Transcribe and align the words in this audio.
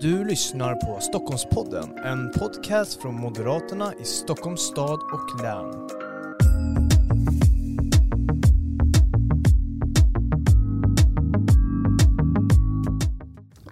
Du 0.00 0.24
lyssnar 0.24 0.74
på 0.74 1.00
Stockholmspodden, 1.00 1.98
en 2.04 2.32
podcast 2.32 3.02
från 3.02 3.14
Moderaterna 3.14 3.92
i 4.00 4.04
Stockholms 4.04 4.60
stad 4.60 5.00
och 5.12 5.42
län. 5.42 5.88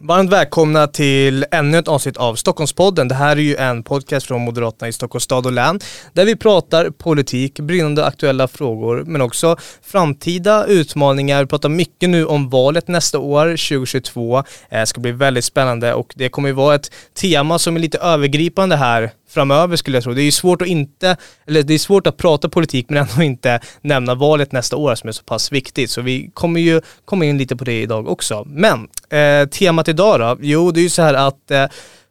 Varmt 0.06 0.32
välkomna 0.32 0.86
till 0.86 1.44
ännu 1.50 1.78
ett 1.78 1.88
avsnitt 1.88 2.16
av 2.16 2.34
Stockholmspodden. 2.34 3.08
Det 3.08 3.14
här 3.14 3.36
är 3.36 3.40
ju 3.40 3.56
en 3.56 3.82
podcast 3.82 4.26
från 4.26 4.40
Moderaterna 4.40 4.88
i 4.88 4.92
Stockholms 4.92 5.24
stad 5.24 5.46
och 5.46 5.52
län 5.52 5.80
där 6.12 6.24
vi 6.24 6.36
pratar 6.36 6.90
politik, 6.90 7.60
brinnande 7.60 8.04
aktuella 8.04 8.48
frågor 8.48 9.04
men 9.06 9.20
också 9.20 9.56
framtida 9.82 10.66
utmaningar. 10.66 11.40
Vi 11.40 11.46
pratar 11.46 11.68
mycket 11.68 12.08
nu 12.08 12.26
om 12.26 12.50
valet 12.50 12.88
nästa 12.88 13.18
år, 13.18 13.46
2022. 13.46 14.42
Det 14.70 14.76
eh, 14.76 14.84
ska 14.84 15.00
bli 15.00 15.12
väldigt 15.12 15.44
spännande 15.44 15.94
och 15.94 16.12
det 16.16 16.28
kommer 16.28 16.48
ju 16.48 16.54
vara 16.54 16.74
ett 16.74 16.90
tema 17.14 17.58
som 17.58 17.76
är 17.76 17.80
lite 17.80 17.98
övergripande 17.98 18.76
här 18.76 19.10
framöver 19.28 19.76
skulle 19.76 19.96
jag 19.96 20.04
tro. 20.04 20.14
Det 20.14 20.22
är 20.22 20.24
ju 20.24 20.32
svårt 20.32 20.62
att 20.62 20.68
inte, 20.68 21.16
eller 21.46 21.62
det 21.62 21.74
är 21.74 21.78
svårt 21.78 22.06
att 22.06 22.16
prata 22.16 22.48
politik 22.48 22.86
men 22.88 22.98
ändå 23.08 23.22
inte 23.22 23.60
nämna 23.80 24.14
valet 24.14 24.52
nästa 24.52 24.76
år 24.76 24.94
som 24.94 25.08
är 25.08 25.12
så 25.12 25.22
pass 25.22 25.52
viktigt. 25.52 25.90
Så 25.90 26.00
vi 26.00 26.30
kommer 26.34 26.60
ju 26.60 26.80
komma 27.04 27.24
in 27.24 27.38
lite 27.38 27.56
på 27.56 27.64
det 27.64 27.82
idag 27.82 28.08
också. 28.08 28.44
Men 28.46 28.88
eh, 29.10 29.48
temat 29.48 29.88
idag 29.88 30.20
då? 30.20 30.36
Jo, 30.40 30.70
det 30.70 30.80
är 30.80 30.82
ju 30.82 30.88
så 30.88 31.02
här 31.02 31.14
att 31.14 31.50
eh, 31.50 31.66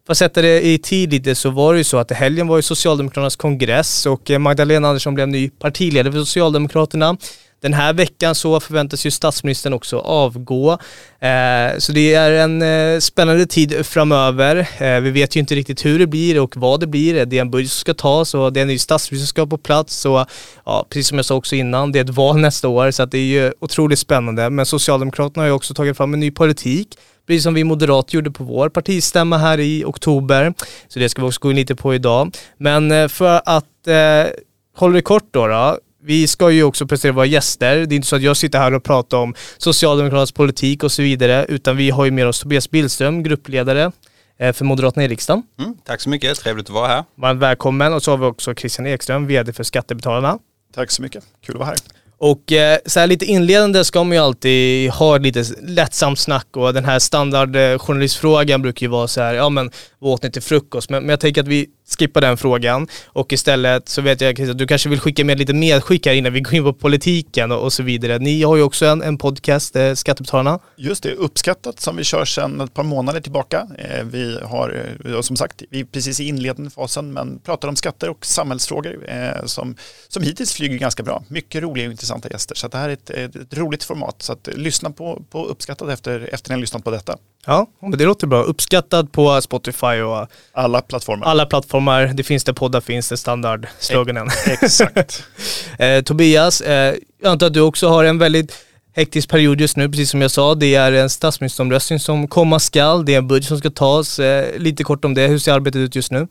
för 0.05 0.11
att 0.11 0.17
sätta 0.17 0.41
det 0.41 0.65
i 0.65 0.77
tid 0.77 1.11
lite 1.11 1.35
så 1.35 1.49
var 1.49 1.73
det 1.73 1.77
ju 1.77 1.83
så 1.83 1.97
att 1.97 2.11
helgen 2.11 2.47
var 2.47 2.55
ju 2.55 2.61
Socialdemokraternas 2.61 3.35
kongress 3.35 4.05
och 4.05 4.31
eh, 4.31 4.39
Magdalena 4.39 4.87
Andersson 4.87 5.13
blev 5.15 5.27
ny 5.27 5.49
partiledare 5.49 6.11
för 6.11 6.19
Socialdemokraterna. 6.19 7.17
Den 7.65 7.73
här 7.73 7.93
veckan 7.93 8.35
så 8.35 8.59
förväntas 8.59 9.05
ju 9.05 9.11
statsministern 9.11 9.73
också 9.73 9.99
avgå. 9.99 10.71
Eh, 11.19 11.77
så 11.77 11.91
det 11.91 12.13
är 12.13 12.31
en 12.31 12.61
eh, 12.61 12.99
spännande 12.99 13.45
tid 13.45 13.85
framöver. 13.85 14.67
Eh, 14.77 14.99
vi 14.99 15.11
vet 15.11 15.35
ju 15.35 15.39
inte 15.39 15.55
riktigt 15.55 15.85
hur 15.85 15.99
det 15.99 16.07
blir 16.07 16.41
och 16.41 16.57
vad 16.57 16.79
det 16.79 16.87
blir. 16.87 17.25
Det 17.25 17.37
är 17.37 17.41
en 17.41 17.51
budget 17.51 17.71
som 17.71 17.79
ska 17.79 17.93
tas 17.93 18.33
och 18.33 18.53
det 18.53 18.59
är 18.59 18.61
en 18.61 18.67
ny 18.67 18.77
statsminister 18.77 19.25
som 19.25 19.27
ska 19.27 19.47
på 19.47 19.57
plats. 19.57 19.95
Så 19.95 20.25
ja, 20.65 20.85
precis 20.89 21.07
som 21.07 21.17
jag 21.17 21.25
sa 21.25 21.35
också 21.35 21.55
innan, 21.55 21.91
det 21.91 21.99
är 21.99 22.03
ett 22.03 22.09
val 22.09 22.37
nästa 22.37 22.67
år 22.67 22.91
så 22.91 23.03
att 23.03 23.11
det 23.11 23.17
är 23.17 23.43
ju 23.43 23.53
otroligt 23.59 23.99
spännande. 23.99 24.49
Men 24.49 24.65
Socialdemokraterna 24.65 25.43
har 25.43 25.47
ju 25.47 25.53
också 25.53 25.73
tagit 25.73 25.97
fram 25.97 26.13
en 26.13 26.19
ny 26.19 26.31
politik 26.31 26.87
precis 27.27 27.43
som 27.43 27.53
vi 27.53 27.63
moderater 27.63 28.15
gjorde 28.15 28.31
på 28.31 28.43
vår 28.43 28.69
partistämma 28.69 29.37
här 29.37 29.59
i 29.59 29.83
oktober. 29.85 30.53
Så 30.87 30.99
det 30.99 31.09
ska 31.09 31.21
vi 31.21 31.27
också 31.27 31.39
gå 31.41 31.49
in 31.49 31.55
lite 31.55 31.75
på 31.75 31.95
idag. 31.95 32.35
Men 32.57 32.91
eh, 32.91 33.07
för 33.07 33.41
att 33.45 33.87
eh, 33.87 34.33
hålla 34.75 34.93
det 34.93 35.01
kort 35.01 35.27
då, 35.31 35.47
då 35.47 35.79
vi 36.05 36.27
ska 36.27 36.51
ju 36.51 36.63
också 36.63 36.87
presentera 36.87 37.11
våra 37.11 37.25
gäster. 37.25 37.75
Det 37.75 37.93
är 37.93 37.95
inte 37.95 38.07
så 38.07 38.15
att 38.15 38.21
jag 38.21 38.37
sitter 38.37 38.59
här 38.59 38.73
och 38.73 38.83
pratar 38.83 39.17
om 39.17 39.35
Socialdemokraternas 39.57 40.31
politik 40.31 40.83
och 40.83 40.91
så 40.91 41.01
vidare, 41.01 41.45
utan 41.49 41.77
vi 41.77 41.89
har 41.89 42.05
ju 42.05 42.11
med 42.11 42.27
oss 42.27 42.39
Tobias 42.39 42.71
Billström, 42.71 43.23
gruppledare 43.23 43.91
eh, 44.39 44.53
för 44.53 44.65
Moderaterna 44.65 45.05
i 45.05 45.07
riksdagen. 45.07 45.43
Mm, 45.59 45.77
tack 45.85 46.01
så 46.01 46.09
mycket, 46.09 46.39
trevligt 46.39 46.65
att 46.65 46.73
vara 46.73 46.87
här. 46.87 47.03
Varmt 47.15 47.41
välkommen 47.41 47.93
och 47.93 48.03
så 48.03 48.11
har 48.11 48.17
vi 48.17 48.25
också 48.25 48.55
Christian 48.55 48.87
Ekström, 48.87 49.27
vd 49.27 49.53
för 49.53 49.63
Skattebetalarna. 49.63 50.39
Tack 50.75 50.91
så 50.91 51.01
mycket, 51.01 51.23
kul 51.45 51.55
att 51.55 51.59
vara 51.59 51.69
här. 51.69 51.77
Och 52.17 52.51
eh, 52.51 52.77
så 52.85 52.99
här 52.99 53.07
lite 53.07 53.25
inledande 53.25 53.83
ska 53.83 54.03
man 54.03 54.17
ju 54.17 54.23
alltid 54.23 54.91
ha 54.91 55.17
lite 55.17 55.43
lättsamt 55.61 56.19
snack 56.19 56.47
och 56.57 56.73
den 56.73 56.85
här 56.85 56.99
standardjournalistfrågan 56.99 58.61
brukar 58.61 58.85
ju 58.85 58.89
vara 58.89 59.07
så 59.07 59.21
här, 59.21 59.33
ja 59.33 59.49
men 59.49 59.71
vad 59.99 60.13
åt 60.13 60.23
ni 60.23 60.31
till 60.31 60.41
frukost? 60.41 60.89
Men, 60.89 61.03
men 61.03 61.09
jag 61.09 61.19
tänker 61.19 61.41
att 61.41 61.47
vi 61.47 61.67
skippa 61.87 62.21
den 62.21 62.37
frågan 62.37 62.87
och 63.07 63.33
istället 63.33 63.89
så 63.89 64.01
vet 64.01 64.21
jag 64.21 64.41
att 64.41 64.57
du 64.57 64.67
kanske 64.67 64.89
vill 64.89 64.99
skicka 64.99 65.25
med 65.25 65.39
lite 65.39 65.53
medskick 65.53 66.05
här 66.05 66.13
innan 66.13 66.33
vi 66.33 66.41
går 66.41 66.53
in 66.53 66.63
på 66.63 66.73
politiken 66.73 67.51
och, 67.51 67.63
och 67.63 67.73
så 67.73 67.83
vidare. 67.83 68.19
Ni 68.19 68.43
har 68.43 68.55
ju 68.55 68.61
också 68.61 68.85
en, 68.85 69.01
en 69.01 69.17
podcast, 69.17 69.75
eh, 69.75 69.93
Skattebetalarna. 69.93 70.59
Just 70.75 71.03
det, 71.03 71.11
uppskattat 71.11 71.79
som 71.79 71.97
vi 71.97 72.03
kör 72.03 72.25
sedan 72.25 72.61
ett 72.61 72.73
par 72.73 72.83
månader 72.83 73.21
tillbaka. 73.21 73.67
Eh, 73.77 74.03
vi 74.03 74.39
har 74.43 74.93
eh, 75.05 75.21
som 75.21 75.35
sagt, 75.35 75.63
vi 75.69 75.79
är 75.79 75.85
precis 75.85 76.19
i 76.19 76.27
inledande 76.27 76.69
fasen 76.69 77.13
men 77.13 77.39
pratar 77.39 77.67
om 77.67 77.75
skatter 77.75 78.09
och 78.09 78.25
samhällsfrågor 78.25 79.05
eh, 79.09 79.45
som, 79.45 79.75
som 80.07 80.23
hittills 80.23 80.53
flyger 80.53 80.77
ganska 80.77 81.03
bra. 81.03 81.23
Mycket 81.27 81.63
roliga 81.63 81.85
och 81.85 81.91
intressanta 81.91 82.29
gäster 82.29 82.55
så 82.55 82.67
det 82.67 82.77
här 82.77 82.89
är 82.89 82.93
ett, 82.93 83.09
ett, 83.09 83.35
ett 83.35 83.57
roligt 83.57 83.83
format 83.83 84.21
så 84.21 84.33
att 84.33 84.47
lyssna 84.55 84.91
på, 84.91 85.21
på 85.29 85.45
uppskattat 85.45 85.89
efter, 85.89 86.29
efter 86.33 86.49
ni 86.49 86.53
har 86.53 86.61
lyssnat 86.61 86.83
på 86.83 86.91
detta. 86.91 87.17
Ja, 87.45 87.67
det 87.97 88.05
låter 88.05 88.27
bra. 88.27 88.43
Uppskattad 88.43 89.11
på 89.11 89.41
Spotify 89.41 90.01
och 90.01 90.27
alla 90.51 90.81
plattformar. 90.81 91.27
Alla 91.27 91.45
plattformar. 91.45 92.07
Det 92.13 92.23
finns 92.23 92.43
det 92.43 92.53
poddar 92.53 92.81
finns 92.81 93.09
det 93.09 93.17
standardsloganen. 93.17 94.29
Exakt. 94.47 95.23
eh, 95.79 96.01
Tobias, 96.01 96.61
eh, 96.61 96.95
jag 97.21 97.31
antar 97.31 97.47
att 97.47 97.53
du 97.53 97.61
också 97.61 97.87
har 97.87 98.03
en 98.03 98.17
väldigt 98.17 98.65
hektisk 98.95 99.29
period 99.29 99.61
just 99.61 99.77
nu, 99.77 99.89
precis 99.89 100.09
som 100.09 100.21
jag 100.21 100.31
sa. 100.31 100.55
Det 100.55 100.75
är 100.75 100.91
en 100.91 101.09
statsministeromröstning 101.09 101.99
som 101.99 102.27
komma 102.27 102.59
skall. 102.59 103.05
Det 103.05 103.13
är 103.13 103.17
en 103.17 103.27
budget 103.27 103.47
som 103.47 103.57
ska 103.57 103.69
tas. 103.69 104.19
Eh, 104.19 104.59
lite 104.59 104.83
kort 104.83 105.05
om 105.05 105.13
det. 105.13 105.27
Hur 105.27 105.39
ser 105.39 105.53
arbetet 105.53 105.79
ut 105.79 105.95
just 105.95 106.11
nu? 106.11 106.27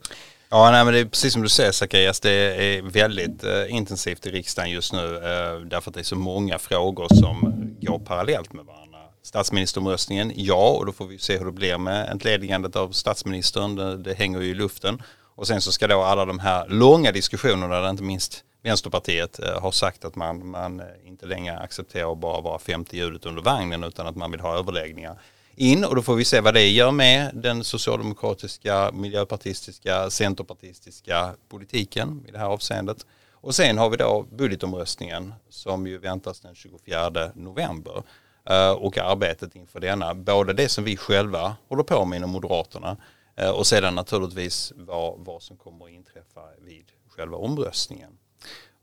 Ja, 0.50 0.70
nej, 0.70 0.84
men 0.84 0.94
det 0.94 1.00
är 1.00 1.04
precis 1.04 1.32
som 1.32 1.42
du 1.42 1.48
säger 1.48 1.72
Zacharias, 1.72 2.20
det 2.20 2.30
är 2.30 2.82
väldigt 2.82 3.44
eh, 3.44 3.50
intensivt 3.68 4.26
i 4.26 4.30
riksdagen 4.30 4.70
just 4.70 4.92
nu 4.92 5.16
eh, 5.16 5.60
därför 5.66 5.90
att 5.90 5.94
det 5.94 6.00
är 6.00 6.04
så 6.04 6.16
många 6.16 6.58
frågor 6.58 7.08
som 7.14 7.54
går 7.80 7.98
parallellt 7.98 8.52
med 8.52 8.64
varandra 8.64 8.83
statsministeromröstningen, 9.24 10.32
ja, 10.34 10.70
och 10.70 10.86
då 10.86 10.92
får 10.92 11.06
vi 11.06 11.18
se 11.18 11.38
hur 11.38 11.44
det 11.44 11.52
blir 11.52 11.78
med 11.78 12.08
entledigandet 12.10 12.76
av 12.76 12.90
statsministern. 12.90 13.76
Det, 13.76 13.96
det 13.96 14.14
hänger 14.14 14.40
ju 14.40 14.50
i 14.50 14.54
luften. 14.54 15.02
Och 15.36 15.46
sen 15.46 15.60
så 15.60 15.72
ska 15.72 15.86
då 15.86 16.02
alla 16.02 16.24
de 16.24 16.38
här 16.38 16.68
långa 16.68 17.12
diskussionerna, 17.12 17.80
där 17.80 17.90
inte 17.90 18.02
minst 18.02 18.44
Vänsterpartiet 18.62 19.38
eh, 19.38 19.60
har 19.60 19.70
sagt 19.70 20.04
att 20.04 20.16
man, 20.16 20.46
man 20.46 20.80
eh, 20.80 20.86
inte 21.04 21.26
längre 21.26 21.58
accepterar 21.58 22.12
att 22.12 22.18
bara 22.18 22.40
vara 22.40 22.58
femte 22.58 22.96
hjulet 22.96 23.26
under 23.26 23.42
vagnen 23.42 23.84
utan 23.84 24.06
att 24.06 24.16
man 24.16 24.30
vill 24.30 24.40
ha 24.40 24.58
överläggningar 24.58 25.18
in 25.56 25.84
och 25.84 25.96
då 25.96 26.02
får 26.02 26.14
vi 26.14 26.24
se 26.24 26.40
vad 26.40 26.54
det 26.54 26.68
gör 26.68 26.90
med 26.90 27.30
den 27.34 27.64
socialdemokratiska, 27.64 28.90
miljöpartistiska, 28.92 30.10
centerpartistiska 30.10 31.34
politiken 31.48 32.24
i 32.28 32.30
det 32.30 32.38
här 32.38 32.46
avseendet. 32.46 33.06
Och 33.32 33.54
sen 33.54 33.78
har 33.78 33.90
vi 33.90 33.96
då 33.96 34.26
budgetomröstningen 34.30 35.34
som 35.48 35.86
ju 35.86 35.98
väntas 35.98 36.40
den 36.40 36.54
24 36.54 37.30
november. 37.34 38.02
Eh, 38.50 38.70
och 38.70 38.98
arbetet 38.98 39.56
inför 39.56 39.80
denna. 39.80 40.14
Både 40.14 40.52
det 40.52 40.68
som 40.68 40.84
vi 40.84 40.96
själva 40.96 41.56
håller 41.68 41.82
på 41.82 42.04
med 42.04 42.16
inom 42.16 42.30
Moderaterna 42.30 42.96
eh, 43.36 43.50
och 43.50 43.66
sedan 43.66 43.94
naturligtvis 43.94 44.72
vad, 44.76 45.14
vad 45.18 45.42
som 45.42 45.56
kommer 45.56 45.84
att 45.84 45.90
inträffa 45.90 46.40
vid 46.64 46.84
själva 47.16 47.36
omröstningen. 47.36 48.10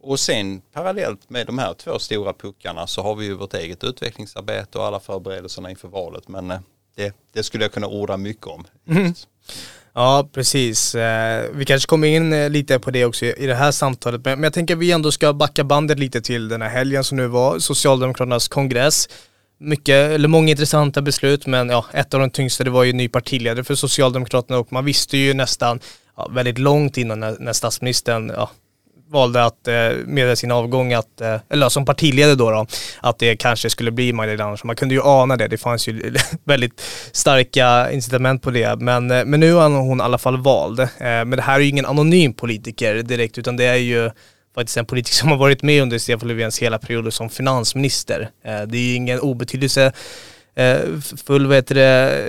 Och 0.03 0.19
sen 0.19 0.61
parallellt 0.73 1.29
med 1.29 1.47
de 1.47 1.57
här 1.57 1.73
två 1.73 1.99
stora 1.99 2.33
puckarna 2.33 2.87
så 2.87 3.01
har 3.01 3.15
vi 3.15 3.25
ju 3.25 3.33
vårt 3.33 3.53
eget 3.53 3.83
utvecklingsarbete 3.83 4.77
och 4.77 4.85
alla 4.85 4.99
förberedelserna 4.99 5.69
inför 5.69 5.87
valet. 5.87 6.27
Men 6.27 6.51
eh, 6.51 6.59
det, 6.95 7.15
det 7.33 7.43
skulle 7.43 7.63
jag 7.63 7.71
kunna 7.71 7.87
orda 7.87 8.17
mycket 8.17 8.47
om. 8.47 8.65
Mm. 8.87 9.13
Ja, 9.93 10.29
precis. 10.33 10.95
Vi 11.51 11.65
kanske 11.67 11.87
kommer 11.87 12.07
in 12.07 12.53
lite 12.53 12.79
på 12.79 12.91
det 12.91 13.05
också 13.05 13.25
i 13.25 13.47
det 13.47 13.55
här 13.55 13.71
samtalet, 13.71 14.25
men 14.25 14.43
jag 14.43 14.53
tänker 14.53 14.73
att 14.73 14.79
vi 14.79 14.91
ändå 14.91 15.11
ska 15.11 15.33
backa 15.33 15.63
bandet 15.63 15.99
lite 15.99 16.21
till 16.21 16.47
den 16.47 16.61
här 16.61 16.69
helgen 16.69 17.03
som 17.03 17.17
nu 17.17 17.27
var, 17.27 17.59
Socialdemokraternas 17.59 18.47
kongress 18.47 19.09
mycket, 19.61 20.11
eller 20.11 20.27
många 20.27 20.49
intressanta 20.49 21.01
beslut 21.01 21.45
men 21.45 21.69
ja, 21.69 21.85
ett 21.93 22.13
av 22.13 22.19
de 22.19 22.29
tyngsta 22.29 22.63
det 22.63 22.69
var 22.69 22.83
ju 22.83 22.93
ny 22.93 23.07
partiledare 23.07 23.63
för 23.63 23.75
Socialdemokraterna 23.75 24.59
och 24.59 24.73
man 24.73 24.85
visste 24.85 25.17
ju 25.17 25.33
nästan 25.33 25.79
ja, 26.17 26.27
väldigt 26.31 26.57
långt 26.57 26.97
innan 26.97 27.19
när, 27.19 27.35
när 27.39 27.53
statsministern 27.53 28.31
ja, 28.35 28.49
valde 29.11 29.45
att 29.45 29.67
eh, 29.67 29.73
meddela 30.05 30.35
sin 30.35 30.51
avgång, 30.51 30.93
att, 30.93 31.21
eh, 31.21 31.37
eller 31.49 31.69
som 31.69 31.85
partiledare 31.85 32.35
då, 32.35 32.51
då, 32.51 32.65
att 33.01 33.19
det 33.19 33.35
kanske 33.35 33.69
skulle 33.69 33.91
bli 33.91 34.13
Magdalena 34.13 34.43
Andersson. 34.43 34.67
Man 34.67 34.75
kunde 34.75 34.95
ju 34.95 35.01
ana 35.03 35.37
det, 35.37 35.47
det 35.47 35.57
fanns 35.57 35.87
ju 35.87 36.15
väldigt 36.43 36.81
starka 37.11 37.91
incitament 37.91 38.41
på 38.41 38.51
det. 38.51 38.79
Men, 38.79 39.11
eh, 39.11 39.25
men 39.25 39.39
nu 39.39 39.57
är 39.57 39.69
hon 39.69 39.99
i 39.99 40.03
alla 40.03 40.17
fall 40.17 40.37
vald. 40.37 40.79
Eh, 40.79 40.87
men 40.99 41.29
det 41.29 41.41
här 41.41 41.55
är 41.55 41.59
ju 41.59 41.69
ingen 41.69 41.85
anonym 41.85 42.33
politiker 42.33 42.95
direkt, 42.95 43.37
utan 43.37 43.57
det 43.57 43.65
är 43.65 43.75
ju 43.75 44.11
faktiskt 44.55 44.77
en 44.77 44.85
politiker 44.85 45.15
som 45.15 45.29
har 45.29 45.37
varit 45.37 45.63
med 45.63 45.81
under 45.81 45.97
Stefan 45.97 46.27
Löfvens 46.27 46.59
hela 46.59 46.79
period 46.79 47.13
som 47.13 47.29
finansminister. 47.29 48.29
Eh, 48.45 48.61
det 48.61 48.77
är 48.77 48.81
ju 48.81 48.93
ingen 48.93 49.19
obetydelsefull 49.19 49.93
eh, 51.41 51.47
vad 51.47 51.55
heter 51.55 51.75
det, 51.75 52.23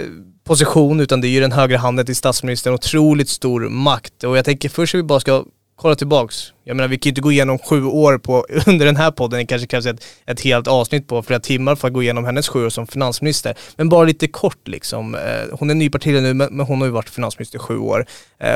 position 0.44 1.00
utan 1.00 1.20
det 1.20 1.28
är 1.28 1.30
ju 1.30 1.40
den 1.40 1.52
högra 1.52 1.78
handen 1.78 2.06
till 2.06 2.16
statsministern, 2.16 2.74
otroligt 2.74 3.28
stor 3.28 3.68
makt. 3.68 4.24
Och 4.24 4.36
jag 4.36 4.44
tänker 4.44 4.68
först 4.68 4.94
att 4.94 4.98
vi 4.98 5.02
bara 5.02 5.20
ska 5.20 5.44
kolla 5.76 5.94
tillbaks. 5.94 6.52
Jag 6.64 6.76
menar 6.76 6.88
vi 6.88 6.98
kan 6.98 7.08
ju 7.08 7.10
inte 7.10 7.20
gå 7.20 7.32
igenom 7.32 7.58
sju 7.58 7.84
år 7.84 8.18
på, 8.18 8.46
under 8.66 8.86
den 8.86 8.96
här 8.96 9.10
podden, 9.10 9.38
det 9.38 9.46
kanske 9.46 9.66
krävs 9.66 9.86
ett, 9.86 10.04
ett 10.26 10.40
helt 10.40 10.68
avsnitt 10.68 11.08
på 11.08 11.22
flera 11.22 11.40
timmar 11.40 11.76
för 11.76 11.88
att 11.88 11.94
gå 11.94 12.02
igenom 12.02 12.24
hennes 12.24 12.48
sju 12.48 12.66
år 12.66 12.70
som 12.70 12.86
finansminister. 12.86 13.54
Men 13.76 13.88
bara 13.88 14.04
lite 14.04 14.28
kort 14.28 14.68
liksom. 14.68 15.14
Eh, 15.14 15.20
hon 15.52 15.70
är 15.70 15.74
ny 15.74 15.90
partiledare 15.90 16.32
nu 16.32 16.48
men 16.50 16.66
hon 16.66 16.78
har 16.78 16.86
ju 16.86 16.92
varit 16.92 17.10
finansminister 17.10 17.58
i 17.58 17.60
sju 17.60 17.78
år. 17.78 18.06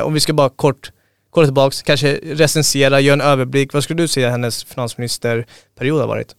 Om 0.02 0.14
vi 0.14 0.20
ska 0.20 0.32
bara 0.32 0.48
kort 0.48 0.90
kolla 1.36 1.46
tillbaks, 1.46 1.82
kanske 1.82 2.20
recensera, 2.22 3.00
göra 3.00 3.12
en 3.12 3.20
överblick. 3.20 3.72
Vad 3.72 3.84
skulle 3.84 4.02
du 4.02 4.08
säga 4.08 4.30
hennes 4.30 4.64
finansministerperiod 4.64 6.00
har 6.00 6.06
varit? 6.06 6.34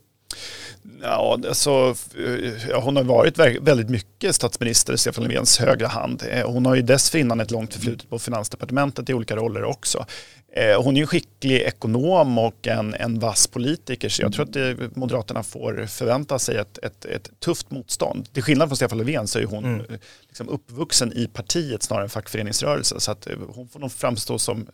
Ja, 1.01 1.39
alltså, 1.47 1.95
hon 2.73 2.95
har 2.95 3.03
varit 3.03 3.39
väldigt 3.39 3.89
mycket 3.89 4.35
statsminister, 4.35 4.95
Stefan 4.95 5.23
Löfvens 5.23 5.59
högra 5.59 5.87
hand. 5.87 6.23
Eh, 6.29 6.51
hon 6.51 6.65
har 6.65 6.75
ju 6.75 6.81
dessförinnan 6.81 7.39
ett 7.39 7.51
långt 7.51 7.73
förflutet 7.73 8.09
på 8.09 8.19
Finansdepartementet 8.19 9.09
i 9.09 9.13
olika 9.13 9.35
roller 9.35 9.63
också. 9.63 10.05
Eh, 10.57 10.83
hon 10.83 10.97
är 10.97 11.01
en 11.01 11.07
skicklig 11.07 11.61
ekonom 11.61 12.37
och 12.37 12.67
en, 12.67 12.93
en 12.93 13.19
vass 13.19 13.47
politiker 13.47 14.09
så 14.09 14.21
jag 14.21 14.33
tror 14.33 14.45
att 14.45 14.53
det, 14.53 14.95
Moderaterna 14.95 15.43
får 15.43 15.85
förvänta 15.85 16.39
sig 16.39 16.57
ett, 16.57 16.77
ett, 16.77 17.05
ett, 17.05 17.31
tufft 17.39 17.71
motstånd. 17.71 18.33
Till 18.33 18.43
skillnad 18.43 18.69
från 18.69 18.75
Stefan 18.75 18.97
Löfven 18.97 19.27
så 19.27 19.39
är 19.39 19.45
hon 19.45 19.65
mm. 19.65 19.85
liksom 20.27 20.49
uppvuxen 20.49 21.13
i 21.13 21.27
partiet 21.27 21.83
snarare 21.83 22.03
än 22.03 22.09
fackföreningsrörelsen. 22.09 22.99
Så 22.99 23.11
att 23.11 23.27
hon 23.49 23.67
får 23.67 23.79
nog 23.79 23.91
framstå 23.91 24.39
som, 24.39 24.67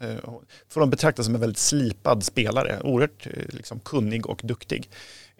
får 0.70 0.80
de 0.80 0.90
betraktas 0.90 1.26
som 1.26 1.36
en 1.36 1.42
väldigt 1.42 1.58
slipad 1.58 2.24
spelare, 2.24 2.80
oerhört 2.84 3.28
liksom, 3.50 3.80
kunnig 3.80 4.26
och 4.26 4.42
duktig. 4.44 4.90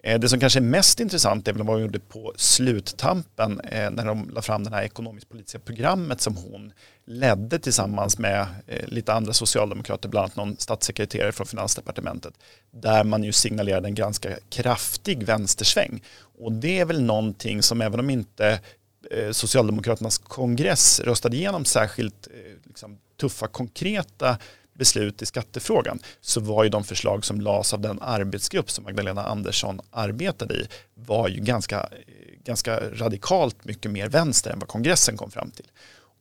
Eh, 0.06 0.20
det 0.20 0.28
som 0.28 0.40
kanske 0.40 0.58
är 0.58 0.62
mest 0.62 1.00
intressant 1.00 1.48
är 1.48 1.52
väl 1.52 1.62
vad 1.62 1.76
hon 1.76 1.82
gjorde 1.82 1.98
på 1.98 2.32
sluttampen 2.36 3.60
eh, 3.60 3.90
när 3.90 4.04
de 4.04 4.30
la 4.30 4.42
fram 4.42 4.64
det 4.64 4.70
här 4.70 4.82
ekonomisk-politiska 4.82 5.58
programmet 5.58 6.20
som 6.20 6.36
hon 6.36 6.72
ledde 7.06 7.58
tillsammans 7.58 8.18
med 8.18 8.46
eh, 8.66 8.88
lite 8.88 9.12
andra 9.12 9.32
socialdemokrater, 9.32 10.08
bland 10.08 10.24
annat 10.24 10.36
någon 10.36 10.56
statssekreterare 10.58 11.32
från 11.32 11.46
finansdepartementet, 11.46 12.34
där 12.70 13.04
man 13.04 13.24
ju 13.24 13.32
signalerade 13.32 13.88
en 13.88 13.94
ganska 13.94 14.30
kraftig 14.48 15.22
vänstersväng. 15.22 16.02
Och 16.38 16.52
det 16.52 16.80
är 16.80 16.84
väl 16.84 17.02
någonting 17.02 17.62
som 17.62 17.80
även 17.80 18.00
om 18.00 18.10
inte 18.10 18.60
Socialdemokraternas 19.32 20.18
kongress 20.18 21.00
röstade 21.00 21.36
igenom 21.36 21.64
särskilt 21.64 22.28
liksom, 22.64 22.98
tuffa 23.20 23.46
konkreta 23.46 24.38
beslut 24.74 25.22
i 25.22 25.26
skattefrågan 25.26 25.98
så 26.20 26.40
var 26.40 26.64
ju 26.64 26.70
de 26.70 26.84
förslag 26.84 27.24
som 27.24 27.40
lades 27.40 27.74
av 27.74 27.80
den 27.80 27.98
arbetsgrupp 28.02 28.70
som 28.70 28.84
Magdalena 28.84 29.24
Andersson 29.24 29.80
arbetade 29.90 30.54
i 30.54 30.68
var 30.94 31.28
ju 31.28 31.40
ganska, 31.40 31.88
ganska 32.44 32.80
radikalt 32.80 33.64
mycket 33.64 33.90
mer 33.90 34.08
vänster 34.08 34.50
än 34.50 34.58
vad 34.58 34.68
kongressen 34.68 35.16
kom 35.16 35.30
fram 35.30 35.50
till. 35.50 35.66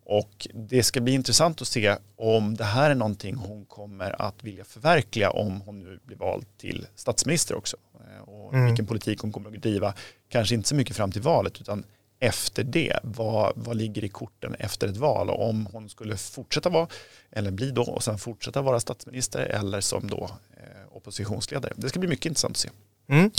Och 0.05 0.47
det 0.53 0.83
ska 0.83 1.01
bli 1.01 1.13
intressant 1.13 1.61
att 1.61 1.67
se 1.67 1.97
om 2.15 2.55
det 2.55 2.63
här 2.63 2.89
är 2.89 2.95
någonting 2.95 3.35
hon 3.35 3.65
kommer 3.65 4.21
att 4.21 4.43
vilja 4.43 4.63
förverkliga 4.63 5.31
om 5.31 5.61
hon 5.61 5.83
nu 5.83 5.99
blir 6.03 6.17
vald 6.17 6.45
till 6.57 6.87
statsminister 6.95 7.55
också. 7.55 7.77
Och 8.25 8.53
mm. 8.53 8.65
vilken 8.65 8.85
politik 8.85 9.19
hon 9.19 9.31
kommer 9.31 9.55
att 9.55 9.61
driva, 9.61 9.93
kanske 10.29 10.55
inte 10.55 10.69
så 10.69 10.75
mycket 10.75 10.95
fram 10.95 11.11
till 11.11 11.21
valet 11.21 11.61
utan 11.61 11.83
efter 12.23 12.63
det? 12.63 12.99
Vad, 13.03 13.53
vad 13.55 13.77
ligger 13.77 14.03
i 14.03 14.09
korten 14.09 14.55
efter 14.59 14.87
ett 14.87 14.97
val? 14.97 15.29
Och 15.29 15.49
om 15.49 15.67
hon 15.71 15.89
skulle 15.89 16.17
fortsätta 16.17 16.69
vara, 16.69 16.87
eller 17.31 17.51
bli 17.51 17.71
då, 17.71 17.83
och 17.83 18.03
sen 18.03 18.17
fortsätta 18.17 18.61
vara 18.61 18.79
statsminister 18.79 19.39
eller 19.39 19.81
som 19.81 20.07
då 20.07 20.29
eh, 20.57 20.97
oppositionsledare. 20.97 21.73
Det 21.75 21.89
ska 21.89 21.99
bli 21.99 22.09
mycket 22.09 22.25
intressant 22.25 22.51
att 22.51 22.57
se. 22.57 22.69
Mm. 23.09 23.31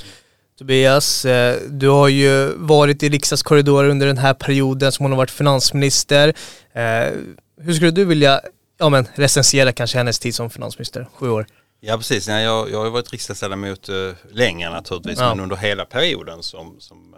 Tobias, 0.58 1.24
eh, 1.24 1.60
du 1.68 1.88
har 1.88 2.08
ju 2.08 2.52
varit 2.56 3.02
i 3.02 3.08
riksdagskorridorer 3.08 3.88
under 3.88 4.06
den 4.06 4.18
här 4.18 4.34
perioden 4.34 4.92
som 4.92 5.04
hon 5.04 5.12
har 5.12 5.16
varit 5.16 5.30
finansminister. 5.30 6.28
Eh, 6.72 7.12
hur 7.60 7.72
skulle 7.72 7.90
du 7.90 8.04
vilja 8.04 8.40
ja, 8.78 8.88
men, 8.88 9.08
recensera 9.14 9.72
kanske 9.72 9.98
hennes 9.98 10.18
tid 10.18 10.34
som 10.34 10.50
finansminister, 10.50 11.08
sju 11.14 11.30
år? 11.30 11.46
Ja 11.80 11.96
precis, 11.96 12.28
jag, 12.28 12.70
jag 12.70 12.84
har 12.84 12.90
varit 12.90 13.12
riksdagsledamot 13.12 13.88
eh, 13.88 13.94
länge 14.30 14.70
naturligtvis 14.70 15.18
ja. 15.18 15.34
men 15.34 15.40
under 15.40 15.56
hela 15.56 15.84
perioden 15.84 16.42
som, 16.42 16.76
som 16.78 17.14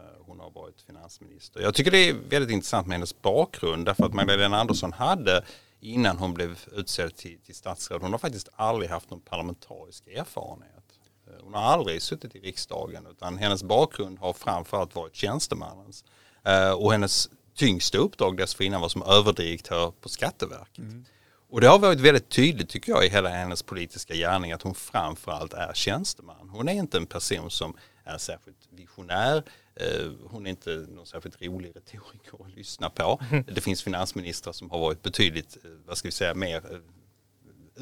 varit 0.66 0.82
finansminister. 0.82 1.60
Jag 1.60 1.74
tycker 1.74 1.90
det 1.90 2.08
är 2.08 2.12
väldigt 2.12 2.50
intressant 2.50 2.86
med 2.86 2.94
hennes 2.94 3.22
bakgrund 3.22 3.86
därför 3.86 4.04
att 4.04 4.14
Magdalena 4.14 4.60
Andersson 4.60 4.92
hade 4.92 5.44
innan 5.80 6.18
hon 6.18 6.34
blev 6.34 6.58
utsedd 6.72 7.16
till, 7.16 7.38
till 7.38 7.54
statsråd, 7.54 8.02
hon 8.02 8.12
har 8.12 8.18
faktiskt 8.18 8.48
aldrig 8.56 8.90
haft 8.90 9.10
någon 9.10 9.20
parlamentarisk 9.20 10.06
erfarenhet. 10.06 10.84
Eh, 11.26 11.44
hon 11.44 11.54
har 11.54 11.62
aldrig 11.62 12.02
suttit 12.02 12.36
i 12.36 12.40
riksdagen 12.40 13.06
utan 13.10 13.38
hennes 13.38 13.62
bakgrund 13.62 14.18
har 14.18 14.32
framförallt 14.32 14.94
varit 14.94 15.14
tjänstemannens. 15.14 16.04
Eh, 16.44 16.72
och 16.72 16.92
hennes 16.92 17.28
tyngsta 17.54 17.98
uppdrag 17.98 18.36
dessförinnan 18.36 18.80
var 18.80 18.88
som 18.88 19.02
överdirektör 19.02 19.92
på 20.00 20.08
Skatteverket. 20.08 20.78
Mm. 20.78 21.04
Och 21.50 21.60
det 21.60 21.68
har 21.68 21.78
varit 21.78 22.00
väldigt 22.00 22.28
tydligt 22.28 22.68
tycker 22.68 22.92
jag 22.92 23.06
i 23.06 23.08
hela 23.08 23.28
hennes 23.28 23.62
politiska 23.62 24.14
gärning 24.14 24.52
att 24.52 24.62
hon 24.62 24.74
framförallt 24.74 25.52
är 25.52 25.72
tjänsteman. 25.74 26.48
Hon 26.48 26.68
är 26.68 26.72
inte 26.72 26.96
en 26.96 27.06
person 27.06 27.50
som 27.50 27.76
är 28.06 28.18
särskilt 28.18 28.68
visionär. 28.70 29.42
Eh, 29.74 30.10
hon 30.24 30.46
är 30.46 30.50
inte 30.50 30.70
någon 30.70 31.06
särskilt 31.06 31.42
rolig 31.42 31.76
retoriker 31.76 32.44
att 32.44 32.56
lyssna 32.56 32.90
på. 32.90 33.20
Det 33.46 33.60
finns 33.60 33.82
finansministrar 33.82 34.52
som 34.52 34.70
har 34.70 34.78
varit 34.78 35.02
betydligt, 35.02 35.56
eh, 35.64 35.70
vad 35.86 35.98
ska 35.98 36.08
vi 36.08 36.12
säga, 36.12 36.34
mer 36.34 36.56
eh, 36.56 36.78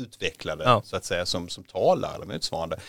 utvecklade 0.03 0.65
ja. 0.65 0.83
så 0.85 0.97
att 0.97 1.05
säga 1.05 1.27
som, 1.27 1.49
som 1.49 1.65
talar 1.65 2.15
eller 2.15 2.27
motsvarande. 2.27 2.81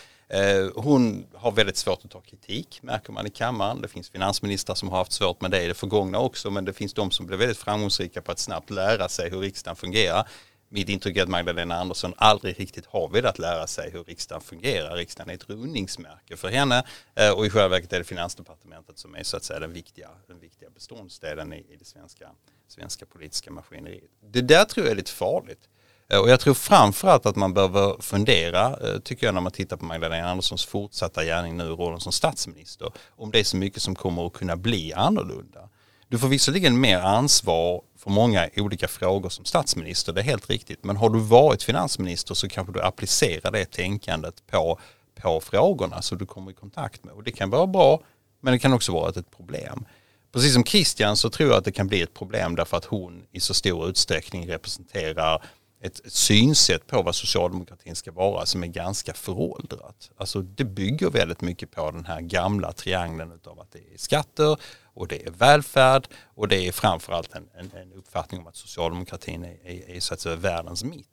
Hon 0.75 1.25
har 1.33 1.51
väldigt 1.51 1.77
svårt 1.77 2.05
att 2.05 2.11
ta 2.11 2.21
kritik 2.21 2.79
märker 2.81 3.13
man 3.13 3.27
i 3.27 3.29
kammaren. 3.29 3.81
Det 3.81 3.87
finns 3.87 4.09
finansministrar 4.09 4.75
som 4.75 4.89
har 4.89 4.97
haft 4.97 5.11
svårt 5.11 5.41
med 5.41 5.51
det 5.51 5.63
i 5.63 5.67
det 5.67 5.73
förgångna 5.73 6.19
också 6.19 6.51
men 6.51 6.65
det 6.65 6.73
finns 6.73 6.93
de 6.93 7.11
som 7.11 7.25
blir 7.25 7.37
väldigt 7.37 7.57
framgångsrika 7.57 8.21
på 8.21 8.31
att 8.31 8.39
snabbt 8.39 8.69
lära 8.69 9.09
sig 9.09 9.29
hur 9.29 9.39
riksdagen 9.39 9.75
fungerar 9.75 10.27
mitt 10.69 10.89
intryck 10.89 11.17
är 11.17 11.23
att 11.23 11.29
Magdalena 11.29 11.75
Andersson 11.75 12.13
aldrig 12.17 12.59
riktigt 12.59 12.85
har 12.85 13.09
velat 13.09 13.39
lära 13.39 13.67
sig 13.67 13.91
hur 13.91 14.03
riksdagen 14.03 14.41
fungerar. 14.41 14.95
Riksdagen 14.95 15.29
är 15.29 15.33
ett 15.33 15.49
rundningsmärke 15.49 16.37
för 16.37 16.47
henne 16.47 16.83
eh, 17.15 17.31
och 17.31 17.45
i 17.45 17.49
själva 17.49 17.67
verket 17.67 17.93
är 17.93 17.97
det 17.97 18.03
Finansdepartementet 18.03 18.99
som 18.99 19.15
är 19.15 19.23
så 19.23 19.37
att 19.37 19.43
säga 19.43 19.59
den 19.59 19.73
viktiga, 19.73 20.09
den 20.27 20.39
viktiga 20.39 20.69
beståndsdelen 20.69 21.53
i, 21.53 21.57
i 21.57 21.75
det 21.79 21.85
svenska, 21.85 22.29
svenska 22.67 23.05
politiska 23.05 23.51
maskineriet. 23.51 24.11
Det 24.21 24.41
där 24.41 24.65
tror 24.65 24.85
jag 24.85 24.91
är 24.91 24.95
lite 24.95 25.11
farligt. 25.11 25.69
Eh, 26.07 26.19
och 26.19 26.29
jag 26.29 26.39
tror 26.39 26.53
framförallt 26.53 27.25
att 27.25 27.35
man 27.35 27.53
behöver 27.53 28.01
fundera, 28.01 28.67
eh, 28.67 28.99
tycker 28.99 29.27
jag 29.27 29.33
när 29.33 29.41
man 29.41 29.51
tittar 29.51 29.77
på 29.77 29.85
Magdalena 29.85 30.29
Anderssons 30.29 30.65
fortsatta 30.65 31.23
gärning 31.23 31.57
nu 31.57 31.63
i 31.63 31.67
rollen 31.67 31.99
som 31.99 32.11
statsminister, 32.11 32.91
om 33.09 33.31
det 33.31 33.39
är 33.39 33.43
så 33.43 33.57
mycket 33.57 33.81
som 33.81 33.95
kommer 33.95 34.25
att 34.25 34.33
kunna 34.33 34.55
bli 34.55 34.93
annorlunda. 34.93 35.69
Du 36.07 36.19
får 36.19 36.27
visserligen 36.27 36.79
mer 36.79 36.99
ansvar 36.99 37.81
för 37.97 38.09
många 38.09 38.49
olika 38.55 38.87
frågor 38.87 39.29
som 39.29 39.45
statsminister, 39.45 40.13
det 40.13 40.21
är 40.21 40.25
helt 40.25 40.49
riktigt. 40.49 40.83
Men 40.83 40.97
har 40.97 41.09
du 41.09 41.19
varit 41.19 41.63
finansminister 41.63 42.33
så 42.33 42.49
kanske 42.49 42.73
du 42.73 42.81
applicerar 42.81 43.51
det 43.51 43.65
tänkandet 43.65 44.47
på, 44.47 44.79
på 45.21 45.41
frågorna 45.41 46.01
som 46.01 46.17
du 46.17 46.25
kommer 46.25 46.51
i 46.51 46.53
kontakt 46.53 47.03
med. 47.03 47.13
Och 47.13 47.23
det 47.23 47.31
kan 47.31 47.49
vara 47.49 47.67
bra, 47.67 48.01
men 48.41 48.53
det 48.53 48.59
kan 48.59 48.73
också 48.73 48.91
vara 48.91 49.09
ett 49.09 49.31
problem. 49.31 49.85
Precis 50.33 50.53
som 50.53 50.63
Christian 50.63 51.17
så 51.17 51.29
tror 51.29 51.49
jag 51.49 51.57
att 51.57 51.65
det 51.65 51.71
kan 51.71 51.87
bli 51.87 52.01
ett 52.01 52.13
problem 52.13 52.55
därför 52.55 52.77
att 52.77 52.85
hon 52.85 53.23
i 53.31 53.39
så 53.39 53.53
stor 53.53 53.89
utsträckning 53.89 54.47
representerar 54.47 55.43
ett, 55.85 56.05
ett 56.05 56.13
synsätt 56.13 56.87
på 56.87 57.01
vad 57.01 57.15
socialdemokratin 57.15 57.95
ska 57.95 58.11
vara 58.11 58.45
som 58.45 58.63
är 58.63 58.67
ganska 58.67 59.13
föråldrat. 59.13 60.11
Alltså 60.17 60.41
det 60.41 60.63
bygger 60.63 61.09
väldigt 61.09 61.41
mycket 61.41 61.71
på 61.71 61.91
den 61.91 62.05
här 62.05 62.21
gamla 62.21 62.71
triangeln 62.71 63.39
av 63.45 63.59
att 63.59 63.71
det 63.71 63.79
är 63.93 63.97
skatter 63.97 64.57
och 64.83 65.07
det 65.07 65.27
är 65.27 65.31
välfärd 65.31 66.07
och 66.35 66.47
det 66.47 66.67
är 66.67 66.71
framförallt 66.71 67.35
en, 67.35 67.47
en, 67.53 67.71
en 67.81 67.93
uppfattning 67.93 68.41
om 68.41 68.47
att 68.47 68.55
socialdemokratin 68.55 69.43
är, 69.43 69.57
är, 69.65 69.95
är 69.95 69.99
så 69.99 70.13
att 70.13 70.19
säga 70.19 70.35
världens 70.35 70.83
mitt. 70.83 71.07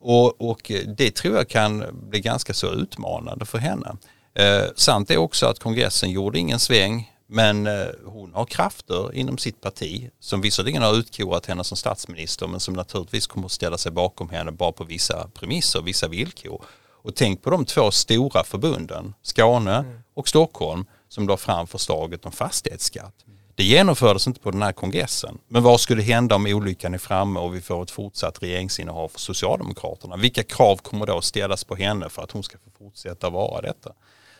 Och, 0.00 0.50
och, 0.50 0.72
det 0.96 1.10
tror 1.10 1.36
jag 1.36 1.48
kan 1.48 1.84
bli 2.10 2.20
ganska 2.20 2.54
så 2.54 2.72
utmanande 2.72 3.46
för 3.46 3.58
henne. 3.58 3.96
Eh, 4.34 4.64
sant 4.76 5.10
är 5.10 5.16
också 5.16 5.46
att 5.46 5.58
kongressen 5.58 6.10
gjorde 6.10 6.38
ingen 6.38 6.58
sväng 6.58 7.12
men 7.30 7.66
eh, 7.66 7.86
hon 8.04 8.34
har 8.34 8.44
krafter 8.44 9.14
inom 9.14 9.38
sitt 9.38 9.60
parti 9.60 10.10
som 10.20 10.40
visserligen 10.40 10.82
har 10.82 10.94
utkorat 10.94 11.46
henne 11.46 11.64
som 11.64 11.76
statsminister 11.76 12.46
men 12.46 12.60
som 12.60 12.74
naturligtvis 12.74 13.26
kommer 13.26 13.46
att 13.46 13.52
ställa 13.52 13.78
sig 13.78 13.92
bakom 13.92 14.28
henne 14.28 14.52
bara 14.52 14.72
på 14.72 14.84
vissa 14.84 15.28
premisser, 15.34 15.82
vissa 15.82 16.08
villkor. 16.08 16.64
Och 17.02 17.14
tänk 17.14 17.42
på 17.42 17.50
de 17.50 17.64
två 17.64 17.90
stora 17.90 18.44
förbunden, 18.44 19.14
Skåne 19.22 19.76
mm. 19.76 19.98
och 20.14 20.28
Stockholm, 20.28 20.84
som 21.08 21.28
la 21.28 21.36
fram 21.36 21.66
förslaget 21.66 22.26
om 22.26 22.32
fastighetsskatt. 22.32 23.14
Det 23.54 23.64
genomfördes 23.64 24.26
inte 24.26 24.40
på 24.40 24.50
den 24.50 24.62
här 24.62 24.72
kongressen. 24.72 25.38
Men 25.48 25.62
vad 25.62 25.80
skulle 25.80 26.02
hända 26.02 26.34
om 26.34 26.46
olyckan 26.46 26.94
är 26.94 26.98
framme 26.98 27.40
och 27.40 27.54
vi 27.54 27.60
får 27.60 27.82
ett 27.82 27.90
fortsatt 27.90 28.42
regeringsinnehav 28.42 29.08
för 29.08 29.20
Socialdemokraterna? 29.20 30.16
Vilka 30.16 30.42
krav 30.42 30.76
kommer 30.76 31.06
då 31.06 31.20
ställas 31.20 31.64
på 31.64 31.76
henne 31.76 32.08
för 32.08 32.22
att 32.22 32.30
hon 32.30 32.42
ska 32.42 32.58
få 32.58 32.84
fortsätta 32.84 33.30
vara 33.30 33.60
detta? 33.60 33.92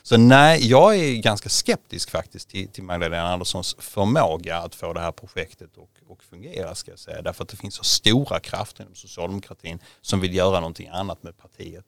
Så 0.09 0.17
nej, 0.17 0.71
jag 0.71 0.97
är 0.97 1.17
ganska 1.17 1.49
skeptisk 1.49 2.11
faktiskt 2.11 2.49
till, 2.49 2.69
till 2.69 2.83
Magdalena 2.83 3.29
Anderssons 3.29 3.77
förmåga 3.79 4.57
att 4.59 4.75
få 4.75 4.93
det 4.93 5.01
här 5.01 5.13
projektet 5.13 5.71
att 5.79 6.11
och 6.11 6.25
fungera 6.25 6.75
ska 6.75 6.91
jag 6.91 6.99
säga. 6.99 7.23
Därför 7.23 7.43
att 7.43 7.49
det 7.49 7.57
finns 7.57 7.75
så 7.75 7.85
stora 7.85 8.41
krafter 8.41 8.83
inom 8.83 8.95
socialdemokratin 8.95 9.79
som 10.01 10.21
vill 10.21 10.35
göra 10.35 10.61
någonting 10.61 10.89
annat 10.89 11.23
med 11.23 11.39
partiet. 11.39 11.85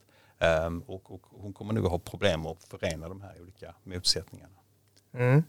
Um, 0.67 0.81
och, 0.81 1.15
och, 1.15 1.23
hon 1.31 1.53
kommer 1.53 1.75
nog 1.75 1.85
att 1.85 1.91
ha 1.91 1.99
problem 1.99 2.47
att 2.47 2.65
förena 2.65 3.09
de 3.09 3.21
här 3.21 3.43
olika 3.43 3.75
motsättningarna. 3.85 4.57
Mm. 5.15 5.43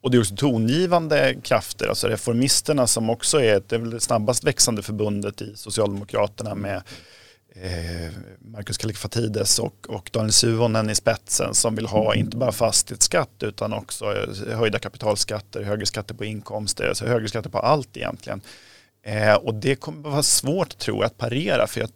Och 0.00 0.10
det 0.10 0.16
är 0.16 0.20
också 0.20 0.36
tongivande 0.36 1.36
krafter, 1.42 1.88
alltså 1.88 2.08
reformisterna 2.08 2.86
som 2.86 3.10
också 3.10 3.40
är 3.40 3.62
det, 3.68 3.76
är 3.76 3.78
det 3.78 4.00
snabbast 4.00 4.44
växande 4.44 4.82
förbundet 4.82 5.42
i 5.42 5.56
Socialdemokraterna 5.56 6.54
med 6.54 6.82
Eh, 7.54 8.12
Marcus 8.38 8.78
Kallifatides 8.78 9.58
och, 9.58 9.86
och 9.88 10.10
Daniel 10.12 10.32
Suhonen 10.32 10.90
i 10.90 10.94
spetsen 10.94 11.54
som 11.54 11.74
vill 11.74 11.86
ha 11.86 12.14
inte 12.14 12.36
bara 12.36 12.52
fastighetsskatt 12.52 13.42
utan 13.42 13.72
också 13.72 14.04
eh, 14.04 14.58
höjda 14.58 14.78
kapitalskatter, 14.78 15.62
högre 15.62 15.86
skatter 15.86 16.14
på 16.14 16.24
inkomster, 16.24 16.88
alltså 16.88 17.06
högre 17.06 17.28
skatter 17.28 17.50
på 17.50 17.58
allt 17.58 17.96
egentligen. 17.96 18.40
Eh, 19.02 19.34
och 19.34 19.54
det 19.54 19.74
kommer 19.74 20.10
vara 20.10 20.22
svårt 20.22 20.78
tror 20.78 20.96
jag 20.96 21.04
att 21.04 21.18
parera 21.18 21.66
för 21.66 21.80
jag 21.80 21.90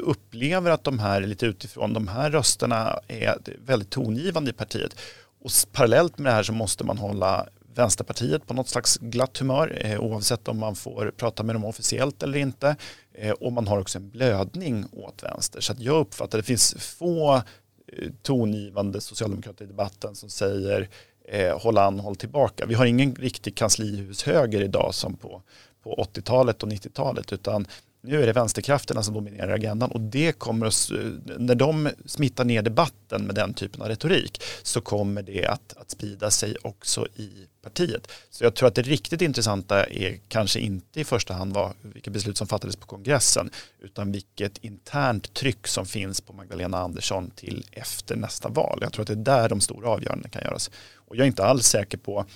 upplever 0.00 0.70
att 0.70 0.84
de 0.84 0.98
här 0.98 1.20
lite 1.20 1.46
utifrån, 1.46 1.92
de 1.92 2.08
här 2.08 2.30
rösterna 2.30 3.00
är 3.08 3.38
väldigt 3.66 3.90
tongivande 3.90 4.50
i 4.50 4.54
partiet. 4.54 4.96
och 5.44 5.50
parallellt 5.72 6.18
med 6.18 6.32
det 6.32 6.36
här 6.36 6.42
så 6.42 6.52
måste 6.52 6.84
man 6.84 6.98
hålla 6.98 7.46
Vänsterpartiet 7.74 8.46
på 8.46 8.54
något 8.54 8.68
slags 8.68 8.98
glatt 8.98 9.38
humör 9.38 9.78
eh, 9.80 10.00
oavsett 10.00 10.48
om 10.48 10.58
man 10.58 10.76
får 10.76 11.12
prata 11.16 11.42
med 11.42 11.54
dem 11.54 11.64
officiellt 11.64 12.22
eller 12.22 12.38
inte. 12.38 12.76
Eh, 13.14 13.32
och 13.32 13.52
man 13.52 13.66
har 13.66 13.80
också 13.80 13.98
en 13.98 14.10
blödning 14.10 14.86
åt 14.92 15.22
vänster. 15.22 15.60
Så 15.60 15.72
att 15.72 15.80
jag 15.80 16.00
uppfattar 16.00 16.38
att 16.38 16.44
det 16.44 16.46
finns 16.46 16.74
få 16.78 17.34
eh, 17.34 18.10
tongivande 18.22 19.00
socialdemokrater 19.00 19.64
i 19.64 19.68
debatten 19.68 20.14
som 20.14 20.30
säger 20.30 20.88
eh, 21.28 21.60
håll 21.60 21.78
an, 21.78 22.00
håll 22.00 22.16
tillbaka. 22.16 22.66
Vi 22.66 22.74
har 22.74 22.86
ingen 22.86 23.14
riktig 23.14 23.56
kanslihushöger 23.56 24.62
idag 24.62 24.94
som 24.94 25.16
på, 25.16 25.42
på 25.82 25.94
80-talet 26.14 26.62
och 26.62 26.68
90-talet 26.68 27.32
utan 27.32 27.66
nu 28.04 28.22
är 28.22 28.26
det 28.26 28.32
vänsterkrafterna 28.32 29.02
som 29.02 29.14
dominerar 29.14 29.54
agendan 29.54 29.90
och 29.90 30.00
det 30.00 30.32
kommer 30.32 30.66
att, 30.66 30.90
när 31.38 31.54
de 31.54 31.90
smittar 32.06 32.44
ner 32.44 32.62
debatten 32.62 33.26
med 33.26 33.34
den 33.34 33.54
typen 33.54 33.82
av 33.82 33.88
retorik 33.88 34.42
så 34.62 34.80
kommer 34.80 35.22
det 35.22 35.46
att, 35.46 35.74
att 35.76 35.90
sprida 35.90 36.30
sig 36.30 36.56
också 36.62 37.06
i 37.16 37.30
partiet. 37.62 38.10
Så 38.30 38.44
jag 38.44 38.54
tror 38.54 38.68
att 38.68 38.74
det 38.74 38.82
riktigt 38.82 39.22
intressanta 39.22 39.84
är 39.84 40.18
kanske 40.28 40.60
inte 40.60 41.00
i 41.00 41.04
första 41.04 41.34
hand 41.34 41.54
vad, 41.54 41.72
vilka 41.82 42.10
beslut 42.10 42.36
som 42.36 42.46
fattades 42.46 42.76
på 42.76 42.86
kongressen 42.86 43.50
utan 43.82 44.12
vilket 44.12 44.58
internt 44.58 45.34
tryck 45.34 45.66
som 45.66 45.86
finns 45.86 46.20
på 46.20 46.32
Magdalena 46.32 46.78
Andersson 46.78 47.30
till 47.30 47.66
efter 47.72 48.16
nästa 48.16 48.48
val. 48.48 48.78
Jag 48.82 48.92
tror 48.92 49.02
att 49.02 49.08
det 49.08 49.14
är 49.14 49.38
där 49.38 49.48
de 49.48 49.60
stora 49.60 49.88
avgörandena 49.88 50.28
kan 50.28 50.42
göras. 50.42 50.70
Och 50.94 51.16
jag 51.16 51.22
är 51.22 51.26
inte 51.26 51.44
alls 51.44 51.66
säker 51.66 51.98
på 51.98 52.26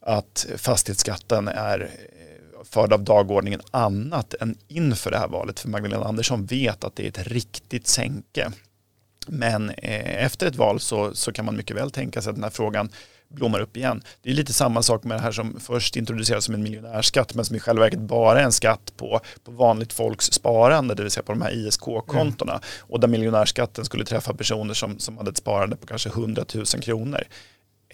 att 0.00 0.46
fastighetsskatten 0.56 1.48
är 1.48 1.90
förd 2.64 2.92
av 2.92 3.04
dagordningen 3.04 3.60
annat 3.70 4.34
än 4.34 4.58
inför 4.68 5.10
det 5.10 5.18
här 5.18 5.28
valet. 5.28 5.60
För 5.60 5.68
Magdalena 5.68 6.04
Andersson 6.04 6.46
vet 6.46 6.84
att 6.84 6.96
det 6.96 7.04
är 7.04 7.08
ett 7.08 7.26
riktigt 7.26 7.86
sänke. 7.86 8.52
Men 9.26 9.70
eh, 9.70 10.24
efter 10.24 10.46
ett 10.46 10.56
val 10.56 10.80
så, 10.80 11.14
så 11.14 11.32
kan 11.32 11.44
man 11.44 11.56
mycket 11.56 11.76
väl 11.76 11.90
tänka 11.90 12.22
sig 12.22 12.30
att 12.30 12.36
den 12.36 12.44
här 12.44 12.50
frågan 12.50 12.90
blommar 13.28 13.60
upp 13.60 13.76
igen. 13.76 14.02
Det 14.22 14.30
är 14.30 14.34
lite 14.34 14.52
samma 14.52 14.82
sak 14.82 15.04
med 15.04 15.16
det 15.16 15.22
här 15.22 15.32
som 15.32 15.60
först 15.60 15.96
introducerades 15.96 16.44
som 16.44 16.54
en 16.54 16.62
miljonärskatt 16.62 17.34
men 17.34 17.44
som 17.44 17.56
i 17.56 17.60
själva 17.60 17.82
verket 17.82 18.00
bara 18.00 18.40
är 18.40 18.44
en 18.44 18.52
skatt 18.52 18.92
på, 18.96 19.20
på 19.44 19.52
vanligt 19.52 19.92
folks 19.92 20.32
sparande, 20.32 20.94
det 20.94 21.02
vill 21.02 21.10
säga 21.10 21.24
på 21.24 21.32
de 21.32 21.42
här 21.42 21.50
ISK-kontona. 21.50 22.52
Mm. 22.52 22.62
Och 22.80 23.00
där 23.00 23.08
miljonärskatten 23.08 23.84
skulle 23.84 24.04
träffa 24.04 24.34
personer 24.34 24.74
som, 24.74 24.98
som 24.98 25.16
hade 25.18 25.30
ett 25.30 25.36
sparande 25.36 25.76
på 25.76 25.86
kanske 25.86 26.08
100 26.08 26.44
000 26.54 26.64
kronor. 26.66 27.22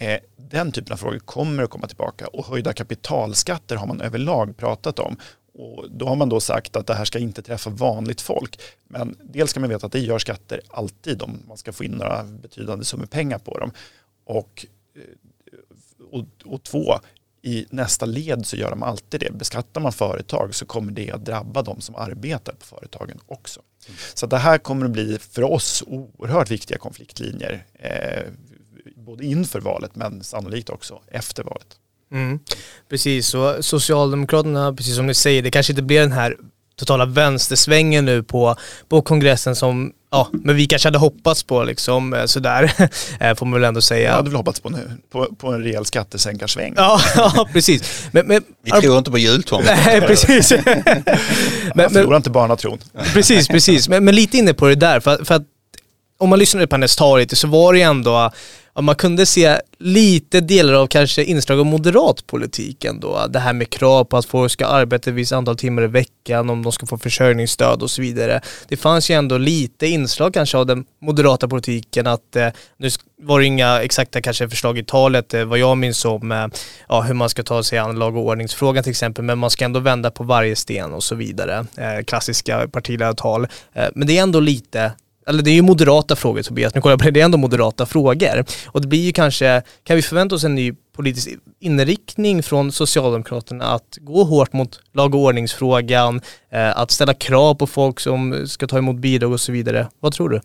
Eh, 0.01 0.19
den 0.37 0.71
typen 0.71 0.93
av 0.93 0.97
frågor 0.97 1.19
kommer 1.19 1.63
att 1.63 1.69
komma 1.69 1.87
tillbaka 1.87 2.27
och 2.27 2.45
höjda 2.45 2.73
kapitalskatter 2.73 3.75
har 3.75 3.87
man 3.87 4.01
överlag 4.01 4.57
pratat 4.57 4.99
om. 4.99 5.17
Och 5.53 5.91
då 5.91 6.07
har 6.07 6.15
man 6.15 6.29
då 6.29 6.39
sagt 6.39 6.75
att 6.75 6.87
det 6.87 6.93
här 6.93 7.05
ska 7.05 7.19
inte 7.19 7.41
träffa 7.41 7.69
vanligt 7.69 8.21
folk. 8.21 8.61
Men 8.87 9.17
dels 9.23 9.51
ska 9.51 9.59
man 9.59 9.69
veta 9.69 9.85
att 9.85 9.91
det 9.91 9.99
gör 9.99 10.19
skatter 10.19 10.61
alltid 10.67 11.21
om 11.21 11.43
man 11.47 11.57
ska 11.57 11.73
få 11.73 11.83
in 11.83 11.91
några 11.91 12.23
betydande 12.23 12.85
summor 12.85 13.05
pengar 13.05 13.37
på 13.37 13.59
dem. 13.59 13.71
Och, 14.25 14.65
eh, 14.95 16.05
och, 16.11 16.25
och 16.45 16.63
två, 16.63 16.99
i 17.41 17.65
nästa 17.69 18.05
led 18.05 18.45
så 18.45 18.55
gör 18.55 18.69
de 18.69 18.83
alltid 18.83 19.19
det. 19.19 19.31
Beskattar 19.31 19.81
man 19.81 19.91
företag 19.91 20.55
så 20.55 20.65
kommer 20.65 20.91
det 20.91 21.11
att 21.11 21.25
drabba 21.25 21.61
de 21.61 21.81
som 21.81 21.95
arbetar 21.95 22.53
på 22.53 22.65
företagen 22.65 23.19
också. 23.27 23.61
Mm. 23.87 23.97
Så 24.13 24.25
det 24.27 24.37
här 24.37 24.57
kommer 24.57 24.85
att 24.85 24.91
bli 24.91 25.17
för 25.19 25.43
oss 25.43 25.83
oerhört 25.87 26.51
viktiga 26.51 26.77
konfliktlinjer. 26.77 27.65
Eh, 27.73 28.23
både 29.09 29.25
inför 29.25 29.59
valet 29.59 29.95
men 29.95 30.23
sannolikt 30.23 30.69
också 30.69 30.99
efter 31.11 31.43
valet. 31.43 31.67
Mm. 32.11 32.39
Precis, 32.89 33.33
och 33.33 33.65
Socialdemokraterna, 33.65 34.73
precis 34.73 34.95
som 34.95 35.07
ni 35.07 35.13
säger, 35.13 35.41
det 35.41 35.51
kanske 35.51 35.71
inte 35.71 35.81
blir 35.81 35.99
den 35.99 36.11
här 36.11 36.37
totala 36.75 37.05
vänstersvängen 37.05 38.05
nu 38.05 38.23
på, 38.23 38.55
på 38.89 39.01
kongressen 39.01 39.55
som 39.55 39.93
ja, 40.11 40.29
men 40.31 40.55
vi 40.55 40.65
kanske 40.65 40.87
hade 40.87 40.97
hoppats 40.97 41.43
på 41.43 41.63
liksom 41.63 42.13
eh, 42.13 42.25
sådär, 42.25 42.71
eh, 43.19 43.35
får 43.35 43.45
man 43.45 43.61
väl 43.61 43.67
ändå 43.67 43.81
säga. 43.81 44.09
Jag 44.09 44.15
hade 44.15 44.29
väl 44.29 44.37
hoppats 44.37 44.59
på 44.59 44.69
nu, 44.69 44.91
på, 45.11 45.35
på 45.37 45.47
en 45.47 45.63
rejäl 45.63 45.85
skattesänkarsväng. 45.85 46.73
Ja, 46.77 47.01
ja 47.15 47.47
precis. 47.53 48.07
Men, 48.11 48.27
men, 48.27 48.43
vi 48.63 48.71
tror 48.71 48.97
inte 48.97 49.11
på 49.11 49.17
jultomten. 49.17 49.77
Nej, 49.85 50.01
precis. 50.01 50.53
men, 51.75 51.89
förlorar 51.89 52.17
inte 52.17 52.29
barnatron. 52.29 52.79
Precis, 53.13 53.47
precis. 53.47 53.89
Men, 53.89 54.05
men 54.05 54.15
lite 54.15 54.37
inne 54.37 54.53
på 54.53 54.67
det 54.67 54.75
där, 54.75 54.99
för, 54.99 55.25
för 55.25 55.35
att 55.35 55.43
om 56.19 56.29
man 56.29 56.39
lyssnade 56.39 56.67
på 56.67 56.75
hennes 56.75 56.95
tal 56.95 57.19
lite 57.19 57.35
så 57.35 57.47
var 57.47 57.73
det 57.73 57.81
ändå 57.81 58.31
ja, 58.75 58.81
man 58.81 58.95
kunde 58.95 59.25
se 59.25 59.59
lite 59.79 60.41
delar 60.41 60.73
av 60.73 60.87
kanske 60.87 61.23
inslag 61.23 61.59
av 61.59 61.65
moderat 61.65 62.27
politik 62.27 62.85
ändå. 62.85 63.27
Det 63.29 63.39
här 63.39 63.53
med 63.53 63.69
krav 63.69 64.03
på 64.03 64.17
att 64.17 64.25
folk 64.25 64.51
ska 64.51 64.65
arbeta 64.65 65.09
ett 65.09 65.15
visst 65.15 65.31
antal 65.31 65.57
timmar 65.57 65.83
i 65.83 65.87
veckan, 65.87 66.49
om 66.49 66.63
de 66.63 66.71
ska 66.71 66.85
få 66.85 66.97
försörjningsstöd 66.97 67.81
och 67.81 67.91
så 67.91 68.01
vidare. 68.01 68.41
Det 68.67 68.77
fanns 68.77 69.09
ju 69.09 69.15
ändå 69.15 69.37
lite 69.37 69.87
inslag 69.87 70.33
kanske 70.33 70.57
av 70.57 70.65
den 70.65 70.85
moderata 71.01 71.47
politiken 71.47 72.07
att, 72.07 72.35
eh, 72.35 72.47
nu 72.77 72.89
var 73.21 73.39
det 73.39 73.45
inga 73.45 73.81
exakta 73.81 74.21
kanske 74.21 74.49
förslag 74.49 74.77
i 74.77 74.83
talet, 74.83 75.33
eh, 75.33 75.43
vad 75.43 75.59
jag 75.59 75.77
minns 75.77 76.05
om 76.05 76.31
eh, 76.31 76.47
ja, 76.89 77.01
hur 77.01 77.13
man 77.13 77.29
ska 77.29 77.43
ta 77.43 77.63
sig 77.63 77.77
an 77.77 77.99
lag 77.99 78.15
och 78.15 78.25
ordningsfrågan 78.25 78.83
till 78.83 78.91
exempel, 78.91 79.23
men 79.25 79.37
man 79.37 79.49
ska 79.49 79.65
ändå 79.65 79.79
vända 79.79 80.11
på 80.11 80.23
varje 80.23 80.55
sten 80.55 80.93
och 80.93 81.03
så 81.03 81.15
vidare. 81.15 81.65
Eh, 81.77 82.03
klassiska 82.05 82.67
partiledartal. 82.67 83.47
Eh, 83.73 83.87
men 83.95 84.07
det 84.07 84.17
är 84.17 84.23
ändå 84.23 84.39
lite 84.39 84.91
eller 85.29 85.43
det 85.43 85.51
är 85.51 85.55
ju 85.55 85.61
moderata 85.61 86.15
frågor 86.15 86.41
Tobias, 86.41 86.73
men 86.73 86.81
kolla 86.81 86.97
på 86.97 87.03
det, 87.03 87.11
det 87.11 87.21
är 87.21 87.25
ändå 87.25 87.37
moderata 87.37 87.85
frågor. 87.85 88.45
Och 88.67 88.81
det 88.81 88.87
blir 88.87 89.05
ju 89.05 89.11
kanske, 89.11 89.61
kan 89.83 89.95
vi 89.95 90.01
förvänta 90.01 90.35
oss 90.35 90.43
en 90.43 90.55
ny 90.55 90.73
politisk 90.95 91.29
inriktning 91.59 92.43
från 92.43 92.71
Socialdemokraterna 92.71 93.65
att 93.65 93.97
gå 94.01 94.23
hårt 94.23 94.53
mot 94.53 94.79
lag 94.93 95.15
och 95.15 95.21
ordningsfrågan, 95.21 96.21
eh, 96.51 96.77
att 96.77 96.91
ställa 96.91 97.13
krav 97.13 97.55
på 97.55 97.67
folk 97.67 97.99
som 97.99 98.47
ska 98.47 98.67
ta 98.67 98.77
emot 98.77 98.95
bidrag 98.95 99.31
och 99.31 99.41
så 99.41 99.51
vidare. 99.51 99.87
Vad 99.99 100.13
tror 100.13 100.29
du? 100.29 100.41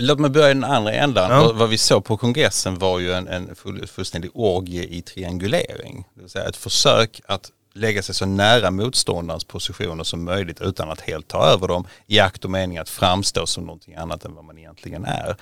Låt 0.00 0.18
mig 0.18 0.30
börja 0.30 0.50
i 0.50 0.54
den 0.54 0.64
andra 0.64 0.92
ändan. 0.92 1.30
Ja. 1.30 1.52
Vad 1.54 1.68
vi 1.68 1.78
såg 1.78 2.04
på 2.04 2.16
kongressen 2.16 2.78
var 2.78 2.98
ju 2.98 3.12
en, 3.12 3.28
en 3.28 3.50
fullständig 3.86 4.30
orgie 4.34 4.82
i 4.82 5.02
triangulering. 5.02 6.04
Det 6.14 6.20
vill 6.20 6.30
säga 6.30 6.44
ett 6.44 6.56
försök 6.56 7.20
att 7.26 7.50
lägga 7.72 8.02
sig 8.02 8.14
så 8.14 8.26
nära 8.26 8.70
motståndarens 8.70 9.44
positioner 9.44 10.04
som 10.04 10.24
möjligt 10.24 10.60
utan 10.60 10.90
att 10.90 11.00
helt 11.00 11.28
ta 11.28 11.44
över 11.44 11.68
dem 11.68 11.86
i 12.06 12.20
akt 12.20 12.44
och 12.44 12.50
mening 12.50 12.78
att 12.78 12.88
framstå 12.88 13.46
som 13.46 13.64
någonting 13.64 13.94
annat 13.94 14.24
än 14.24 14.34
vad 14.34 14.44
man 14.44 14.58
egentligen 14.58 15.04
är. 15.04 15.36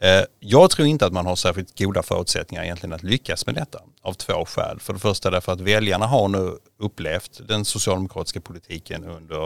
Eh, 0.00 0.24
jag 0.40 0.70
tror 0.70 0.88
inte 0.88 1.06
att 1.06 1.12
man 1.12 1.26
har 1.26 1.36
särskilt 1.36 1.78
goda 1.78 2.02
förutsättningar 2.02 2.64
egentligen 2.64 2.92
att 2.92 3.02
lyckas 3.02 3.46
med 3.46 3.54
detta 3.54 3.80
av 4.02 4.12
två 4.12 4.44
skäl. 4.44 4.80
För 4.80 4.92
det 4.92 4.98
första 4.98 5.30
därför 5.30 5.52
att 5.52 5.60
väljarna 5.60 6.06
har 6.06 6.28
nu 6.28 6.58
upplevt 6.78 7.48
den 7.48 7.64
socialdemokratiska 7.64 8.40
politiken 8.40 9.04
under 9.04 9.44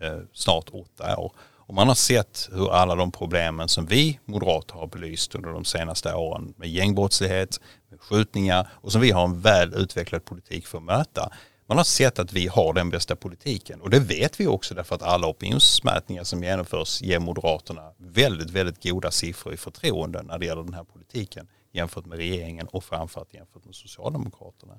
eh, 0.00 0.18
snart 0.32 0.70
åtta 0.72 1.16
år. 1.16 1.32
Och 1.66 1.74
man 1.74 1.88
har 1.88 1.94
sett 1.94 2.48
hur 2.52 2.72
alla 2.72 2.94
de 2.94 3.12
problemen 3.12 3.68
som 3.68 3.86
vi 3.86 4.18
moderater 4.24 4.74
har 4.74 4.86
belyst 4.86 5.34
under 5.34 5.50
de 5.50 5.64
senaste 5.64 6.14
åren 6.14 6.54
med 6.56 6.68
gängbrottslighet, 6.68 7.60
med 7.90 8.00
skjutningar 8.00 8.68
och 8.72 8.92
som 8.92 9.00
vi 9.00 9.10
har 9.10 9.24
en 9.24 9.40
väl 9.40 9.74
utvecklad 9.74 10.24
politik 10.24 10.66
för 10.66 10.78
att 10.78 10.84
möta 10.84 11.32
man 11.66 11.76
har 11.76 11.84
sett 11.84 12.18
att 12.18 12.32
vi 12.32 12.46
har 12.46 12.72
den 12.72 12.90
bästa 12.90 13.16
politiken 13.16 13.80
och 13.80 13.90
det 13.90 14.00
vet 14.00 14.40
vi 14.40 14.46
också 14.46 14.74
därför 14.74 14.94
att 14.94 15.02
alla 15.02 15.26
opinionsmätningar 15.26 16.24
som 16.24 16.44
genomförs 16.44 17.02
ger 17.02 17.18
Moderaterna 17.18 17.92
väldigt, 17.98 18.50
väldigt 18.50 18.82
goda 18.82 19.10
siffror 19.10 19.54
i 19.54 19.56
förtroende 19.56 20.22
när 20.22 20.38
det 20.38 20.46
gäller 20.46 20.62
den 20.62 20.74
här 20.74 20.84
politiken 20.84 21.46
jämfört 21.72 22.06
med 22.06 22.18
regeringen 22.18 22.66
och 22.66 22.84
framförallt 22.84 23.34
jämfört 23.34 23.64
med 23.64 23.74
Socialdemokraterna. 23.74 24.74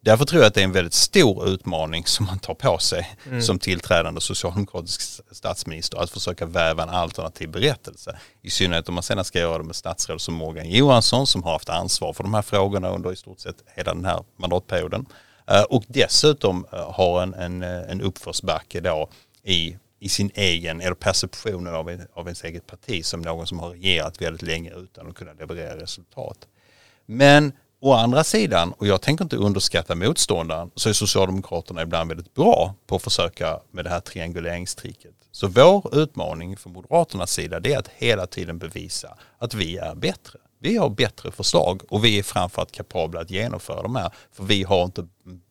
Därför 0.00 0.24
tror 0.24 0.42
jag 0.42 0.48
att 0.48 0.54
det 0.54 0.60
är 0.60 0.64
en 0.64 0.72
väldigt 0.72 0.94
stor 0.94 1.48
utmaning 1.48 2.06
som 2.06 2.26
man 2.26 2.38
tar 2.38 2.54
på 2.54 2.78
sig 2.78 3.16
mm. 3.26 3.42
som 3.42 3.58
tillträdande 3.58 4.20
socialdemokratisk 4.20 5.00
statsminister 5.30 5.98
att 5.98 6.10
försöka 6.10 6.46
väva 6.46 6.82
en 6.82 6.88
alternativ 6.88 7.50
berättelse. 7.50 8.18
I 8.42 8.50
synnerhet 8.50 8.88
om 8.88 8.94
man 8.94 9.02
sedan 9.02 9.24
ska 9.24 9.38
göra 9.38 9.58
det 9.58 9.64
med 9.64 9.76
statsråd 9.76 10.20
som 10.20 10.34
Morgan 10.34 10.70
Johansson 10.70 11.26
som 11.26 11.42
har 11.42 11.52
haft 11.52 11.68
ansvar 11.68 12.12
för 12.12 12.22
de 12.22 12.34
här 12.34 12.42
frågorna 12.42 12.88
under 12.88 13.12
i 13.12 13.16
stort 13.16 13.40
sett 13.40 13.56
hela 13.74 13.94
den 13.94 14.04
här 14.04 14.24
mandatperioden 14.36 15.06
Eh, 15.50 15.62
och 15.62 15.84
dessutom 15.88 16.66
eh, 16.72 16.92
har 16.92 17.22
en, 17.22 17.34
en, 17.34 17.62
eh, 17.62 17.90
en 17.90 18.00
uppförsbacke 18.00 18.80
då 18.80 19.08
i, 19.42 19.76
i 19.98 20.08
sin 20.08 20.30
egen, 20.34 20.80
eller 20.80 20.94
perceptionen 20.94 21.74
av, 21.74 21.90
en, 21.90 22.06
av 22.14 22.26
ens 22.26 22.44
eget 22.44 22.66
parti 22.66 23.04
som 23.04 23.20
någon 23.22 23.46
som 23.46 23.58
har 23.58 23.70
regerat 23.70 24.22
väldigt 24.22 24.42
länge 24.42 24.72
utan 24.76 25.06
att 25.06 25.14
kunna 25.14 25.32
leverera 25.32 25.76
resultat. 25.76 26.38
Men 27.06 27.52
å 27.80 27.92
andra 27.92 28.24
sidan, 28.24 28.72
och 28.72 28.86
jag 28.86 29.02
tänker 29.02 29.24
inte 29.24 29.36
underskatta 29.36 29.94
motståndaren, 29.94 30.70
så 30.74 30.88
är 30.88 30.92
Socialdemokraterna 30.92 31.82
ibland 31.82 32.08
väldigt 32.08 32.34
bra 32.34 32.74
på 32.86 32.96
att 32.96 33.02
försöka 33.02 33.60
med 33.70 33.84
det 33.84 33.90
här 33.90 34.00
trianguleringstricket. 34.00 35.14
Så 35.32 35.48
vår 35.48 35.98
utmaning 35.98 36.56
från 36.56 36.72
Moderaternas 36.72 37.32
sida 37.32 37.60
det 37.60 37.72
är 37.72 37.78
att 37.78 37.88
hela 37.88 38.26
tiden 38.26 38.58
bevisa 38.58 39.16
att 39.38 39.54
vi 39.54 39.76
är 39.76 39.94
bättre. 39.94 40.38
Vi 40.58 40.76
har 40.76 40.90
bättre 40.90 41.30
förslag 41.30 41.82
och 41.88 42.04
vi 42.04 42.18
är 42.18 42.22
framförallt 42.22 42.72
kapabla 42.72 43.20
att 43.20 43.30
genomföra 43.30 43.82
de 43.82 43.96
här. 43.96 44.10
För 44.32 44.44
vi 44.44 44.62
har 44.62 44.84
inte 44.84 45.06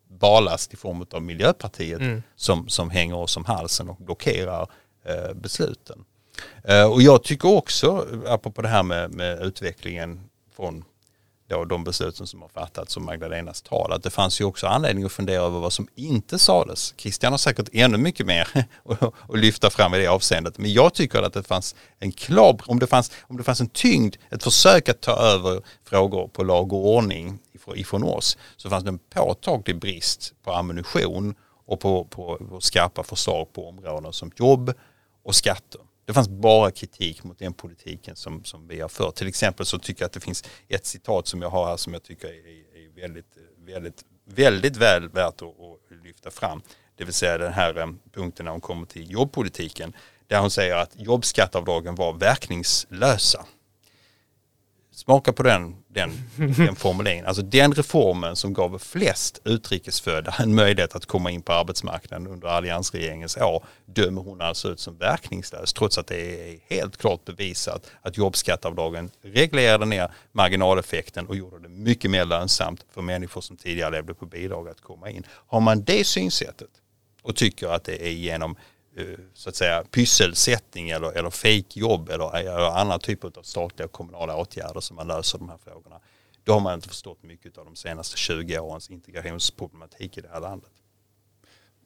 balast 0.10 0.74
i 0.74 0.78
form 0.78 1.06
av 1.12 1.22
Miljöpartiet 1.22 2.00
mm. 2.00 2.24
som, 2.36 2.70
som 2.70 2.90
hänger 2.90 3.16
oss 3.16 3.38
om 3.38 3.46
halsen 3.46 3.90
och 3.90 3.98
blockerar 3.98 4.68
eh, 5.06 5.34
besluten. 5.34 6.06
Eh, 6.64 6.92
och 6.92 7.02
jag 7.02 7.24
tycker 7.24 7.50
också, 7.50 8.08
apropå 8.28 8.62
det 8.62 8.68
här 8.68 8.84
med, 8.84 9.12
med 9.12 9.42
utvecklingen 9.42 10.22
från 10.56 10.84
då 11.48 11.66
de 11.66 11.84
besluten 11.84 12.28
som 12.28 12.42
har 12.42 12.50
fattats 12.50 12.98
och 12.98 13.02
Magdalenas 13.04 13.62
tal. 13.62 13.92
Att 13.92 14.04
det 14.04 14.10
fanns 14.10 14.42
ju 14.42 14.46
också 14.46 14.68
anledning 14.68 15.06
att 15.06 15.12
fundera 15.12 15.42
över 15.42 15.60
vad 15.60 15.74
som 15.74 15.88
inte 15.96 16.40
sades. 16.40 16.94
Christian 16.98 17.34
har 17.34 17.38
säkert 17.38 17.70
ännu 17.74 17.98
mycket 17.98 18.26
mer 18.26 18.48
att 19.30 19.38
lyfta 19.40 19.70
fram 19.70 19.94
i 19.94 19.98
det 19.98 20.08
avseendet. 20.08 20.58
Men 20.58 20.74
jag 20.74 20.94
tycker 20.94 21.22
att 21.22 21.34
det 21.34 21.44
fanns 21.44 21.76
en 22.00 22.12
klar, 22.12 22.60
om 22.66 22.80
det 22.80 22.88
fanns, 22.88 23.12
om 23.22 23.38
det 23.38 23.44
fanns 23.44 23.62
en 23.62 23.70
tyngd, 23.70 24.16
ett 24.30 24.44
försök 24.44 24.90
att 24.90 25.02
ta 25.02 25.12
över 25.12 25.62
frågor 25.84 26.28
på 26.28 26.44
lag 26.44 26.74
och 26.74 26.88
ordning 26.88 27.40
ifrån 27.76 28.04
oss, 28.04 28.38
så 28.58 28.70
fanns 28.70 28.84
det 28.84 28.90
en 28.90 29.00
påtaglig 29.00 29.80
brist 29.80 30.34
på 30.44 30.52
ammunition 30.52 31.36
och 31.66 31.80
på, 31.80 32.04
på, 32.06 32.38
på 32.50 32.62
skarpa 32.62 33.04
förslag 33.04 33.54
på 33.54 33.70
områden 33.70 34.14
som 34.14 34.32
jobb 34.36 34.74
och 35.24 35.36
skatter. 35.36 35.82
Det 36.06 36.14
fanns 36.14 36.30
bara 36.30 36.72
kritik 36.72 37.24
mot 37.24 37.40
den 37.40 37.54
politiken 37.54 38.16
som, 38.16 38.44
som 38.44 38.68
vi 38.68 38.82
har 38.82 38.90
fört. 38.90 39.16
Till 39.16 39.28
exempel 39.28 39.66
så 39.66 39.80
tycker 39.80 40.02
jag 40.02 40.06
att 40.06 40.14
det 40.14 40.20
finns 40.20 40.44
ett 40.68 40.86
citat 40.86 41.28
som 41.28 41.42
jag 41.42 41.50
har 41.50 41.66
här 41.66 41.78
som 41.78 41.94
jag 41.94 42.04
tycker 42.04 42.28
är, 42.28 42.32
är 42.32 43.02
väldigt, 43.02 43.38
väldigt, 43.66 44.04
väldigt 44.26 44.78
väl 44.78 45.10
värt 45.10 45.42
att, 45.42 45.44
att 45.44 46.04
lyfta 46.04 46.32
fram. 46.32 46.62
Det 46.96 47.04
vill 47.04 47.14
säga 47.14 47.38
den 47.38 47.54
här 47.54 47.78
eh, 47.78 47.88
punkten 48.14 48.46
när 48.46 48.52
hon 48.52 48.62
kommer 48.62 48.86
till 48.86 49.12
jobbpolitiken. 49.12 49.94
Där 50.28 50.40
hon 50.40 50.52
säger 50.52 50.76
att 50.76 50.92
jobbskattavdragen 50.96 51.96
var 51.96 52.14
verkningslösa. 52.14 53.46
Smaka 54.96 55.34
på 55.34 55.44
den, 55.44 55.76
den, 55.88 56.12
den 56.58 56.76
formuleringen. 56.76 57.26
Alltså 57.26 57.42
den 57.42 57.74
reformen 57.74 58.36
som 58.36 58.54
gav 58.54 58.80
flest 58.80 59.42
utrikesfödda 59.46 60.36
en 60.40 60.56
möjlighet 60.56 60.96
att 60.96 61.06
komma 61.06 61.32
in 61.32 61.42
på 61.42 61.54
arbetsmarknaden 61.54 62.28
under 62.28 62.48
alliansregeringens 62.48 63.38
år 63.38 63.64
dömer 63.86 64.22
hon 64.22 64.42
alltså 64.42 64.72
ut 64.72 64.80
som 64.80 64.98
verkningslös 64.98 65.74
trots 65.74 65.98
att 65.98 66.08
det 66.08 66.52
är 66.52 66.60
helt 66.76 66.98
klart 66.98 67.26
bevisat 67.26 67.92
att 68.02 68.18
jobbskattavdragen 68.18 69.10
reglerade 69.22 69.86
ner 69.86 70.12
marginaleffekten 70.32 71.28
och 71.28 71.36
gjorde 71.36 71.60
det 71.60 71.70
mycket 71.70 72.12
mer 72.12 72.26
lönsamt 72.26 72.86
för 72.94 73.02
människor 73.02 73.42
som 73.42 73.58
tidigare 73.58 73.92
levde 73.92 74.14
på 74.14 74.26
bidrag 74.26 74.70
att 74.70 74.82
komma 74.82 75.10
in. 75.10 75.24
Har 75.48 75.60
man 75.60 75.84
det 75.84 76.08
synsättet 76.08 76.70
och 77.22 77.36
tycker 77.36 77.68
att 77.68 77.84
det 77.84 78.08
är 78.08 78.12
genom 78.12 78.56
Eh, 78.98 79.20
så 79.34 79.50
att 79.50 79.56
säga 79.56 79.84
pysselsättning 79.92 80.90
eller, 80.90 81.12
eller 81.12 81.30
fejkjobb 81.30 82.10
eller, 82.10 82.38
eller 82.38 82.80
andra 82.80 83.00
typer 83.00 83.32
av 83.38 83.44
statliga 83.44 83.86
och 83.86 83.92
kommunala 83.92 84.36
åtgärder 84.36 84.80
som 84.80 84.96
man 84.96 85.08
löser 85.08 85.38
de 85.38 85.50
här 85.50 85.58
frågorna. 85.64 86.00
Då 86.44 86.54
har 86.54 86.60
man 86.60 86.74
inte 86.74 86.88
förstått 86.88 87.24
mycket 87.24 87.58
av 87.58 87.66
de 87.66 87.76
senaste 87.76 88.18
20 88.18 88.60
årens 88.60 88.90
integrationsproblematik 88.90 90.18
i 90.18 90.22
det 90.22 90.30
här 90.34 90.40
landet. 90.40 90.72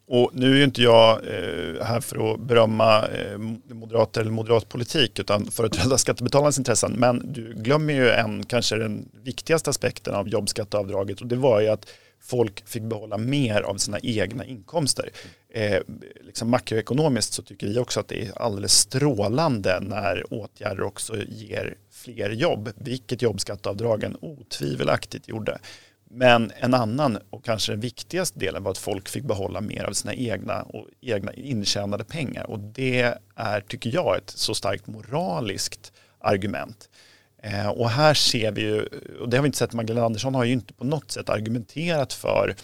Och 0.08 0.32
nu 0.34 0.52
är 0.52 0.56
ju 0.56 0.64
inte 0.64 0.82
jag 0.82 1.12
eh, 1.12 1.86
här 1.86 2.02
för 2.02 2.34
att 2.34 2.40
berömma 2.40 3.08
eh, 3.08 3.38
moderater 3.68 4.22
eller 4.22 4.32
moderat 4.32 4.70
politik 4.70 5.20
utan 5.20 5.52
företräda 5.52 5.98
skattebetalarnas 5.98 6.58
intressen. 6.58 6.92
Men 6.98 7.34
du 7.34 7.54
glömmer 7.54 7.94
ju 7.94 8.10
en, 8.10 8.46
kanske 8.46 8.76
den 8.76 9.10
viktigaste 9.24 9.70
aspekten 9.70 10.16
av 10.16 10.30
jobbskatteavdraget 10.30 11.22
och 11.22 11.28
det 11.28 11.36
var 11.36 11.62
ju 11.62 11.68
att 11.68 11.90
folk 12.22 12.68
fick 12.68 12.84
behålla 12.84 13.18
mer 13.18 13.62
av 13.62 13.78
sina 13.78 14.00
egna 14.00 14.46
inkomster. 14.46 15.10
Eh, 15.54 15.82
liksom 16.22 16.50
makroekonomiskt 16.50 17.34
så 17.34 17.42
tycker 17.44 17.68
vi 17.68 17.80
också 17.80 18.00
att 18.00 18.08
det 18.08 18.26
är 18.26 18.42
alldeles 18.42 18.74
strålande 18.74 19.80
när 19.80 20.34
åtgärder 20.34 20.84
också 20.84 21.18
ger 21.28 21.76
fler 21.92 22.30
jobb, 22.30 22.70
vilket 22.76 23.22
jobbskatteavdragen 23.22 24.18
otvivelaktigt 24.22 25.28
gjorde. 25.28 25.60
Men 26.12 26.52
en 26.56 26.74
annan 26.74 27.18
och 27.30 27.46
kanske 27.46 27.72
den 27.72 27.80
viktigaste 27.80 28.40
delen 28.40 28.64
var 28.64 28.72
att 28.72 28.78
folk 28.78 29.10
fick 29.10 29.24
behålla 29.24 29.62
mer 29.62 29.84
av 29.84 29.94
sina 29.94 30.14
egna 30.14 30.62
och 30.62 30.88
egna 31.02 31.34
intjänade 31.34 32.04
pengar. 32.04 32.50
Och 32.50 32.60
det 32.60 33.16
är, 33.36 33.62
tycker 33.62 33.94
jag, 33.94 34.18
ett 34.18 34.30
så 34.30 34.54
starkt 34.54 34.88
moraliskt 34.88 35.94
argument. 36.20 36.90
Eh, 37.42 37.68
och 37.68 37.90
här 37.90 38.14
ser 38.14 38.52
vi 38.52 38.62
ju, 38.62 38.82
och 39.20 39.30
det 39.30 39.38
har 39.38 39.42
vi 39.42 39.48
inte 39.48 39.58
sett, 39.58 39.74
Magdalena 39.74 40.06
Andersson 40.06 40.36
har 40.36 40.44
ju 40.44 40.54
inte 40.54 40.74
på 40.74 40.84
något 40.84 41.12
sätt 41.12 41.30
argumenterat 41.30 42.14
för 42.14 42.56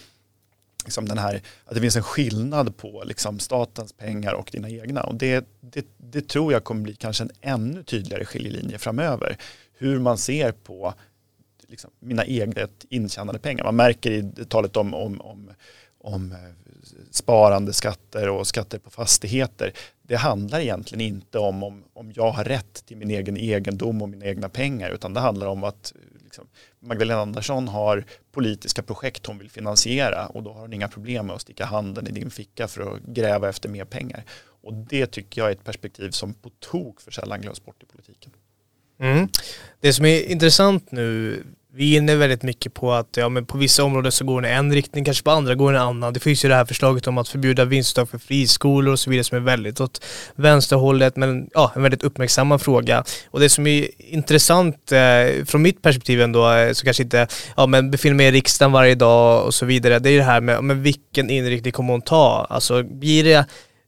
liksom 0.84 1.08
den 1.08 1.18
här, 1.18 1.42
att 1.64 1.74
det 1.74 1.80
finns 1.80 1.96
en 1.96 2.02
skillnad 2.02 2.76
på 2.76 3.02
liksom 3.06 3.38
statens 3.38 3.92
pengar 3.92 4.32
och 4.32 4.48
dina 4.52 4.70
egna. 4.70 5.02
Och 5.02 5.14
det, 5.14 5.46
det, 5.60 5.86
det 5.96 6.28
tror 6.28 6.52
jag 6.52 6.64
kommer 6.64 6.82
bli 6.82 6.94
kanske 6.94 7.24
en 7.24 7.30
ännu 7.40 7.82
tydligare 7.82 8.24
skiljelinje 8.24 8.78
framöver. 8.78 9.36
Hur 9.78 9.98
man 9.98 10.18
ser 10.18 10.52
på 10.52 10.94
liksom, 11.68 11.90
mina 12.00 12.26
egna 12.26 12.68
intjänade 12.88 13.38
pengar. 13.38 13.64
Man 13.64 13.76
märker 13.76 14.10
i 14.10 14.44
talet 14.48 14.76
om, 14.76 14.94
om, 14.94 15.20
om, 15.20 15.50
om 16.06 16.32
eh, 16.32 16.38
sparande 17.10 17.72
skatter 17.72 18.28
och 18.28 18.46
skatter 18.46 18.78
på 18.78 18.90
fastigheter. 18.90 19.72
Det 20.02 20.16
handlar 20.16 20.60
egentligen 20.60 21.00
inte 21.00 21.38
om, 21.38 21.62
om 21.62 21.84
om 21.96 22.12
jag 22.14 22.30
har 22.30 22.44
rätt 22.44 22.86
till 22.86 22.96
min 22.96 23.10
egen 23.10 23.36
egendom 23.36 24.02
och 24.02 24.08
mina 24.08 24.26
egna 24.26 24.48
pengar 24.48 24.90
utan 24.90 25.14
det 25.14 25.20
handlar 25.20 25.46
om 25.46 25.64
att 25.64 25.92
liksom, 26.24 26.46
Magdalena 26.80 27.20
Andersson 27.20 27.68
har 27.68 28.04
politiska 28.32 28.82
projekt 28.82 29.26
hon 29.26 29.38
vill 29.38 29.50
finansiera 29.50 30.26
och 30.26 30.42
då 30.42 30.52
har 30.52 30.60
hon 30.60 30.72
inga 30.72 30.88
problem 30.88 31.26
med 31.26 31.34
att 31.36 31.42
sticka 31.42 31.64
handen 31.64 32.06
i 32.06 32.10
din 32.10 32.30
ficka 32.30 32.68
för 32.68 32.94
att 32.94 33.02
gräva 33.02 33.48
efter 33.48 33.68
mer 33.68 33.84
pengar. 33.84 34.24
Och 34.62 34.74
det 34.74 35.06
tycker 35.06 35.40
jag 35.40 35.48
är 35.48 35.52
ett 35.52 35.64
perspektiv 35.64 36.10
som 36.10 36.34
på 36.34 36.50
tok 36.50 37.00
för 37.00 37.10
sällan 37.10 37.40
glöms 37.40 37.64
bort 37.64 37.82
i 37.82 37.86
politiken. 37.86 38.32
Mm. 38.98 39.28
Det 39.80 39.92
som 39.92 40.04
är 40.04 40.30
intressant 40.30 40.92
nu 40.92 41.42
vi 41.76 41.94
är 41.94 41.98
inne 41.98 42.14
väldigt 42.14 42.42
mycket 42.42 42.74
på 42.74 42.92
att 42.92 43.16
ja, 43.16 43.28
men 43.28 43.46
på 43.46 43.58
vissa 43.58 43.84
områden 43.84 44.12
så 44.12 44.24
går 44.24 44.40
den 44.40 44.50
i 44.50 44.54
en 44.54 44.72
riktning, 44.72 45.04
kanske 45.04 45.24
på 45.24 45.30
andra 45.30 45.54
går 45.54 45.72
den 45.72 45.80
en 45.80 45.88
annan. 45.88 46.12
Det 46.12 46.20
finns 46.20 46.44
ju 46.44 46.48
det 46.48 46.54
här 46.54 46.64
förslaget 46.64 47.06
om 47.06 47.18
att 47.18 47.28
förbjuda 47.28 47.64
vinstuttag 47.64 48.08
för 48.08 48.18
friskolor 48.18 48.92
och 48.92 48.98
så 48.98 49.10
vidare 49.10 49.24
som 49.24 49.36
är 49.36 49.42
väldigt 49.42 49.80
åt 49.80 50.04
vänsterhållet 50.34 51.16
men 51.16 51.50
ja, 51.54 51.72
en 51.76 51.82
väldigt 51.82 52.02
uppmärksammad 52.02 52.62
fråga. 52.62 53.04
Och 53.30 53.40
det 53.40 53.48
som 53.48 53.66
är 53.66 53.88
intressant 53.98 54.92
eh, 54.92 55.44
från 55.44 55.62
mitt 55.62 55.82
perspektiv 55.82 56.22
ändå, 56.22 56.52
eh, 56.52 56.72
så 56.72 56.84
kanske 56.84 57.02
inte 57.02 57.26
ja, 57.56 57.66
men 57.66 57.90
befinner 57.90 58.16
mig 58.16 58.26
i 58.26 58.32
riksdagen 58.32 58.72
varje 58.72 58.94
dag 58.94 59.46
och 59.46 59.54
så 59.54 59.66
vidare, 59.66 59.98
det 59.98 60.10
är 60.10 60.16
det 60.16 60.24
här 60.24 60.40
med 60.40 60.64
men 60.64 60.82
vilken 60.82 61.30
inriktning 61.30 61.72
kommer 61.72 61.92
hon 61.92 62.02
ta? 62.02 62.46
Alltså 62.50 62.82
blir 62.82 63.24
det 63.24 63.46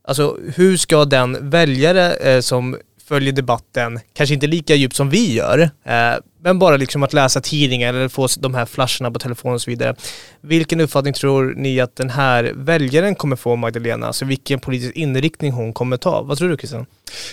Alltså 0.08 0.36
hur 0.54 0.76
ska 0.76 1.04
den 1.04 1.50
väljare 1.50 2.14
eh, 2.14 2.40
som 2.40 2.76
följer 3.08 3.32
debatten, 3.32 4.00
kanske 4.12 4.34
inte 4.34 4.46
lika 4.46 4.74
djupt 4.74 4.96
som 4.96 5.10
vi 5.10 5.32
gör, 5.34 5.58
eh, 5.84 6.14
men 6.42 6.58
bara 6.58 6.76
liksom 6.76 7.02
att 7.02 7.12
läsa 7.12 7.40
tidningar 7.40 7.94
eller 7.94 8.08
få 8.08 8.28
de 8.38 8.54
här 8.54 8.66
flasharna 8.66 9.10
på 9.10 9.18
telefonen 9.18 9.54
och 9.54 9.62
så 9.62 9.70
vidare. 9.70 9.94
Vilken 10.40 10.80
uppfattning 10.80 11.14
tror 11.14 11.54
ni 11.56 11.80
att 11.80 11.96
den 11.96 12.10
här 12.10 12.52
väljaren 12.54 13.14
kommer 13.14 13.36
få 13.36 13.56
Magdalena? 13.56 14.06
Alltså 14.06 14.24
vilken 14.24 14.60
politisk 14.60 14.96
inriktning 14.96 15.52
hon 15.52 15.72
kommer 15.72 15.96
ta? 15.96 16.22
Vad 16.22 16.38
tror 16.38 16.48
du 16.48 16.56
Christian? 16.56 16.86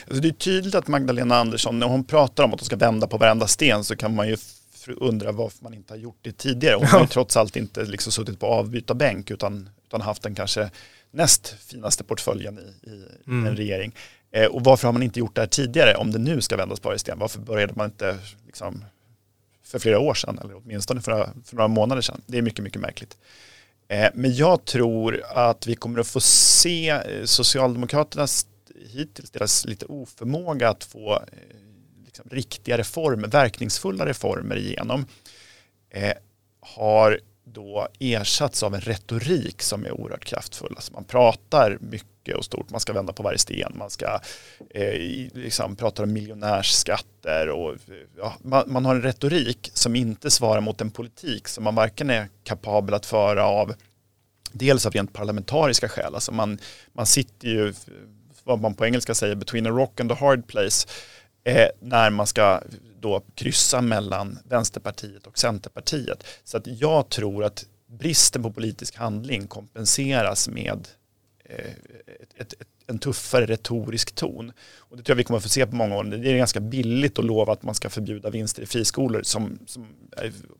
Alltså 0.07 0.21
det 0.21 0.27
är 0.27 0.31
tydligt 0.31 0.75
att 0.75 0.87
Magdalena 0.87 1.35
Andersson, 1.35 1.79
när 1.79 1.87
hon 1.87 2.03
pratar 2.03 2.43
om 2.43 2.53
att 2.53 2.59
hon 2.59 2.65
ska 2.65 2.75
vända 2.75 3.07
på 3.07 3.17
varenda 3.17 3.47
sten 3.47 3.83
så 3.83 3.95
kan 3.95 4.15
man 4.15 4.27
ju 4.27 4.37
undra 4.97 5.31
varför 5.31 5.63
man 5.63 5.73
inte 5.73 5.93
har 5.93 5.97
gjort 5.97 6.19
det 6.21 6.37
tidigare. 6.37 6.75
Hon 6.75 6.87
har 6.87 7.01
ju 7.01 7.07
trots 7.07 7.37
allt 7.37 7.55
inte 7.55 7.83
liksom 7.83 8.11
suttit 8.11 8.39
på 8.39 8.47
avbytarbänk 8.47 9.31
utan, 9.31 9.69
utan 9.87 10.01
haft 10.01 10.21
den 10.21 10.35
kanske 10.35 10.69
näst 11.11 11.55
finaste 11.67 12.03
portföljen 12.03 12.59
i, 12.59 12.89
i 12.89 13.03
mm. 13.27 13.47
en 13.47 13.55
regering. 13.55 13.91
Eh, 14.35 14.47
och 14.47 14.63
varför 14.63 14.87
har 14.87 14.93
man 14.93 15.03
inte 15.03 15.19
gjort 15.19 15.35
det 15.35 15.41
här 15.41 15.47
tidigare 15.47 15.95
om 15.95 16.11
det 16.11 16.19
nu 16.19 16.41
ska 16.41 16.57
vändas 16.57 16.79
på 16.79 16.89
varje 16.89 16.99
sten? 16.99 17.19
Varför 17.19 17.39
började 17.39 17.73
man 17.75 17.85
inte 17.85 18.17
liksom, 18.45 18.85
för 19.63 19.79
flera 19.79 19.99
år 19.99 20.13
sedan 20.13 20.39
eller 20.43 20.55
åtminstone 20.57 21.01
för 21.01 21.11
några, 21.11 21.29
för 21.45 21.55
några 21.55 21.67
månader 21.67 22.01
sedan? 22.01 22.21
Det 22.25 22.37
är 22.37 22.41
mycket, 22.41 22.63
mycket 22.63 22.81
märkligt. 22.81 23.17
Eh, 23.87 24.07
men 24.13 24.35
jag 24.35 24.65
tror 24.65 25.23
att 25.35 25.67
vi 25.67 25.75
kommer 25.75 25.99
att 25.99 26.07
få 26.07 26.19
se 26.19 26.89
eh, 26.89 27.23
Socialdemokraternas 27.23 28.47
hittills 28.89 29.31
deras 29.31 29.65
lite 29.65 29.85
oförmåga 29.85 30.69
att 30.69 30.83
få 30.83 31.13
eh, 31.13 31.21
liksom, 32.05 32.25
riktiga 32.31 32.77
reformer, 32.77 33.27
verkningsfulla 33.27 34.05
reformer 34.05 34.55
igenom 34.55 35.05
eh, 35.89 36.13
har 36.59 37.19
då 37.43 37.87
ersatts 37.99 38.63
av 38.63 38.75
en 38.75 38.81
retorik 38.81 39.61
som 39.61 39.85
är 39.85 39.91
oerhört 39.91 40.25
kraftfull. 40.25 40.73
Alltså 40.75 40.93
man 40.93 41.03
pratar 41.03 41.77
mycket 41.81 42.14
och 42.33 42.45
stort, 42.45 42.69
man 42.69 42.79
ska 42.79 42.93
vända 42.93 43.13
på 43.13 43.23
varje 43.23 43.37
sten, 43.37 43.71
man 43.75 43.89
ska 43.89 44.19
eh, 44.69 44.93
liksom 45.33 45.75
prata 45.75 46.03
om 46.03 46.13
miljonärsskatter 46.13 47.49
och 47.49 47.75
ja, 48.17 48.33
man, 48.41 48.63
man, 48.67 48.85
har 48.85 48.95
en 48.95 49.01
retorik 49.01 49.71
som 49.73 49.95
inte 49.95 50.31
svarar 50.31 50.61
mot 50.61 50.81
en 50.81 50.91
politik 50.91 51.47
som 51.47 51.63
man 51.63 51.75
varken 51.75 52.09
är 52.09 52.27
kapabel 52.43 52.93
att 52.93 53.05
föra 53.05 53.45
av 53.45 53.73
dels 54.51 54.85
av 54.85 54.91
rent 54.91 55.13
parlamentariska 55.13 55.89
skäl, 55.89 56.15
alltså 56.15 56.31
man, 56.31 56.59
man 56.93 57.05
sitter 57.05 57.47
ju, 57.47 57.73
vad 58.43 58.61
man 58.61 58.73
på 58.75 58.85
engelska 58.85 59.13
säger, 59.13 59.35
between 59.35 59.65
a 59.65 59.69
rock 59.69 59.99
and 59.99 60.11
a 60.11 60.17
hard 60.19 60.47
place, 60.47 60.87
eh, 61.43 61.67
när 61.79 62.09
man 62.09 62.27
ska 62.27 62.61
då 62.99 63.21
kryssa 63.35 63.81
mellan 63.81 64.39
Vänsterpartiet 64.49 65.27
och 65.27 65.37
Centerpartiet. 65.37 66.23
Så 66.43 66.57
att 66.57 66.67
jag 66.67 67.09
tror 67.09 67.43
att 67.43 67.65
bristen 67.87 68.43
på 68.43 68.51
politisk 68.51 68.95
handling 68.95 69.47
kompenseras 69.47 70.47
med 70.47 70.87
ett, 72.37 72.53
ett, 72.53 72.67
en 72.87 72.99
tuffare 72.99 73.45
retorisk 73.45 74.15
ton. 74.15 74.51
Och 74.77 74.97
det 74.97 75.03
tror 75.03 75.13
jag 75.13 75.17
vi 75.17 75.23
kommer 75.23 75.37
att 75.37 75.43
få 75.43 75.49
se 75.49 75.65
på 75.65 75.75
många 75.75 75.95
år. 75.95 76.03
Det 76.03 76.31
är 76.31 76.37
ganska 76.37 76.59
billigt 76.59 77.19
att 77.19 77.25
lova 77.25 77.53
att 77.53 77.63
man 77.63 77.75
ska 77.75 77.89
förbjuda 77.89 78.29
vinster 78.29 78.63
i 78.63 78.65
friskolor 78.65 79.21
som, 79.23 79.59
som 79.65 79.87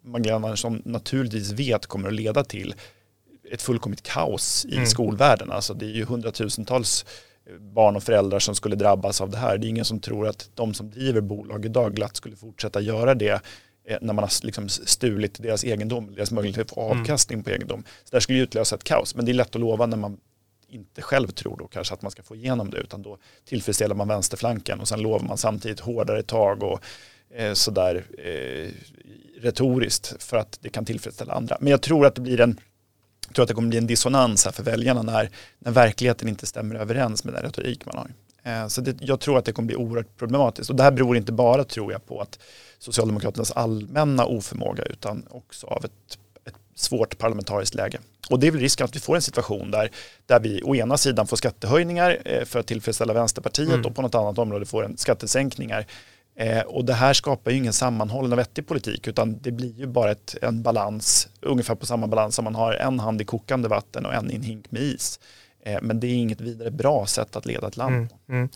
Magdalena 0.01 0.47
Andersson 0.47 0.81
naturligtvis 0.85 1.51
vet 1.51 1.85
kommer 1.85 2.07
att 2.07 2.13
leda 2.13 2.43
till 2.43 2.75
ett 3.51 3.61
fullkomligt 3.61 4.03
kaos 4.03 4.65
i 4.65 4.75
mm. 4.75 4.85
skolvärlden. 4.85 5.51
Alltså 5.51 5.73
det 5.73 5.85
är 5.85 5.89
ju 5.89 6.05
hundratusentals 6.05 7.05
barn 7.59 7.95
och 7.95 8.03
föräldrar 8.03 8.39
som 8.39 8.55
skulle 8.55 8.75
drabbas 8.75 9.21
av 9.21 9.29
det 9.29 9.37
här. 9.37 9.57
Det 9.57 9.67
är 9.67 9.69
ingen 9.69 9.85
som 9.85 9.99
tror 9.99 10.27
att 10.27 10.49
de 10.53 10.73
som 10.73 10.89
driver 10.89 11.21
bolag 11.21 11.65
idag 11.65 11.95
glatt 11.95 12.15
skulle 12.15 12.35
fortsätta 12.35 12.81
göra 12.81 13.15
det 13.15 13.41
eh, 13.87 13.97
när 14.01 14.13
man 14.13 14.23
har 14.23 14.45
liksom 14.45 14.69
stulit 14.69 15.41
deras 15.43 15.63
egendom, 15.63 16.15
deras 16.15 16.31
möjlighet 16.31 16.61
att 16.61 16.75
få 16.75 16.85
mm. 16.85 16.99
avkastning 16.99 17.43
på 17.43 17.49
egendom. 17.49 17.83
Så 18.03 18.15
det 18.15 18.21
skulle 18.21 18.39
utlösa 18.39 18.75
ett 18.75 18.83
kaos, 18.83 19.15
men 19.15 19.25
det 19.25 19.31
är 19.31 19.33
lätt 19.33 19.55
att 19.55 19.61
lova 19.61 19.85
när 19.85 19.97
man 19.97 20.17
inte 20.75 21.01
själv 21.01 21.27
tror 21.27 21.57
då 21.57 21.67
kanske 21.67 21.93
att 21.93 22.01
man 22.01 22.11
ska 22.11 22.23
få 22.23 22.35
igenom 22.35 22.69
det 22.69 22.77
utan 22.77 23.01
då 23.01 23.17
tillfredsställer 23.45 23.95
man 23.95 24.07
vänsterflanken 24.07 24.79
och 24.79 24.87
sen 24.87 25.01
lovar 25.01 25.27
man 25.27 25.37
samtidigt 25.37 25.79
hårdare 25.79 26.23
tag 26.23 26.63
och 26.63 26.79
eh, 27.35 27.53
sådär 27.53 28.05
eh, 28.17 28.71
retoriskt 29.41 30.23
för 30.23 30.37
att 30.37 30.59
det 30.61 30.69
kan 30.69 30.85
tillfredsställa 30.85 31.33
andra. 31.33 31.57
Men 31.59 31.71
jag 31.71 31.81
tror 31.81 32.05
att 32.05 32.15
det 32.15 32.21
blir 32.21 32.41
en 32.41 32.59
jag 33.27 33.35
tror 33.35 33.43
att 33.43 33.47
det 33.47 33.53
kommer 33.53 33.69
bli 33.69 33.77
en 33.77 33.87
dissonans 33.87 34.45
här 34.45 34.51
för 34.51 34.63
väljarna 34.63 35.01
när, 35.01 35.29
när 35.59 35.71
verkligheten 35.71 36.29
inte 36.29 36.45
stämmer 36.45 36.75
överens 36.75 37.23
med 37.23 37.33
den 37.33 37.43
retorik 37.43 37.85
man 37.85 37.97
har. 37.97 38.11
Eh, 38.45 38.67
så 38.67 38.81
det, 38.81 38.97
jag 39.01 39.19
tror 39.19 39.37
att 39.37 39.45
det 39.45 39.51
kommer 39.51 39.67
bli 39.67 39.75
oerhört 39.75 40.17
problematiskt. 40.17 40.69
Och 40.69 40.75
det 40.75 40.83
här 40.83 40.91
beror 40.91 41.17
inte 41.17 41.31
bara, 41.31 41.63
tror 41.63 41.91
jag, 41.91 42.05
på 42.05 42.21
att 42.21 42.39
Socialdemokraternas 42.79 43.51
allmänna 43.51 44.25
oförmåga 44.25 44.83
utan 44.83 45.27
också 45.29 45.67
av 45.67 45.85
ett, 45.85 45.91
ett 46.11 46.17
svårt 46.75 47.17
parlamentariskt 47.17 47.75
läge. 47.75 47.99
Och 48.29 48.39
det 48.39 48.47
är 48.47 48.51
väl 48.51 48.61
risken 48.61 48.85
att 48.85 48.95
vi 48.95 48.99
får 48.99 49.15
en 49.15 49.21
situation 49.21 49.71
där, 49.71 49.91
där 50.25 50.39
vi 50.39 50.61
å 50.63 50.75
ena 50.75 50.97
sidan 50.97 51.27
får 51.27 51.37
skattehöjningar 51.37 52.21
eh, 52.25 52.45
för 52.45 52.59
att 52.59 52.67
tillfredsställa 52.67 53.13
Vänsterpartiet 53.13 53.69
mm. 53.69 53.85
och 53.85 53.95
på 53.95 54.01
något 54.01 54.15
annat 54.15 54.37
område 54.37 54.65
får 54.65 54.85
en 54.85 54.97
skattesänkningar. 54.97 55.85
Eh, 56.35 56.61
och 56.61 56.85
det 56.85 56.93
här 56.93 57.13
skapar 57.13 57.51
ju 57.51 57.57
ingen 57.57 57.73
sammanhållen 57.73 58.31
och 58.33 58.39
vettig 58.39 58.67
politik 58.67 59.07
utan 59.07 59.39
det 59.41 59.51
blir 59.51 59.79
ju 59.79 59.87
bara 59.87 60.11
ett, 60.11 60.35
en 60.41 60.63
balans, 60.63 61.27
ungefär 61.41 61.75
på 61.75 61.85
samma 61.85 62.07
balans 62.07 62.35
som 62.35 62.43
man 62.43 62.55
har 62.55 62.73
en 62.73 62.99
hand 62.99 63.21
i 63.21 63.25
kokande 63.25 63.67
vatten 63.67 64.05
och 64.05 64.13
en 64.13 64.31
i 64.31 64.35
en 64.35 64.43
hink 64.43 64.71
med 64.71 64.81
is. 64.81 65.19
Eh, 65.65 65.79
men 65.81 65.99
det 65.99 66.07
är 66.07 66.13
inget 66.13 66.41
vidare 66.41 66.71
bra 66.71 67.05
sätt 67.05 67.35
att 67.35 67.45
leda 67.45 67.67
ett 67.67 67.77
land 67.77 67.95
mm, 67.95 68.07
på. 68.07 68.15
Mm. 68.29 68.49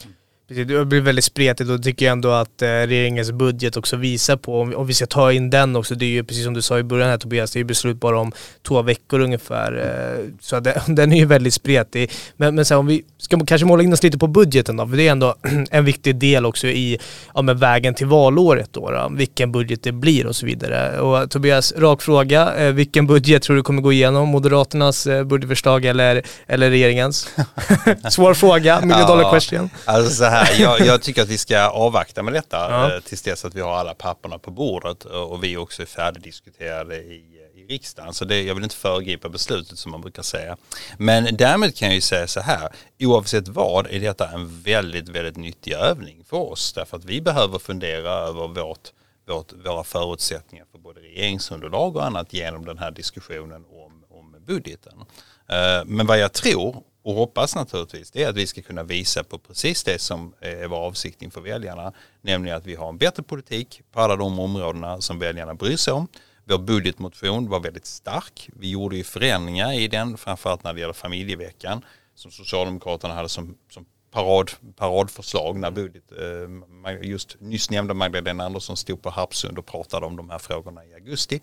Precis, 0.49 0.67
det 0.67 0.85
blir 0.85 1.01
väldigt 1.01 1.25
spretigt 1.25 1.69
och 1.69 1.83
tycker 1.83 2.05
jag 2.05 2.11
ändå 2.11 2.31
att 2.31 2.61
eh, 2.61 2.67
regeringens 2.67 3.31
budget 3.31 3.77
också 3.77 3.95
visar 3.95 4.37
på, 4.37 4.61
om, 4.61 4.75
om, 4.75 4.87
vi 4.87 4.93
ska 4.93 5.05
ta 5.05 5.31
in 5.31 5.49
den 5.49 5.75
också, 5.75 5.95
det 5.95 6.05
är 6.05 6.09
ju 6.09 6.23
precis 6.23 6.43
som 6.43 6.53
du 6.53 6.61
sa 6.61 6.79
i 6.79 6.83
början 6.83 7.09
här 7.09 7.17
Tobias, 7.17 7.51
det 7.51 7.57
är 7.57 7.61
ju 7.61 7.65
beslut 7.65 7.99
bara 7.99 8.19
om 8.19 8.31
två 8.67 8.81
veckor 8.81 9.19
ungefär. 9.19 9.73
Eh, 9.73 10.25
så 10.41 10.59
det, 10.59 10.81
den 10.87 11.13
är 11.13 11.17
ju 11.17 11.25
väldigt 11.25 11.53
spretig. 11.53 12.11
Men, 12.37 12.55
men 12.55 12.65
här, 12.69 12.77
om 12.77 12.87
vi 12.87 13.03
ska 13.17 13.45
kanske 13.45 13.67
måla 13.67 13.83
in 13.83 13.93
oss 13.93 14.03
lite 14.03 14.17
på 14.17 14.27
budgeten 14.27 14.77
då, 14.77 14.87
för 14.87 14.97
det 14.97 15.07
är 15.07 15.11
ändå 15.11 15.35
en 15.71 15.85
viktig 15.85 16.15
del 16.15 16.45
också 16.45 16.67
i 16.67 16.99
ja, 17.33 17.41
med 17.41 17.59
vägen 17.59 17.93
till 17.93 18.07
valåret 18.07 18.69
då, 18.71 18.91
då, 18.91 19.11
vilken 19.11 19.51
budget 19.51 19.83
det 19.83 19.91
blir 19.91 20.27
och 20.27 20.35
så 20.35 20.45
vidare. 20.45 20.99
Och 20.99 21.31
Tobias, 21.31 21.73
rak 21.77 22.01
fråga, 22.01 22.55
eh, 22.55 22.73
vilken 22.73 23.07
budget 23.07 23.43
tror 23.43 23.55
du 23.55 23.63
kommer 23.63 23.81
gå 23.81 23.91
igenom? 23.91 24.27
Moderaternas 24.27 25.07
eh, 25.07 25.23
budgetförslag 25.23 25.85
eller, 25.85 26.21
eller 26.47 26.69
regeringens? 26.69 27.29
Svår 28.09 28.33
fråga, 28.33 28.81
million 28.81 29.07
dollar 29.07 29.31
question. 29.31 29.69
Alltså 29.85 30.13
så 30.13 30.38
här 30.39 30.59
jag, 30.61 30.79
jag, 30.79 31.01
tycker 31.01 31.21
att 31.21 31.29
vi 31.29 31.37
ska 31.37 31.67
avvakta 31.67 32.23
med 32.23 32.33
detta 32.33 32.57
ja. 32.57 32.95
eh, 32.95 32.99
tills 32.99 33.21
dess 33.21 33.45
att 33.45 33.55
vi 33.55 33.61
har 33.61 33.75
alla 33.75 33.93
papperna 33.93 34.37
på 34.37 34.51
bordet 34.51 35.05
och 35.05 35.43
vi 35.43 35.57
också 35.57 35.81
är 35.81 35.85
färdigdiskuterade 35.85 36.95
i, 36.95 37.39
i 37.55 37.65
riksdagen. 37.69 38.13
Så 38.13 38.25
det, 38.25 38.41
jag 38.41 38.55
vill 38.55 38.63
inte 38.63 38.75
föregripa 38.75 39.29
beslutet 39.29 39.79
som 39.79 39.91
man 39.91 40.01
brukar 40.01 40.23
säga. 40.23 40.57
Men 40.97 41.37
därmed 41.37 41.75
kan 41.75 41.87
jag 41.87 41.95
ju 41.95 42.01
säga 42.01 42.27
så 42.27 42.39
här, 42.39 42.69
oavsett 42.99 43.47
vad 43.47 43.87
är 43.87 43.99
detta 43.99 44.29
en 44.29 44.61
väldigt, 44.61 45.09
väldigt 45.09 45.37
nyttig 45.37 45.73
övning 45.73 46.23
för 46.29 46.37
oss. 46.37 46.73
Därför 46.73 46.97
att 46.97 47.05
vi 47.05 47.21
behöver 47.21 47.59
fundera 47.59 48.11
över 48.11 48.47
vårt, 48.47 48.89
vårt, 49.27 49.53
våra 49.65 49.83
förutsättningar 49.83 50.65
för 50.71 50.77
både 50.77 51.01
regeringsunderlag 51.01 51.95
och 51.95 52.05
annat 52.05 52.33
genom 52.33 52.65
den 52.65 52.77
här 52.77 52.91
diskussionen 52.91 53.65
om, 53.65 54.03
om 54.09 54.35
budgeten. 54.45 54.93
Eh, 55.49 55.85
men 55.85 56.07
vad 56.07 56.19
jag 56.19 56.33
tror 56.33 56.83
och 57.09 57.15
hoppas 57.15 57.55
naturligtvis 57.55 58.11
det 58.11 58.23
är 58.23 58.29
att 58.29 58.35
vi 58.35 58.47
ska 58.47 58.61
kunna 58.61 58.83
visa 58.83 59.23
på 59.23 59.37
precis 59.37 59.83
det 59.83 59.99
som 59.99 60.33
eh, 60.41 60.49
är 60.49 60.67
vår 60.67 60.77
avsikt 60.77 61.21
inför 61.21 61.41
väljarna, 61.41 61.93
nämligen 62.21 62.57
att 62.57 62.65
vi 62.65 62.75
har 62.75 62.89
en 62.89 62.97
bättre 62.97 63.23
politik 63.23 63.81
på 63.91 64.01
alla 64.01 64.15
de 64.15 64.39
områdena 64.39 65.01
som 65.01 65.19
väljarna 65.19 65.53
bryr 65.53 65.77
sig 65.77 65.93
om. 65.93 66.07
Vår 66.43 66.57
budgetmotion 66.57 67.49
var 67.49 67.59
väldigt 67.59 67.85
stark. 67.85 68.49
Vi 68.53 68.69
gjorde 68.69 68.97
ju 68.97 69.03
förändringar 69.03 69.73
i 69.73 69.87
den, 69.87 70.17
framförallt 70.17 70.63
när 70.63 70.73
det 70.73 70.79
gäller 70.79 70.93
familjeveckan, 70.93 71.85
som 72.15 72.31
Socialdemokraterna 72.31 73.13
hade 73.13 73.29
som, 73.29 73.57
som 73.71 73.85
parad, 74.11 74.51
paradförslag 74.75 75.59
när 75.59 75.71
budget, 75.71 76.11
eh, 76.11 77.09
just 77.09 77.35
nyss 77.39 77.69
nämnda 77.69 77.93
Magdalena 77.93 78.45
Andersson 78.45 78.77
stod 78.77 79.01
på 79.01 79.09
Harpsund 79.09 79.57
och 79.57 79.65
pratade 79.65 80.05
om 80.05 80.15
de 80.15 80.29
här 80.29 80.39
frågorna 80.39 80.85
i 80.85 80.93
augusti. 80.93 81.41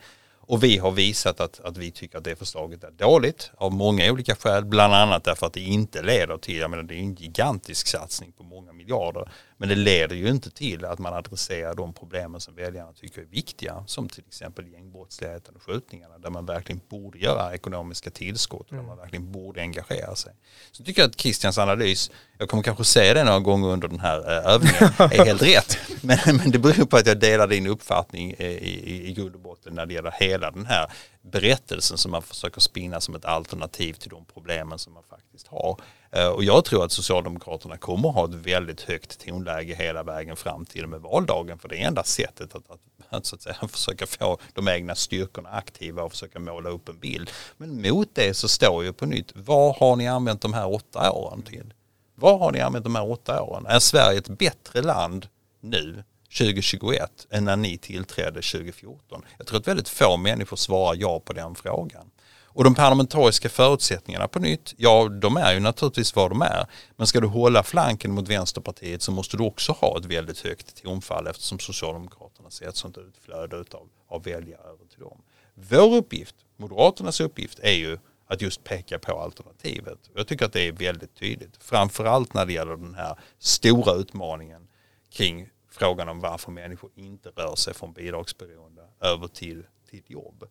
Och 0.48 0.64
vi 0.64 0.78
har 0.78 0.90
visat 0.90 1.40
att, 1.40 1.60
att 1.60 1.76
vi 1.76 1.90
tycker 1.90 2.18
att 2.18 2.24
det 2.24 2.36
förslaget 2.36 2.84
är 2.84 2.90
dåligt 2.90 3.50
av 3.56 3.72
många 3.72 4.12
olika 4.12 4.36
skäl. 4.36 4.64
Bland 4.64 4.94
annat 4.94 5.24
därför 5.24 5.46
att 5.46 5.52
det 5.52 5.60
inte 5.60 6.02
leder 6.02 6.38
till, 6.38 6.56
jag 6.56 6.70
menar 6.70 6.82
det 6.82 6.94
är 6.94 6.98
en 6.98 7.14
gigantisk 7.14 7.86
satsning 7.86 8.32
på 8.32 8.42
många 8.42 8.72
miljarder. 8.72 9.28
Men 9.56 9.68
det 9.68 9.74
leder 9.74 10.16
ju 10.16 10.28
inte 10.28 10.50
till 10.50 10.84
att 10.84 10.98
man 10.98 11.14
adresserar 11.14 11.74
de 11.74 11.92
problemen 11.92 12.40
som 12.40 12.54
väljarna 12.54 12.92
tycker 12.92 13.20
är 13.20 13.26
viktiga. 13.26 13.84
Som 13.86 14.08
till 14.08 14.24
exempel 14.28 14.72
gängbrottsligheten 14.72 15.56
och 15.56 15.62
skjutningarna. 15.62 16.18
Där 16.18 16.30
man 16.30 16.46
verkligen 16.46 16.80
borde 16.88 17.18
göra 17.18 17.54
ekonomiska 17.54 18.10
tillskott 18.10 18.70
och 18.70 18.76
där 18.76 18.82
man 18.82 18.96
verkligen 18.96 19.32
borde 19.32 19.60
engagera 19.60 20.14
sig. 20.14 20.32
Så 20.72 20.80
jag 20.80 20.86
tycker 20.86 21.04
att 21.04 21.20
Christians 21.20 21.58
analys, 21.58 22.10
jag 22.38 22.48
kommer 22.48 22.62
kanske 22.62 22.84
säga 22.84 23.14
det 23.14 23.24
några 23.24 23.40
gånger 23.40 23.68
under 23.68 23.88
den 23.88 24.00
här 24.00 24.18
eh, 24.18 24.52
övningen, 24.52 24.92
är 24.98 25.24
helt 25.24 25.42
rätt. 25.56 25.78
Men, 26.06 26.18
men 26.36 26.50
det 26.50 26.58
beror 26.58 26.84
på 26.84 26.96
att 26.96 27.06
jag 27.06 27.20
delar 27.20 27.46
din 27.46 27.66
uppfattning 27.66 28.34
eh, 28.38 28.46
i, 28.46 28.80
i, 28.84 29.08
i 29.08 29.12
grund 29.12 29.34
och 29.34 29.40
botten 29.40 29.74
när 29.74 29.86
det 29.86 29.94
gäller 29.94 30.10
hela 30.10 30.50
den 30.50 30.66
här 30.66 30.90
berättelsen 31.22 31.98
som 31.98 32.10
man 32.10 32.22
försöker 32.22 32.60
spinna 32.60 33.00
som 33.00 33.14
ett 33.14 33.24
alternativ 33.24 33.92
till 33.92 34.10
de 34.10 34.24
problemen 34.24 34.78
som 34.78 34.92
man 34.92 35.02
faktiskt 35.10 35.46
har. 35.46 35.80
Eh, 36.10 36.28
och 36.28 36.44
jag 36.44 36.64
tror 36.64 36.84
att 36.84 36.92
Socialdemokraterna 36.92 37.76
kommer 37.76 38.08
att 38.08 38.14
ha 38.14 38.24
ett 38.24 38.34
väldigt 38.34 38.80
högt 38.80 39.26
tonläge 39.26 39.74
hela 39.74 40.02
vägen 40.02 40.36
fram 40.36 40.64
till 40.64 40.82
och 40.82 40.88
med 40.88 41.00
valdagen. 41.00 41.58
För 41.58 41.68
det 41.68 41.76
är 41.76 41.86
enda 41.86 42.04
sättet 42.04 42.54
att, 42.54 42.70
att, 42.70 42.80
att, 43.08 43.26
så 43.26 43.36
att 43.36 43.42
säga, 43.42 43.56
försöka 43.68 44.06
få 44.06 44.38
de 44.52 44.68
egna 44.68 44.94
styrkorna 44.94 45.48
aktiva 45.48 46.02
och 46.02 46.12
försöka 46.12 46.38
måla 46.38 46.70
upp 46.70 46.88
en 46.88 46.98
bild. 46.98 47.30
Men 47.56 47.82
mot 47.82 48.08
det 48.14 48.34
så 48.34 48.48
står 48.48 48.84
ju 48.84 48.92
på 48.92 49.06
nytt, 49.06 49.32
vad 49.34 49.76
har 49.76 49.96
ni 49.96 50.08
använt 50.08 50.40
de 50.40 50.54
här 50.54 50.74
åtta 50.74 51.12
åren 51.12 51.42
till? 51.42 51.74
Vad 52.14 52.38
har 52.38 52.52
ni 52.52 52.60
använt 52.60 52.84
de 52.84 52.94
här 52.94 53.10
åtta 53.10 53.42
åren? 53.42 53.66
Är 53.66 53.78
Sverige 53.78 54.18
ett 54.18 54.28
bättre 54.28 54.82
land 54.82 55.28
nu 55.70 56.04
2021 56.38 57.26
än 57.30 57.44
när 57.44 57.56
ni 57.56 57.78
tillträdde 57.78 58.42
2014? 58.42 59.22
Jag 59.38 59.46
tror 59.46 59.58
att 59.58 59.68
väldigt 59.68 59.88
få 59.88 60.16
människor 60.16 60.56
svarar 60.56 60.96
ja 61.00 61.20
på 61.20 61.32
den 61.32 61.54
frågan. 61.54 62.10
Och 62.56 62.64
de 62.64 62.74
parlamentariska 62.74 63.48
förutsättningarna 63.48 64.28
på 64.28 64.38
nytt, 64.38 64.74
ja 64.76 65.08
de 65.08 65.36
är 65.36 65.54
ju 65.54 65.60
naturligtvis 65.60 66.16
vad 66.16 66.30
de 66.30 66.42
är. 66.42 66.66
Men 66.96 67.06
ska 67.06 67.20
du 67.20 67.26
hålla 67.26 67.62
flanken 67.62 68.12
mot 68.12 68.28
Vänsterpartiet 68.28 69.02
så 69.02 69.12
måste 69.12 69.36
du 69.36 69.42
också 69.42 69.72
ha 69.72 69.98
ett 69.98 70.04
väldigt 70.04 70.40
högt 70.40 70.82
tonfall 70.82 71.26
eftersom 71.26 71.58
Socialdemokraterna 71.58 72.50
ser 72.50 72.68
ett 72.68 72.76
sånt 72.76 72.98
utflöde 72.98 73.56
av, 73.56 73.88
av 74.08 74.22
väljare 74.22 74.60
över 74.60 74.86
till 74.94 75.00
dem. 75.00 75.22
Vår 75.54 75.96
uppgift, 75.96 76.34
Moderaternas 76.56 77.20
uppgift, 77.20 77.58
är 77.58 77.72
ju 77.72 77.98
att 78.28 78.42
just 78.42 78.64
peka 78.64 78.98
på 78.98 79.20
alternativet. 79.20 79.98
Jag 80.14 80.26
tycker 80.26 80.44
att 80.44 80.52
det 80.52 80.68
är 80.68 80.72
väldigt 80.72 81.14
tydligt. 81.14 81.56
Framförallt 81.60 82.34
när 82.34 82.46
det 82.46 82.52
gäller 82.52 82.76
den 82.76 82.94
här 82.94 83.18
stora 83.38 83.94
utmaningen 83.94 84.68
kring 85.12 85.48
frågan 85.76 86.08
om 86.08 86.20
varför 86.20 86.52
människor 86.52 86.90
inte 86.94 87.28
rör 87.28 87.54
sig 87.54 87.74
från 87.74 87.92
bidragsberoende 87.92 88.82
över 89.00 89.28
till, 89.28 89.66
till 89.90 90.02
jobb. 90.06 90.44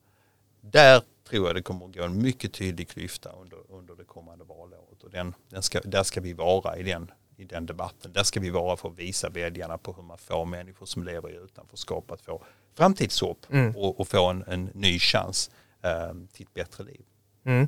Där 0.61 1.01
tror 1.29 1.47
jag 1.47 1.55
det 1.55 1.61
kommer 1.61 1.85
att 1.85 1.95
gå 1.95 2.03
en 2.03 2.21
mycket 2.21 2.53
tydlig 2.53 2.89
klyfta 2.89 3.31
under, 3.31 3.57
under 3.69 3.95
det 3.95 4.03
kommande 4.03 4.45
valåret. 4.45 5.03
Och 5.03 5.09
den, 5.09 5.35
den 5.49 5.63
ska, 5.63 5.81
där 5.81 6.03
ska 6.03 6.21
vi 6.21 6.33
vara 6.33 6.77
i 6.77 6.83
den, 6.83 7.11
i 7.37 7.43
den 7.43 7.65
debatten. 7.65 8.13
Där 8.13 8.23
ska 8.23 8.39
vi 8.39 8.49
vara 8.49 8.77
för 8.77 8.89
att 8.89 8.99
visa 8.99 9.29
väljarna 9.29 9.77
på 9.77 9.93
hur 9.93 10.03
man 10.03 10.17
får 10.17 10.45
människor 10.45 10.85
som 10.85 11.03
lever 11.03 11.29
i 11.29 11.35
utanförskap 11.35 12.11
att 12.11 12.21
få 12.21 12.43
framtidshopp 12.73 13.45
mm. 13.49 13.75
och, 13.75 13.99
och, 13.99 14.07
få 14.07 14.29
en, 14.29 14.43
en 14.47 14.65
ny 14.73 14.99
chans 14.99 15.51
eh, 15.81 16.13
till 16.33 16.45
ett 16.45 16.53
bättre 16.53 16.83
liv. 16.83 17.05
Mm. 17.45 17.67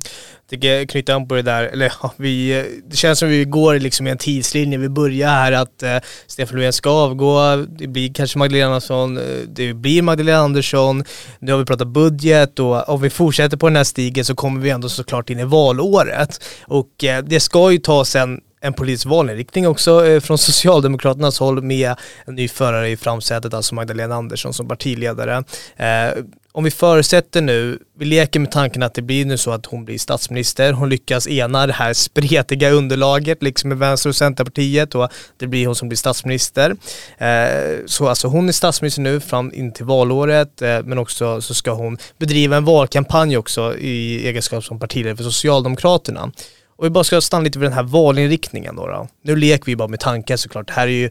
Tycker 0.50 0.86
knyta 0.86 1.14
an 1.14 1.28
på 1.28 1.34
det 1.34 1.42
där, 1.42 1.64
eller 1.64 1.92
ja, 2.02 2.12
vi, 2.16 2.64
det 2.86 2.96
känns 2.96 3.18
som 3.18 3.28
vi 3.28 3.44
går 3.44 3.74
liksom 3.74 4.06
i 4.06 4.10
en 4.10 4.18
tidslinje. 4.18 4.78
Vi 4.78 4.88
börjar 4.88 5.28
här 5.28 5.52
att 5.52 5.82
eh, 5.82 5.96
Stefan 6.26 6.56
Löfven 6.56 6.72
ska 6.72 6.90
avgå, 6.90 7.56
det 7.78 7.86
blir 7.86 8.14
kanske 8.14 8.38
Magdalena 8.38 8.66
Andersson, 8.66 9.18
eh, 9.18 9.22
det 9.48 9.74
blir 9.74 10.02
Magdalena 10.02 10.38
Andersson, 10.38 11.04
nu 11.38 11.52
har 11.52 11.58
vi 11.58 11.64
pratat 11.64 11.88
budget 11.88 12.58
och 12.58 12.88
om 12.88 13.00
vi 13.00 13.10
fortsätter 13.10 13.56
på 13.56 13.66
den 13.66 13.76
här 13.76 13.84
stigen 13.84 14.24
så 14.24 14.34
kommer 14.34 14.60
vi 14.60 14.70
ändå 14.70 14.88
såklart 14.88 15.30
in 15.30 15.38
i 15.38 15.44
valåret. 15.44 16.44
Och 16.62 17.04
eh, 17.04 17.24
det 17.24 17.40
ska 17.40 17.72
ju 17.72 17.78
tas 17.78 18.16
en 18.16 18.40
en 18.60 18.72
politisk 18.72 19.06
valinriktning 19.06 19.68
också 19.68 20.06
eh, 20.06 20.20
från 20.20 20.38
Socialdemokraternas 20.38 21.38
håll 21.38 21.62
med 21.62 21.94
en 22.26 22.34
ny 22.34 22.48
förare 22.48 22.88
i 22.88 22.96
framsätet, 22.96 23.54
alltså 23.54 23.74
Magdalena 23.74 24.14
Andersson 24.14 24.54
som 24.54 24.68
partiledare. 24.68 25.44
Eh, 25.76 26.24
om 26.58 26.64
vi 26.64 26.70
förutsätter 26.70 27.42
nu, 27.42 27.78
vi 27.98 28.04
leker 28.04 28.40
med 28.40 28.50
tanken 28.50 28.82
att 28.82 28.94
det 28.94 29.02
blir 29.02 29.24
nu 29.24 29.38
så 29.38 29.50
att 29.50 29.66
hon 29.66 29.84
blir 29.84 29.98
statsminister, 29.98 30.72
hon 30.72 30.88
lyckas 30.88 31.28
ena 31.28 31.66
det 31.66 31.72
här 31.72 31.92
spretiga 31.92 32.70
underlaget 32.70 33.42
liksom 33.42 33.68
med 33.68 33.78
Vänster 33.78 34.08
och 34.08 34.16
Centerpartiet 34.16 34.94
och 34.94 35.08
det 35.36 35.46
blir 35.46 35.66
hon 35.66 35.74
som 35.74 35.88
blir 35.88 35.96
statsminister. 35.96 36.76
Eh, 37.18 37.78
så 37.86 38.08
alltså 38.08 38.28
hon 38.28 38.48
är 38.48 38.52
statsminister 38.52 39.02
nu 39.02 39.20
fram 39.20 39.52
in 39.54 39.72
till 39.72 39.84
valåret 39.84 40.62
eh, 40.62 40.82
men 40.84 40.98
också 40.98 41.40
så 41.40 41.54
ska 41.54 41.72
hon 41.72 41.98
bedriva 42.18 42.56
en 42.56 42.64
valkampanj 42.64 43.36
också 43.36 43.76
i 43.76 44.26
egenskap 44.26 44.64
som 44.64 44.78
partiledare 44.78 45.16
för 45.16 45.24
Socialdemokraterna. 45.24 46.32
Och 46.76 46.84
vi 46.84 46.90
bara 46.90 47.04
ska 47.04 47.20
stanna 47.20 47.44
lite 47.44 47.58
vid 47.58 47.66
den 47.66 47.74
här 47.76 47.82
valinriktningen 47.82 48.76
då. 48.76 48.86
då. 48.86 49.08
Nu 49.24 49.36
leker 49.36 49.66
vi 49.66 49.76
bara 49.76 49.88
med 49.88 50.00
tanken 50.00 50.38
såklart. 50.38 50.66
Det 50.66 50.72
här 50.72 50.86
är 50.86 50.92
ju 50.92 51.10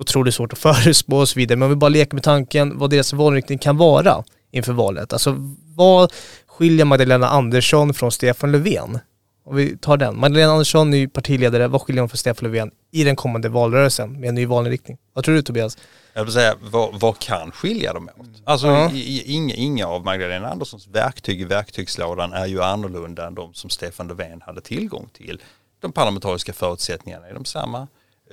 otroligt 0.00 0.34
svårt 0.34 0.52
att 0.52 0.58
förutspå 0.74 1.16
och 1.18 1.28
så 1.28 1.38
vidare. 1.38 1.56
Men 1.56 1.66
om 1.66 1.70
vi 1.70 1.76
bara 1.76 1.88
leker 1.88 2.14
med 2.14 2.22
tanken 2.22 2.78
vad 2.78 2.90
deras 2.90 3.12
valinriktning 3.12 3.58
kan 3.58 3.76
vara 3.76 4.24
inför 4.56 4.72
valet. 4.72 5.12
Alltså 5.12 5.36
vad 5.74 6.12
skiljer 6.46 6.84
Magdalena 6.84 7.28
Andersson 7.28 7.94
från 7.94 8.12
Stefan 8.12 8.52
Löfven? 8.52 8.98
Om 9.44 9.56
vi 9.56 9.76
tar 9.76 9.96
den. 9.96 10.20
Magdalena 10.20 10.52
Andersson, 10.52 10.90
ny 10.90 11.08
partiledare, 11.08 11.68
vad 11.68 11.82
skiljer 11.82 12.00
hon 12.00 12.08
från 12.08 12.18
Stefan 12.18 12.50
Löfven 12.50 12.70
i 12.92 13.04
den 13.04 13.16
kommande 13.16 13.48
valrörelsen 13.48 14.20
med 14.20 14.28
en 14.28 14.34
ny 14.34 14.46
valinriktning? 14.46 14.98
Vad 15.12 15.24
tror 15.24 15.34
du 15.34 15.42
Tobias? 15.42 15.78
Jag 16.14 16.24
vill 16.24 16.32
säga, 16.32 16.54
vad, 16.60 17.00
vad 17.00 17.18
kan 17.18 17.50
skilja 17.50 17.92
dem 17.92 18.10
åt? 18.18 18.26
Alltså 18.44 18.90
i, 18.92 19.22
inga, 19.26 19.54
inga 19.54 19.86
av 19.86 20.04
Magdalena 20.04 20.48
Anderssons 20.48 20.86
verktyg 20.88 21.40
i 21.40 21.44
verktygslådan 21.44 22.32
är 22.32 22.46
ju 22.46 22.62
annorlunda 22.62 23.26
än 23.26 23.34
de 23.34 23.54
som 23.54 23.70
Stefan 23.70 24.08
Löfven 24.08 24.42
hade 24.42 24.60
tillgång 24.60 25.08
till. 25.12 25.42
De 25.80 25.92
parlamentariska 25.92 26.52
förutsättningarna 26.52 27.28
är 27.28 27.34
de 27.34 27.44
samma. 27.44 27.88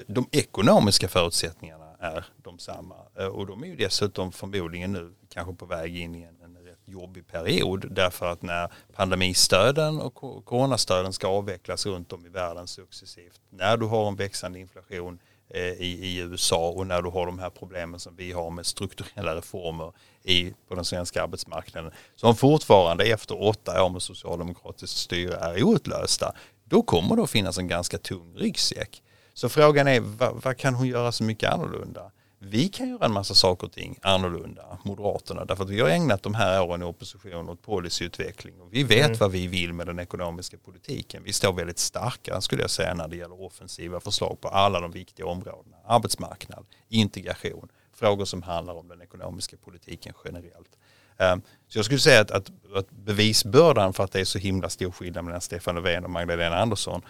De 0.07 0.27
ekonomiska 0.31 1.07
förutsättningarna 1.07 1.82
är 2.03 2.25
de 2.37 2.59
samma. 2.59 2.95
Eh, 3.19 3.25
och 3.25 3.47
de 3.47 3.63
är 3.63 3.67
ju 3.67 3.75
dessutom 3.75 4.31
förmodligen 4.31 4.91
nu 4.91 5.13
kanske 5.29 5.53
på 5.53 5.65
väg 5.65 5.97
in 5.97 6.15
i 6.15 6.23
en, 6.23 6.41
en 6.43 6.57
rätt 6.65 6.79
jobbig 6.85 7.27
period. 7.27 7.87
Därför 7.91 8.25
att 8.25 8.41
när 8.41 8.71
pandemistöden 8.93 10.01
och 10.01 10.15
coronastöden 10.45 11.13
ska 11.13 11.27
avvecklas 11.27 11.85
runt 11.85 12.13
om 12.13 12.25
i 12.25 12.29
världen 12.29 12.67
successivt. 12.67 13.41
När 13.49 13.77
du 13.77 13.85
har 13.85 14.07
en 14.07 14.15
växande 14.15 14.59
inflation 14.59 15.19
eh, 15.49 15.61
i, 15.61 15.99
i 16.01 16.17
USA 16.17 16.69
och 16.69 16.87
när 16.87 17.01
du 17.01 17.09
har 17.09 17.25
de 17.25 17.39
här 17.39 17.49
problemen 17.49 17.99
som 17.99 18.15
vi 18.15 18.31
har 18.31 18.49
med 18.49 18.65
strukturella 18.65 19.35
reformer 19.35 19.93
i, 20.23 20.53
på 20.67 20.75
den 20.75 20.85
svenska 20.85 21.23
arbetsmarknaden 21.23 21.91
som 22.15 22.35
fortfarande 22.35 23.03
efter 23.03 23.43
åtta 23.43 23.83
år 23.83 23.89
med 23.89 24.01
socialdemokratiskt 24.01 24.97
styre 24.97 25.35
är 25.35 25.63
outlösta. 25.63 26.33
Då 26.65 26.81
kommer 26.81 27.15
det 27.15 27.23
att 27.23 27.29
finnas 27.29 27.57
en 27.57 27.67
ganska 27.67 27.97
tung 27.97 28.35
ryggsäck. 28.35 29.03
Så 29.33 29.49
frågan 29.49 29.87
är 29.87 29.99
vad, 29.99 30.41
vad 30.43 30.57
kan 30.57 30.75
hon 30.75 30.87
göra 30.87 31.11
så 31.11 31.23
mycket 31.23 31.53
annorlunda? 31.53 32.11
Vi 32.39 32.69
kan 32.69 32.89
göra 32.89 33.05
en 33.05 33.13
massa 33.13 33.33
saker 33.33 33.67
och 33.67 33.73
ting 33.73 33.99
annorlunda, 34.01 34.77
Moderaterna, 34.83 35.45
därför 35.45 35.63
att 35.63 35.69
vi 35.69 35.79
har 35.79 35.89
ägnat 35.89 36.23
de 36.23 36.33
här 36.33 36.61
åren 36.61 36.81
i 36.81 36.85
opposition 36.85 37.49
åt 37.49 37.61
policyutveckling 37.61 38.61
och 38.61 38.73
vi 38.73 38.83
vet 38.83 39.19
vad 39.19 39.31
vi 39.31 39.47
vill 39.47 39.73
med 39.73 39.87
den 39.87 39.99
ekonomiska 39.99 40.57
politiken. 40.57 41.23
Vi 41.23 41.33
står 41.33 41.53
väldigt 41.53 41.79
starka 41.79 42.41
skulle 42.41 42.61
jag 42.61 42.69
säga 42.69 42.93
när 42.93 43.07
det 43.07 43.15
gäller 43.15 43.41
offensiva 43.41 43.99
förslag 43.99 44.41
på 44.41 44.47
alla 44.47 44.79
de 44.79 44.91
viktiga 44.91 45.25
områdena. 45.25 45.77
Arbetsmarknad, 45.85 46.65
integration, 46.89 47.67
frågor 47.93 48.25
som 48.25 48.41
handlar 48.41 48.73
om 48.73 48.87
den 48.87 49.01
ekonomiska 49.01 49.57
politiken 49.57 50.13
generellt. 50.25 50.77
Eh, 51.17 51.35
Så 51.67 51.77
jag 51.77 51.85
skulle 51.85 51.99
säga 51.99 52.21
att, 52.21 52.31
att, 52.31 52.51
att 52.75 52.91
bevisbördan 52.91 53.93
för 53.93 54.03
att 54.03 54.11
det 54.11 54.19
är 54.19 54.25
så 54.25 54.39
himla 54.39 54.69
stor 54.69 54.91
skillnad 54.91 55.25
mellan 55.25 55.41
Stefan 55.41 55.75
Löfven 55.75 56.03
och 56.03 56.09
Magdalena 56.11 56.57
Andersson 56.57 57.01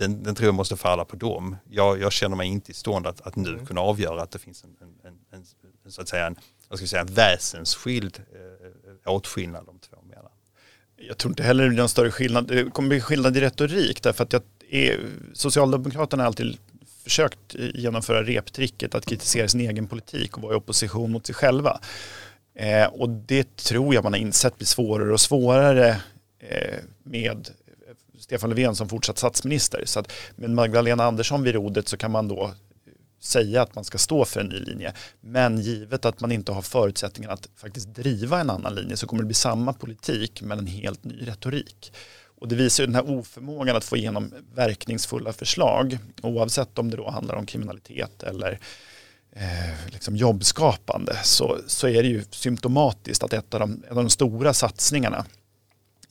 den, 0.00 0.22
den 0.22 0.34
tror 0.34 0.46
jag 0.46 0.54
måste 0.54 0.76
falla 0.76 1.04
på 1.04 1.16
dem. 1.16 1.56
Jag, 1.70 2.00
jag 2.00 2.12
känner 2.12 2.36
mig 2.36 2.48
inte 2.48 2.70
i 2.70 2.74
stånd 2.74 3.06
att, 3.06 3.20
att 3.20 3.36
nu 3.36 3.58
kunna 3.66 3.80
avgöra 3.80 4.22
att 4.22 4.30
det 4.30 4.38
finns 4.38 4.64
en, 4.64 4.70
en, 4.80 5.10
en, 5.32 5.44
en, 5.84 5.90
så 5.90 6.02
att 6.02 6.08
säga 6.08 6.26
en, 6.26 6.36
vad 6.68 6.78
ska 6.78 6.82
jag 6.82 6.88
säga, 6.88 7.02
en 7.02 7.14
väsensskild 7.14 8.22
eh, 8.32 9.12
åtskillnad 9.12 9.66
de 9.66 9.78
två 9.78 9.96
emellan. 10.02 10.32
Jag 10.96 11.18
tror 11.18 11.32
inte 11.32 11.42
heller 11.42 11.64
det 11.64 11.68
blir 11.68 11.78
någon 11.78 11.88
större 11.88 12.10
skillnad. 12.10 12.46
Det 12.46 12.70
kommer 12.70 12.88
bli 12.88 13.00
skillnad 13.00 13.36
i 13.36 13.40
retorik 13.40 14.02
därför 14.02 14.24
att 14.24 14.32
jag 14.32 14.42
är, 14.70 15.00
Socialdemokraterna 15.32 16.22
har 16.22 16.26
alltid 16.26 16.58
försökt 17.04 17.54
genomföra 17.74 18.22
reptricket 18.22 18.94
att 18.94 19.06
kritisera 19.06 19.48
sin 19.48 19.60
egen 19.60 19.86
politik 19.86 20.36
och 20.36 20.42
vara 20.42 20.54
i 20.54 20.56
opposition 20.56 21.12
mot 21.12 21.26
sig 21.26 21.34
själva. 21.34 21.80
Eh, 22.54 22.86
och 22.86 23.08
det 23.08 23.56
tror 23.56 23.94
jag 23.94 24.04
man 24.04 24.12
har 24.12 24.20
insett 24.20 24.56
blir 24.56 24.66
svårare 24.66 25.12
och 25.12 25.20
svårare 25.20 25.88
eh, 26.38 26.78
med 27.02 27.50
Stefan 28.20 28.50
Löfven 28.50 28.76
som 28.76 28.88
fortsatt 28.88 29.18
statsminister. 29.18 29.82
Så 29.84 30.00
att 30.00 30.12
med 30.36 30.50
Magdalena 30.50 31.04
Andersson 31.04 31.42
vid 31.42 31.54
rodret 31.54 31.88
så 31.88 31.96
kan 31.96 32.10
man 32.10 32.28
då 32.28 32.50
säga 33.20 33.62
att 33.62 33.74
man 33.74 33.84
ska 33.84 33.98
stå 33.98 34.24
för 34.24 34.40
en 34.40 34.46
ny 34.46 34.58
linje. 34.58 34.92
Men 35.20 35.60
givet 35.60 36.04
att 36.04 36.20
man 36.20 36.32
inte 36.32 36.52
har 36.52 36.62
förutsättningar 36.62 37.30
att 37.30 37.48
faktiskt 37.56 37.94
driva 37.94 38.40
en 38.40 38.50
annan 38.50 38.74
linje 38.74 38.96
så 38.96 39.06
kommer 39.06 39.22
det 39.22 39.26
bli 39.26 39.34
samma 39.34 39.72
politik 39.72 40.42
men 40.42 40.58
en 40.58 40.66
helt 40.66 41.04
ny 41.04 41.26
retorik. 41.26 41.92
Och 42.40 42.48
det 42.48 42.54
visar 42.54 42.82
ju 42.82 42.86
den 42.86 42.94
här 42.94 43.10
oförmågan 43.10 43.76
att 43.76 43.84
få 43.84 43.96
igenom 43.96 44.34
verkningsfulla 44.54 45.32
förslag 45.32 45.98
oavsett 46.22 46.78
om 46.78 46.90
det 46.90 46.96
då 46.96 47.10
handlar 47.10 47.34
om 47.34 47.46
kriminalitet 47.46 48.22
eller 48.22 48.58
eh, 49.32 49.92
liksom 49.92 50.16
jobbskapande 50.16 51.16
så, 51.24 51.58
så 51.66 51.88
är 51.88 52.02
det 52.02 52.08
ju 52.08 52.24
symptomatiskt 52.30 53.22
att 53.22 53.32
ett 53.32 53.54
av 53.54 53.60
de, 53.60 53.84
en 53.90 53.98
av 53.98 54.04
de 54.04 54.10
stora 54.10 54.54
satsningarna 54.54 55.24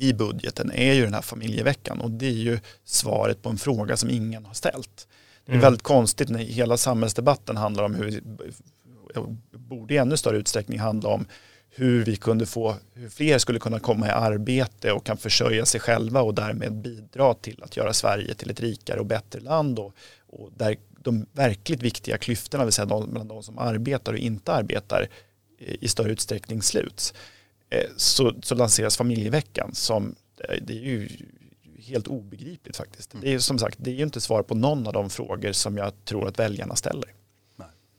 i 0.01 0.13
budgeten 0.13 0.71
är 0.71 0.93
ju 0.93 1.03
den 1.03 1.13
här 1.13 1.21
familjeveckan 1.21 2.01
och 2.01 2.11
det 2.11 2.25
är 2.25 2.31
ju 2.31 2.59
svaret 2.85 3.41
på 3.41 3.49
en 3.49 3.57
fråga 3.57 3.97
som 3.97 4.09
ingen 4.09 4.45
har 4.45 4.53
ställt. 4.53 5.07
Det 5.45 5.51
är 5.51 5.55
Mm. 5.55 5.61
väldigt 5.61 5.81
konstigt 5.83 6.29
när 6.29 6.39
hela 6.39 6.77
samhällsdebatten 6.77 7.57
handlar 7.57 7.83
om 7.83 7.95
hur, 7.95 8.21
borde 9.51 9.93
i 9.93 9.97
ännu 9.97 10.17
större 10.17 10.37
utsträckning 10.37 10.79
handla 10.79 11.09
om 11.09 11.25
hur 11.69 12.05
vi 12.05 12.15
kunde 12.15 12.45
få, 12.45 12.75
hur 12.93 13.09
fler 13.09 13.37
skulle 13.37 13.59
kunna 13.59 13.79
komma 13.79 14.07
i 14.07 14.09
arbete 14.09 14.91
och 14.91 15.05
kan 15.05 15.17
försörja 15.17 15.65
sig 15.65 15.81
själva 15.81 16.21
och 16.21 16.33
därmed 16.35 16.73
bidra 16.73 17.33
till 17.33 17.63
att 17.63 17.77
göra 17.77 17.93
Sverige 17.93 18.33
till 18.33 18.49
ett 18.49 18.59
rikare 18.59 18.99
och 18.99 19.05
bättre 19.05 19.39
land 19.39 19.79
och, 19.79 19.93
och 20.27 20.51
där 20.57 20.75
de 21.03 21.25
verkligt 21.31 21.81
viktiga 21.81 22.17
klyftorna, 22.17 22.63
vill 22.63 22.73
säga 22.73 22.85
de, 22.85 23.09
mellan 23.09 23.27
de 23.27 23.43
som 23.43 23.57
arbetar 23.57 24.13
och 24.13 24.19
inte 24.19 24.53
arbetar 24.53 25.09
i 25.59 25.87
större 25.87 26.11
utsträckning 26.11 26.61
sluts. 26.61 27.13
Eh, 27.69 27.83
Så, 27.97 28.33
så 28.43 28.55
lanseras 28.55 28.97
familjeveckan 28.97 29.75
som, 29.75 30.15
eh, 30.49 30.55
det 30.61 30.73
är 30.73 30.81
ju 30.83 31.09
helt 31.79 32.07
obegripligt 32.07 32.77
faktiskt. 32.77 33.11
Det 33.21 33.27
är 33.27 33.31
ju 33.31 33.39
som 33.41 33.59
sagt, 33.59 33.77
det 33.81 33.89
är 33.91 33.95
ju 33.95 34.03
inte 34.03 34.21
svar 34.21 34.43
på 34.43 34.55
någon 34.55 34.87
av 34.87 34.93
de 34.93 35.09
frågor 35.09 35.51
som 35.51 35.77
jag 35.77 36.05
tror 36.05 36.27
att 36.27 36.39
väljarna 36.39 36.75
ställer. 36.75 37.13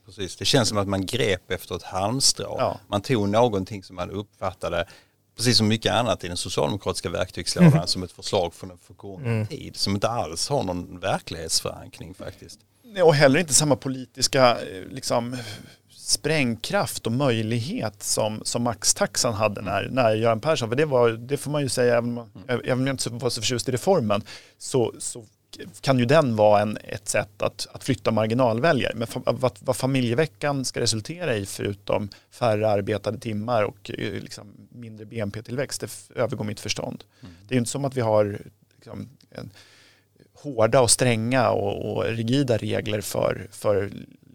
Precis. 0.07 0.37
Det 0.37 0.45
känns 0.45 0.69
som 0.69 0.79
att 0.79 0.89
man 0.89 1.07
grep 1.07 1.51
efter 1.51 1.75
ett 1.77 1.83
halmstrå. 1.83 2.57
Ja. 2.59 2.81
Man 2.89 3.01
tog 3.03 3.29
någonting 3.29 3.83
som 3.83 3.97
man 3.97 4.11
uppfattade, 4.11 4.87
precis 5.37 5.57
som 5.57 5.69
mycket 5.69 5.93
annat 5.93 6.25
i 6.25 6.29
den 6.29 6.37
socialdemokratiska 6.37 7.11
verktygslådan, 7.11 7.87
som 7.89 8.03
ett 8.03 8.13
förslag 8.13 8.55
från 8.55 8.71
en 8.71 8.79
förgången 8.79 9.47
tid. 9.47 9.77
Som 9.77 9.95
inte 9.95 10.09
alls 10.09 10.49
har 10.49 10.63
någon 10.63 11.01
verklighetsförankring 11.01 12.15
faktiskt. 12.15 12.61
Nej, 12.85 13.03
Och 13.03 13.15
heller 13.15 13.41
inte 13.41 13.55
samma 13.55 13.77
politiska 13.77 14.61
eh, 14.61 14.85
liksom, 14.91 15.37
sprängkraft 16.11 17.07
och 17.07 17.13
möjlighet 17.13 18.03
som, 18.03 18.41
som 18.45 18.63
maxtaxan 18.63 19.35
hade 19.35 19.63
när, 19.63 19.89
när 19.91 20.15
Göran 20.15 20.41
Persson, 20.41 20.69
för 20.69 20.77
det, 20.77 20.85
var, 20.85 21.11
det 21.11 21.37
får 21.37 21.51
man 21.51 21.63
ju 21.63 21.69
säga, 21.69 21.97
även 21.97 22.19
om, 22.19 22.31
även 22.49 22.73
om 22.73 22.87
jag 22.87 22.95
inte 22.95 23.11
var 23.11 23.31
så 23.31 23.41
förtjust 23.41 23.69
i 23.69 23.73
reformen, 23.73 24.23
så, 24.59 24.95
så 24.99 25.25
kan 25.81 25.99
ju 25.99 26.05
den 26.05 26.37
vara 26.37 26.63
en, 26.63 26.79
ett 26.85 27.09
sätt 27.09 27.43
att, 27.43 27.67
att 27.73 27.85
flytta 27.85 28.11
marginalväljare. 28.11 28.93
Men 28.95 29.09
vad, 29.25 29.53
vad 29.61 29.77
familjeveckan 29.77 30.65
ska 30.65 30.81
resultera 30.81 31.37
i 31.37 31.47
förutom 31.47 32.09
färre 32.31 32.69
arbetade 32.69 33.19
timmar 33.19 33.63
och 33.63 33.91
eh, 33.91 34.13
liksom, 34.13 34.47
mindre 34.69 35.07
BNP-tillväxt, 35.07 35.81
det 35.81 36.21
övergår 36.21 36.45
mitt 36.45 36.61
förstånd. 36.61 37.05
Det 37.21 37.53
är 37.53 37.57
ju 37.57 37.59
inte 37.59 37.71
som 37.71 37.85
att 37.85 37.97
vi 37.97 38.01
har 38.01 38.39
liksom, 38.77 39.09
en, 39.31 39.51
hårda 40.35 40.81
och 40.81 40.91
stränga 40.91 41.51
och, 41.51 41.93
och 41.93 42.05
rigida 42.05 42.57
regler 42.57 43.01
för, 43.01 43.49
för 43.51 43.91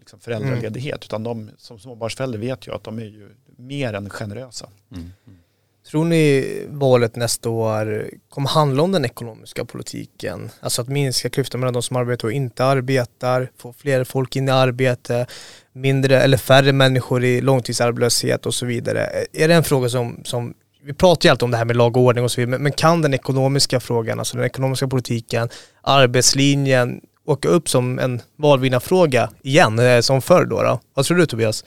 liksom 0.06 0.20
föräldraledighet. 0.20 1.04
Utan 1.04 1.22
de 1.22 1.50
som 1.58 1.78
småbarnsförälder 1.78 2.38
vet 2.38 2.66
ju 2.66 2.74
att 2.74 2.84
de 2.84 2.98
är 2.98 3.04
ju 3.04 3.28
mer 3.56 3.92
än 3.92 4.10
generösa. 4.10 4.68
Tror 5.90 6.04
ni 6.04 6.46
valet 6.68 7.16
nästa 7.16 7.50
år 7.50 8.10
kommer 8.28 8.48
handla 8.48 8.82
om 8.82 8.92
den 8.92 9.04
ekonomiska 9.04 9.64
politiken? 9.64 10.50
Alltså 10.60 10.82
att 10.82 10.88
minska 10.88 11.30
klyftan 11.30 11.60
mellan 11.60 11.74
de 11.74 11.82
som 11.82 11.96
arbetar 11.96 12.28
och 12.28 12.32
inte 12.32 12.64
arbetar, 12.64 13.50
få 13.56 13.72
fler 13.72 14.04
folk 14.04 14.36
in 14.36 14.48
i 14.48 14.50
arbete, 14.50 15.26
mindre 15.72 16.20
eller 16.20 16.36
färre 16.36 16.72
människor 16.72 17.24
i 17.24 17.40
långtidsarbetslöshet 17.40 18.46
och 18.46 18.54
så 18.54 18.66
vidare. 18.66 19.08
Är 19.32 19.48
det 19.48 19.54
en 19.54 19.64
fråga 19.64 19.88
som, 19.88 20.20
som 20.24 20.54
vi 20.82 20.92
pratar 20.92 21.26
ju 21.26 21.30
alltid 21.30 21.42
om 21.42 21.50
det 21.50 21.56
här 21.56 21.64
med 21.64 21.76
lag 21.76 21.96
och 21.96 22.02
ordning 22.02 22.24
och 22.24 22.30
så 22.30 22.40
vidare, 22.40 22.50
men, 22.50 22.62
men 22.62 22.72
kan 22.72 23.02
den 23.02 23.14
ekonomiska 23.14 23.80
frågan, 23.80 24.18
alltså 24.18 24.36
den 24.36 24.46
ekonomiska 24.46 24.88
politiken, 24.88 25.48
arbetslinjen 25.82 27.00
åka 27.26 27.48
upp 27.48 27.68
som 27.68 27.98
en 27.98 28.22
valvinnarfråga 28.36 29.30
igen, 29.42 29.78
eh, 29.78 30.00
som 30.00 30.22
förr 30.22 30.44
då, 30.44 30.62
då? 30.62 30.80
Vad 30.94 31.04
tror 31.04 31.16
du 31.16 31.26
Tobias? 31.26 31.64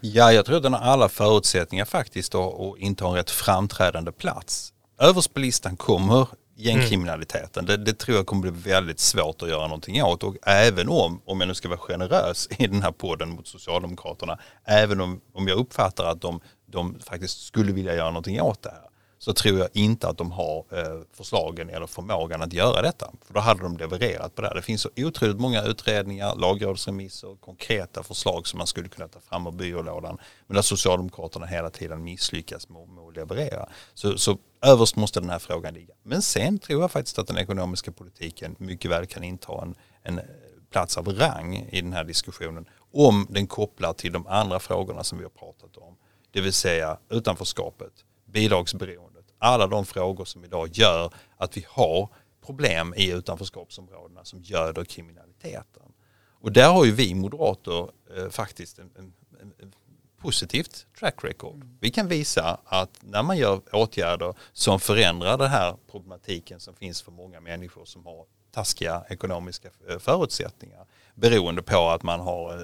Ja, 0.00 0.32
jag 0.32 0.46
tror 0.46 0.56
att 0.56 0.62
den 0.62 0.74
har 0.74 0.80
alla 0.80 1.08
förutsättningar 1.08 1.84
faktiskt 1.84 2.34
att 2.34 2.78
inta 2.78 3.06
en 3.06 3.14
rätt 3.14 3.30
framträdande 3.30 4.12
plats. 4.12 4.72
Överst 4.98 5.34
på 5.34 5.40
listan 5.40 5.76
kommer 5.76 6.26
gängkriminaliteten. 6.56 7.66
Det, 7.66 7.76
det 7.76 7.98
tror 7.98 8.16
jag 8.16 8.26
kommer 8.26 8.50
bli 8.50 8.70
väldigt 8.70 9.00
svårt 9.00 9.42
att 9.42 9.48
göra 9.48 9.66
någonting 9.66 10.02
åt 10.02 10.22
och 10.22 10.36
även 10.42 10.88
om, 10.88 11.22
om 11.24 11.40
jag 11.40 11.48
nu 11.48 11.54
ska 11.54 11.68
vara 11.68 11.78
generös 11.78 12.48
i 12.58 12.66
den 12.66 12.82
här 12.82 12.92
podden 12.92 13.28
mot 13.28 13.48
Socialdemokraterna, 13.48 14.38
även 14.64 15.00
om, 15.00 15.20
om 15.34 15.48
jag 15.48 15.58
uppfattar 15.58 16.04
att 16.04 16.20
de, 16.20 16.40
de 16.66 16.98
faktiskt 17.00 17.46
skulle 17.46 17.72
vilja 17.72 17.94
göra 17.94 18.10
någonting 18.10 18.40
åt 18.40 18.62
det 18.62 18.70
här 18.70 18.89
så 19.22 19.32
tror 19.32 19.58
jag 19.58 19.68
inte 19.72 20.08
att 20.08 20.18
de 20.18 20.32
har 20.32 20.64
eh, 20.70 21.00
förslagen 21.12 21.70
eller 21.70 21.86
förmågan 21.86 22.42
att 22.42 22.52
göra 22.52 22.82
detta. 22.82 23.12
För 23.26 23.34
då 23.34 23.40
hade 23.40 23.62
de 23.62 23.76
levererat 23.76 24.34
på 24.34 24.42
det 24.42 24.48
här. 24.48 24.54
Det 24.54 24.62
finns 24.62 24.80
så 24.80 24.90
otroligt 24.96 25.40
många 25.40 25.62
utredningar, 25.62 26.36
lagrådsremisser, 26.36 27.36
konkreta 27.40 28.02
förslag 28.02 28.46
som 28.46 28.58
man 28.58 28.66
skulle 28.66 28.88
kunna 28.88 29.08
ta 29.08 29.20
fram 29.20 29.46
ur 29.46 29.50
byrålådan. 29.50 30.18
Men 30.46 30.54
där 30.54 30.62
Socialdemokraterna 30.62 31.46
hela 31.46 31.70
tiden 31.70 32.04
misslyckas 32.04 32.68
med, 32.68 32.88
med 32.88 33.04
att 33.04 33.16
leverera. 33.16 33.68
Så, 33.94 34.18
så 34.18 34.38
överst 34.62 34.96
måste 34.96 35.20
den 35.20 35.30
här 35.30 35.38
frågan 35.38 35.74
ligga. 35.74 35.94
Men 36.02 36.22
sen 36.22 36.58
tror 36.58 36.80
jag 36.80 36.90
faktiskt 36.90 37.18
att 37.18 37.26
den 37.26 37.38
ekonomiska 37.38 37.92
politiken 37.92 38.56
mycket 38.58 38.90
väl 38.90 39.06
kan 39.06 39.24
inta 39.24 39.62
en, 39.62 39.74
en 40.02 40.18
eh, 40.18 40.24
plats 40.70 40.98
av 40.98 41.08
rang 41.08 41.56
i 41.72 41.80
den 41.80 41.92
här 41.92 42.04
diskussionen. 42.04 42.66
om 42.92 43.26
den 43.30 43.46
kopplar 43.46 43.92
till 43.92 44.12
de 44.12 44.26
andra 44.26 44.60
frågorna 44.60 45.04
som 45.04 45.18
vi 45.18 45.24
har 45.24 45.30
pratat 45.30 45.76
om. 45.76 45.96
Det 46.30 46.40
vill 46.40 46.52
säga 46.52 46.98
utanförskapet, 47.08 47.92
bidragsberoende, 48.26 49.09
alla 49.40 49.66
de 49.66 49.84
frågor 49.86 50.24
som 50.24 50.44
idag 50.44 50.68
gör 50.72 51.12
att 51.36 51.56
vi 51.56 51.66
har 51.68 52.08
problem 52.46 52.94
i 52.96 53.10
utanförskapsområdena 53.10 54.24
som 54.24 54.42
göder 54.42 54.84
kriminaliteten. 54.84 55.92
Och 56.40 56.52
där 56.52 56.68
har 56.68 56.84
ju 56.84 56.92
vi 56.92 57.14
moderater 57.14 57.90
eh, 58.16 58.28
faktiskt 58.30 58.78
en, 58.78 58.90
en, 58.98 59.12
en, 59.40 59.74
positivt 60.18 60.86
track 60.98 61.24
record. 61.24 61.66
Vi 61.80 61.90
kan 61.90 62.08
visa 62.08 62.60
att 62.64 62.98
när 63.00 63.22
man 63.22 63.38
gör 63.38 63.60
åtgärder 63.72 64.34
som 64.52 64.80
förändrar 64.80 65.38
den 65.38 65.50
här 65.50 65.76
problematiken 65.90 66.60
som 66.60 66.74
finns 66.74 67.02
för 67.02 67.12
många 67.12 67.40
människor 67.40 67.84
som 67.84 68.06
har 68.06 68.24
taskiga 68.50 69.04
ekonomiska 69.08 69.68
eh, 69.88 69.98
förutsättningar 69.98 70.86
beroende 71.14 71.62
på 71.62 71.88
att 71.88 72.02
man 72.02 72.20
har 72.20 72.56
eh, 72.56 72.62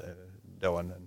då 0.60 0.76
en, 0.76 1.05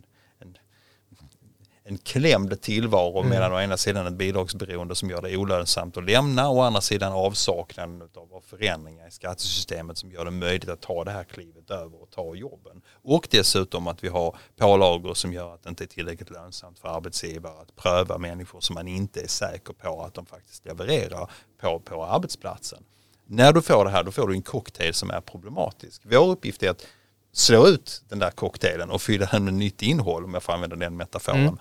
en 1.89 1.97
klämd 1.97 2.61
tillvaro 2.61 3.19
mm. 3.19 3.29
medan 3.29 3.53
å 3.53 3.59
ena 3.59 3.77
sidan 3.77 4.07
ett 4.07 4.13
bidragsberoende 4.13 4.95
som 4.95 5.09
gör 5.09 5.21
det 5.21 5.37
olönsamt 5.37 5.97
att 5.97 6.03
lämna 6.03 6.49
och 6.49 6.57
å 6.57 6.61
andra 6.61 6.81
sidan 6.81 7.13
avsaknaden 7.13 8.01
av 8.15 8.41
förändringar 8.41 9.07
i 9.07 9.11
skattesystemet 9.11 9.97
som 9.97 10.11
gör 10.11 10.25
det 10.25 10.31
möjligt 10.31 10.69
att 10.69 10.81
ta 10.81 11.03
det 11.03 11.11
här 11.11 11.23
klivet 11.23 11.71
över 11.71 12.01
och 12.01 12.09
ta 12.11 12.35
jobben. 12.35 12.81
Och 13.03 13.27
dessutom 13.31 13.87
att 13.87 14.03
vi 14.03 14.07
har 14.07 14.37
pålagor 14.57 15.13
som 15.13 15.33
gör 15.33 15.53
att 15.53 15.63
det 15.63 15.69
inte 15.69 15.83
är 15.83 15.87
tillräckligt 15.87 16.29
lönsamt 16.29 16.79
för 16.79 16.87
arbetsgivare 16.89 17.61
att 17.61 17.75
pröva 17.75 18.17
människor 18.17 18.61
som 18.61 18.73
man 18.73 18.87
inte 18.87 19.21
är 19.21 19.27
säker 19.27 19.73
på 19.73 20.01
att 20.01 20.13
de 20.13 20.25
faktiskt 20.25 20.65
levererar 20.65 21.31
på, 21.61 21.79
på 21.79 22.05
arbetsplatsen. 22.05 22.83
När 23.25 23.53
du 23.53 23.61
får 23.61 23.85
det 23.85 23.91
här 23.91 24.03
då 24.03 24.11
får 24.11 24.27
du 24.27 24.33
en 24.33 24.41
cocktail 24.41 24.93
som 24.93 25.11
är 25.11 25.21
problematisk. 25.21 26.01
Vår 26.05 26.29
uppgift 26.29 26.63
är 26.63 26.69
att 26.69 26.87
slå 27.33 27.67
ut 27.67 28.03
den 28.09 28.19
där 28.19 28.31
cocktailen 28.31 28.89
och 28.89 29.01
fylla 29.01 29.25
den 29.31 29.45
med 29.45 29.53
nytt 29.53 29.81
innehåll 29.81 30.23
om 30.23 30.33
jag 30.33 30.43
får 30.43 30.53
använda 30.53 30.75
den 30.75 30.97
metaforen. 30.97 31.39
Mm 31.39 31.57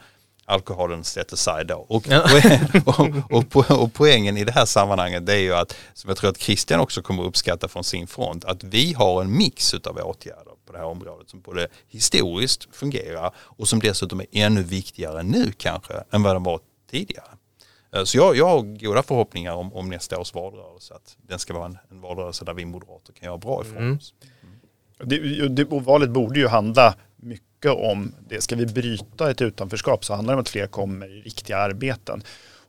alkoholen 0.48 1.04
set 1.04 1.32
aside 1.32 1.66
då. 1.66 1.86
Och, 1.88 2.04
ja. 2.08 2.24
och, 2.84 3.56
och, 3.56 3.70
och, 3.70 3.92
poängen 3.94 4.36
i 4.36 4.44
det 4.44 4.52
här 4.52 4.64
sammanhanget 4.64 5.26
det 5.26 5.32
är 5.32 5.40
ju 5.40 5.54
att, 5.54 5.76
som 5.94 6.08
jag 6.08 6.16
tror 6.16 6.30
att 6.30 6.38
Christian 6.38 6.80
också 6.80 7.02
kommer 7.02 7.22
uppskatta 7.22 7.68
från 7.68 7.84
sin 7.84 8.06
front, 8.06 8.44
att 8.44 8.64
vi 8.64 8.92
har 8.92 9.22
en 9.22 9.36
mix 9.36 9.74
av 9.74 9.98
åtgärder 9.98 10.52
på 10.66 10.72
det 10.72 10.78
här 10.78 10.86
området 10.86 11.30
som 11.30 11.40
både 11.40 11.68
historiskt 11.88 12.76
fungerar 12.76 13.34
och 13.36 13.68
som 13.68 13.80
dessutom 13.80 14.20
är 14.20 14.26
ännu 14.32 14.62
viktigare 14.62 15.22
nu 15.22 15.52
kanske 15.56 15.94
än 16.12 16.22
vad 16.22 16.36
de 16.36 16.42
var 16.42 16.60
tidigare. 16.90 17.28
Eh, 17.94 18.04
så 18.04 18.18
jag, 18.18 18.36
jag 18.36 18.46
har 18.46 18.62
goda 18.62 19.02
förhoppningar 19.02 19.52
om, 19.52 19.72
om 19.72 19.88
nästa 19.88 20.18
års 20.18 20.34
valrörelse, 20.34 20.94
att 20.94 21.16
den 21.28 21.38
ska 21.38 21.54
vara 21.54 21.66
en, 21.66 21.78
en 21.90 22.00
valrörelse 22.00 22.44
där 22.44 22.54
vi 22.54 22.64
moderater 22.64 23.12
kan 23.12 23.26
göra 23.26 23.38
bra 23.38 23.62
ifrån 23.62 23.76
mm. 23.76 23.96
oss. 23.96 24.14
Det, 25.04 25.48
det, 25.48 25.64
valet 25.64 26.10
borde 26.10 26.40
ju 26.40 26.48
handla 26.48 26.94
mycket 27.58 27.90
om 27.90 28.14
det. 28.28 28.40
Ska 28.42 28.56
vi 28.56 28.66
bryta 28.66 29.30
ett 29.30 29.42
utanförskap 29.42 30.04
så 30.04 30.14
handlar 30.14 30.34
det 30.34 30.36
om 30.36 30.40
att 30.40 30.48
fler 30.48 30.66
kommer 30.66 31.18
i 31.18 31.20
riktiga 31.20 31.58
arbeten. 31.58 32.22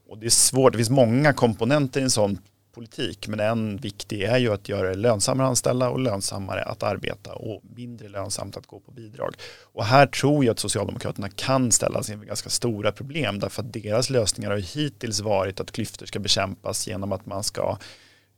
Och 0.10 0.18
det 0.18 0.26
är 0.26 0.30
svårt, 0.30 0.72
det 0.72 0.78
finns 0.78 0.90
många 0.90 1.34
komponenter 1.34 2.00
i 2.00 2.04
en 2.04 2.10
sån 2.10 2.38
politik, 2.74 3.28
men 3.28 3.40
en 3.40 3.78
viktig 3.78 4.22
är 4.22 4.38
ju 4.38 4.54
att 4.54 4.70
göra 4.70 4.90
det 4.90 4.96
lönsammare 4.96 5.48
att 5.48 5.50
anställa 5.50 5.90
och 5.90 6.00
lönsammare 6.00 6.64
att 6.64 6.84
arbeta 6.84 7.34
och 7.34 7.62
mindre 7.76 8.10
lönsamt 8.10 8.58
att 8.58 8.68
gå 8.68 8.80
på 8.80 8.92
bidrag. 8.92 9.36
Och 9.74 9.86
här 9.86 10.08
tror 10.08 10.46
jag 10.46 10.52
att 10.52 10.60
Socialdemokraterna 10.60 11.30
kan 11.30 11.72
ställas 11.72 12.10
inför 12.10 12.26
ganska 12.26 12.50
stora 12.50 12.92
problem 12.92 13.40
därför 13.40 13.64
att 13.64 13.74
deras 13.74 14.10
lösningar 14.10 14.52
har 14.52 14.58
hittills 14.58 15.20
varit 15.20 15.60
att 15.60 15.72
klyftor 15.72 16.06
ska 16.06 16.20
bekämpas 16.20 16.88
genom 16.88 17.12
att 17.12 17.26
man 17.26 17.44
ska 17.44 17.78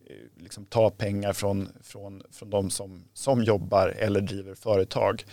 eh, 0.10 0.44
liksom 0.44 0.66
ta 0.66 0.90
pengar 0.90 1.34
från, 1.34 1.70
från, 1.84 2.24
från 2.32 2.50
de 2.50 2.70
som, 2.70 3.04
som 3.14 3.44
jobbar 3.44 3.88
eller 3.88 4.22
driver 4.22 4.56
företag. 4.56 5.26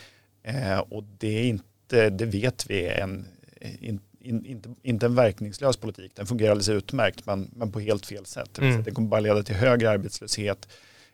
Eh, 0.49 0.79
och 0.79 1.05
det 1.19 1.39
är 1.39 1.45
inte, 1.45 2.11
det 2.11 2.27
vet 2.27 2.71
vi, 2.71 2.89
en, 2.89 3.29
in, 3.61 4.01
in, 4.21 4.47
inte, 4.47 4.75
inte 4.83 5.07
en 5.07 5.15
verkningslös 5.15 5.77
politik. 5.77 6.13
Den 6.15 6.27
fungerar 6.27 6.51
alldeles 6.51 6.69
utmärkt 6.69 7.27
men, 7.27 7.51
men 7.57 7.73
på 7.73 7.81
helt 7.81 8.07
fel 8.07 8.27
sätt. 8.27 8.59
Mm. 8.59 8.83
Det 8.83 8.91
kommer 8.91 9.09
bara 9.09 9.21
leda 9.21 9.43
till 9.43 9.55
högre 9.55 9.91
arbetslöshet. 9.91 10.69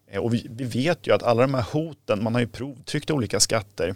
Eh, 0.06 0.20
och 0.20 0.34
vi, 0.34 0.46
vi, 0.50 0.64
vet 0.64 1.06
ju 1.06 1.14
att 1.14 1.22
alla 1.22 1.42
de 1.42 1.54
här 1.54 1.66
hoten, 1.72 2.22
man 2.22 2.34
har 2.34 2.40
ju 2.40 2.46
provtryckt 2.46 3.10
olika 3.10 3.40
skatter. 3.40 3.94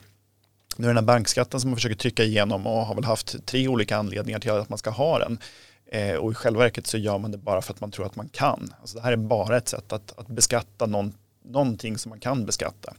Nu 0.77 0.87
är 0.87 0.89
den 0.89 0.97
här 0.97 1.05
bankskatten 1.05 1.61
som 1.61 1.71
man 1.71 1.77
försöker 1.77 1.97
trycka 1.97 2.25
igenom 2.25 2.67
och 2.67 2.87
har 2.87 2.95
väl 2.95 3.05
haft 3.05 3.47
tre 3.47 3.69
olika 3.69 3.97
anledningar 3.97 4.39
till 4.39 4.51
att 4.51 4.69
man 4.69 4.79
ska 4.79 4.91
ha 4.91 5.19
den. 5.19 5.39
Eh, 5.87 6.15
och 6.15 6.33
i 6.33 6.35
själva 6.35 6.61
verket 6.61 6.87
så 6.87 6.99
gör 6.99 7.19
man 7.19 7.31
det 7.31 7.39
bara 7.39 7.63
för 7.63 7.75
att 7.75 7.81
man 7.81 7.91
tror 7.91 8.07
att 8.07 8.17
man 8.17 8.29
kan. 8.29 8.75
Alltså 8.81 8.97
det 8.97 9.03
här 9.03 9.13
är 9.13 9.17
bara 9.17 9.57
ett 9.57 9.69
sätt 9.69 9.93
att, 9.93 10.19
att 10.19 10.27
beskatta 10.29 10.87
någon, 10.87 11.15
någonting 11.45 11.99
som 11.99 12.11
man 12.11 12.21
kan 12.21 12.47
beskatta. 12.47 12.95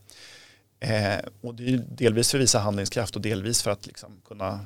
Eh, 0.79 1.19
och 1.41 1.55
det 1.55 1.73
är 1.73 1.77
delvis 1.77 2.31
för 2.31 2.37
att 2.37 2.41
visa 2.41 2.59
handlingskraft 2.59 3.15
och 3.15 3.21
delvis 3.21 3.61
för 3.61 3.71
att 3.71 3.85
liksom 3.85 4.21
kunna 4.27 4.59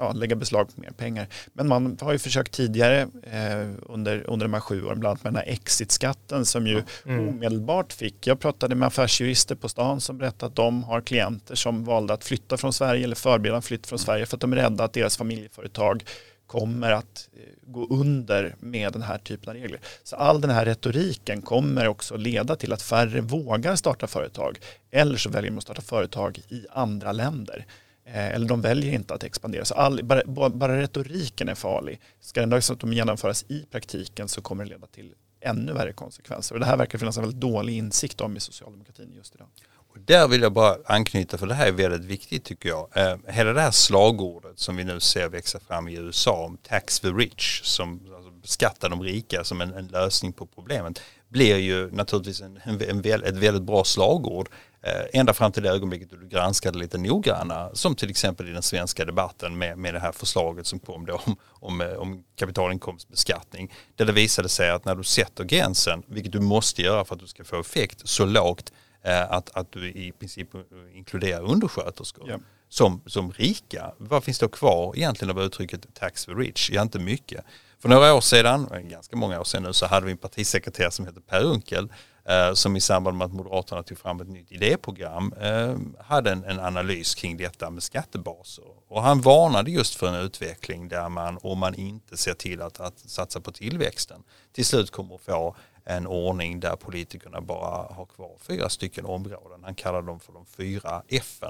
ja, 0.00 0.12
lägga 0.12 0.36
beslag 0.36 0.74
på 0.74 0.80
mer 0.80 0.90
pengar. 0.90 1.26
Men 1.52 1.68
man 1.68 1.98
har 2.00 2.12
ju 2.12 2.18
försökt 2.18 2.52
tidigare 2.52 3.00
eh, 3.32 3.70
under, 3.82 4.30
under 4.30 4.46
de 4.46 4.54
här 4.54 4.60
sju 4.60 4.84
åren, 4.84 5.00
bland 5.00 5.10
annat 5.10 5.24
med 5.24 5.32
den 5.32 5.42
här 5.42 5.52
exitskatten 5.52 6.44
som 6.44 6.66
ju 6.66 6.82
mm. 7.06 7.28
omedelbart 7.28 7.92
fick, 7.92 8.26
jag 8.26 8.40
pratade 8.40 8.74
med 8.74 8.86
affärsjurister 8.86 9.54
på 9.54 9.68
stan 9.68 10.00
som 10.00 10.18
berättade 10.18 10.46
att 10.46 10.56
de 10.56 10.84
har 10.84 11.00
klienter 11.00 11.54
som 11.54 11.84
valde 11.84 12.14
att 12.14 12.24
flytta 12.24 12.56
från 12.56 12.72
Sverige 12.72 13.04
eller 13.04 13.16
förbereda 13.16 13.56
en 13.56 13.62
flytt 13.62 13.86
från 13.86 13.98
Sverige 13.98 14.26
för 14.26 14.36
att 14.36 14.40
de 14.40 14.52
är 14.52 14.56
rädda 14.56 14.84
att 14.84 14.92
deras 14.92 15.16
familjeföretag 15.16 16.04
kommer 16.50 16.92
att 16.92 17.28
eh, 17.32 17.42
gå 17.62 17.86
under 17.86 18.54
med 18.60 18.92
den 18.92 19.02
här 19.02 19.18
typen 19.18 19.48
av 19.48 19.54
regler. 19.54 19.80
Så 20.02 20.16
all 20.16 20.40
den 20.40 20.50
här 20.50 20.64
retoriken 20.64 21.42
kommer 21.42 21.88
också 21.88 22.16
leda 22.16 22.56
till 22.56 22.72
att 22.72 22.82
färre 22.82 23.20
vågar 23.20 23.76
starta 23.76 24.06
företag 24.06 24.58
eller 24.90 25.16
så 25.16 25.30
väljer 25.30 25.50
de 25.50 25.56
att 25.56 25.62
starta 25.62 25.82
företag 25.82 26.38
i 26.48 26.66
andra 26.70 27.12
länder. 27.12 27.66
Eh, 28.04 28.28
eller 28.28 28.48
de 28.48 28.60
väljer 28.60 28.92
inte 28.92 29.14
att 29.14 29.24
expandera. 29.24 29.64
Så 29.64 29.74
all, 29.74 30.04
bara, 30.04 30.48
bara 30.48 30.80
retoriken 30.80 31.48
är 31.48 31.54
farlig. 31.54 32.00
Ska 32.20 32.40
den 32.40 32.50
dessutom 32.50 32.92
genomföras 32.92 33.44
i 33.48 33.66
praktiken 33.70 34.28
så 34.28 34.40
kommer 34.40 34.64
det 34.64 34.70
leda 34.70 34.86
till 34.86 35.14
ännu 35.40 35.72
värre 35.72 35.92
konsekvenser. 35.92 36.54
Och 36.54 36.60
det 36.60 36.66
här 36.66 36.76
verkar 36.76 36.98
finnas 36.98 37.16
en 37.16 37.22
väldigt 37.22 37.40
dålig 37.40 37.76
insikt 37.76 38.20
om 38.20 38.36
i 38.36 38.40
socialdemokratin 38.40 39.12
just 39.16 39.34
idag. 39.34 39.48
Och 39.92 40.00
där 40.00 40.28
vill 40.28 40.42
jag 40.42 40.52
bara 40.52 40.76
anknyta, 40.86 41.38
för 41.38 41.46
det 41.46 41.54
här 41.54 41.66
är 41.66 41.72
väldigt 41.72 42.04
viktigt 42.04 42.44
tycker 42.44 42.68
jag. 42.68 42.88
Eh, 42.94 43.16
hela 43.26 43.52
det 43.52 43.60
här 43.60 43.70
slagordet 43.70 44.58
som 44.58 44.76
vi 44.76 44.84
nu 44.84 45.00
ser 45.00 45.28
växa 45.28 45.60
fram 45.60 45.88
i 45.88 45.94
USA 45.94 46.44
om 46.44 46.56
tax 46.56 47.00
the 47.00 47.08
rich, 47.08 47.62
som 47.64 48.00
alltså, 48.16 48.30
beskattar 48.30 48.88
de 48.88 49.02
rika 49.02 49.44
som 49.44 49.60
en, 49.60 49.74
en, 49.74 49.86
lösning 49.86 50.32
på 50.32 50.46
problemet, 50.46 51.00
blir 51.28 51.56
ju 51.56 51.90
naturligtvis 51.90 52.40
en, 52.40 52.60
en, 52.64 53.04
en, 53.04 53.22
ett 53.24 53.36
väldigt 53.36 53.62
bra 53.62 53.84
slagord. 53.84 54.48
Eh, 54.82 55.20
ända 55.20 55.34
fram 55.34 55.52
till 55.52 55.62
det 55.62 55.70
ögonblicket 55.70 56.10
då 56.10 56.16
du 56.16 56.28
granskade 56.28 56.78
lite 56.78 56.98
noggrannare, 56.98 57.70
som 57.72 57.94
till 57.94 58.10
exempel 58.10 58.48
i 58.48 58.52
den 58.52 58.62
svenska 58.62 59.04
debatten 59.04 59.58
med, 59.58 59.78
med 59.78 59.94
det 59.94 60.00
här 60.00 60.12
förslaget 60.12 60.66
som 60.66 60.78
kom 60.78 61.06
då 61.06 61.20
om, 61.24 61.36
om, 61.48 61.80
eh, 61.80 61.92
om 61.92 62.24
kapitalinkomstbeskattning, 62.36 63.72
där 63.96 64.04
det 64.04 64.12
visade 64.12 64.48
sig 64.48 64.70
att 64.70 64.84
när 64.84 64.94
du 64.94 65.04
sätter 65.04 65.44
gränsen, 65.44 66.02
vilket 66.06 66.32
du 66.32 66.40
måste 66.40 66.82
göra 66.82 67.04
för 67.04 67.14
att 67.14 67.20
du 67.20 67.26
ska 67.26 67.44
få 67.44 67.60
effekt, 67.60 68.08
så 68.08 68.24
lågt 68.24 68.72
att, 69.02 69.50
att 69.56 69.72
du 69.72 69.88
i 69.88 70.12
princip 70.12 70.48
inkluderar 70.94 71.42
undersköterskor 71.42 72.28
yeah. 72.28 72.40
som, 72.68 73.02
som 73.06 73.32
rika. 73.32 73.92
Vad 73.98 74.24
finns 74.24 74.38
då 74.38 74.48
kvar 74.48 74.96
egentligen 74.96 75.36
av 75.36 75.42
uttrycket 75.42 75.94
tax 75.94 76.24
for 76.24 76.34
rich? 76.34 76.70
Ja, 76.72 76.82
inte 76.82 76.98
mycket. 76.98 77.44
För 77.78 77.88
några 77.88 78.14
år 78.14 78.20
sedan, 78.20 78.68
ganska 78.90 79.16
många 79.16 79.40
år 79.40 79.44
sedan 79.44 79.62
nu, 79.62 79.72
så 79.72 79.86
hade 79.86 80.06
vi 80.06 80.12
en 80.12 80.18
partisekreterare 80.18 80.90
som 80.90 81.06
hette 81.06 81.20
Per 81.20 81.42
Unkel 81.42 81.88
eh, 82.24 82.54
som 82.54 82.76
i 82.76 82.80
samband 82.80 83.16
med 83.16 83.24
att 83.24 83.32
Moderaterna 83.32 83.82
tog 83.82 83.98
fram 83.98 84.20
ett 84.20 84.28
nytt 84.28 84.52
idéprogram 84.52 85.34
eh, 85.40 85.76
hade 86.04 86.30
en, 86.30 86.44
en, 86.44 86.60
analys 86.60 87.14
kring 87.14 87.36
detta 87.36 87.70
med 87.70 87.82
skattebaser. 87.82 88.64
Och 88.88 89.02
han 89.02 89.20
varnade 89.20 89.70
just 89.70 89.94
för 89.94 90.08
en 90.08 90.14
utveckling 90.14 90.88
där 90.88 91.08
man, 91.08 91.38
om 91.42 91.58
man 91.58 91.74
inte 91.74 92.16
ser 92.16 92.34
till 92.34 92.62
att, 92.62 92.80
att 92.80 92.98
satsa 92.98 93.40
på 93.40 93.52
tillväxten, 93.52 94.22
till 94.52 94.66
slut 94.66 94.90
kommer 94.90 95.14
att 95.14 95.20
få 95.20 95.56
en 95.84 96.06
ordning 96.06 96.60
där 96.60 96.76
politikerna 96.76 97.40
bara 97.40 97.94
har 97.94 98.06
kvar 98.06 98.36
fyra 98.38 98.68
stycken 98.68 99.06
områden. 99.06 99.64
Han 99.64 99.74
kallade 99.74 100.06
dem 100.06 100.20
för 100.20 100.32
de 100.32 100.46
fyra 100.46 101.02
F 101.08 101.40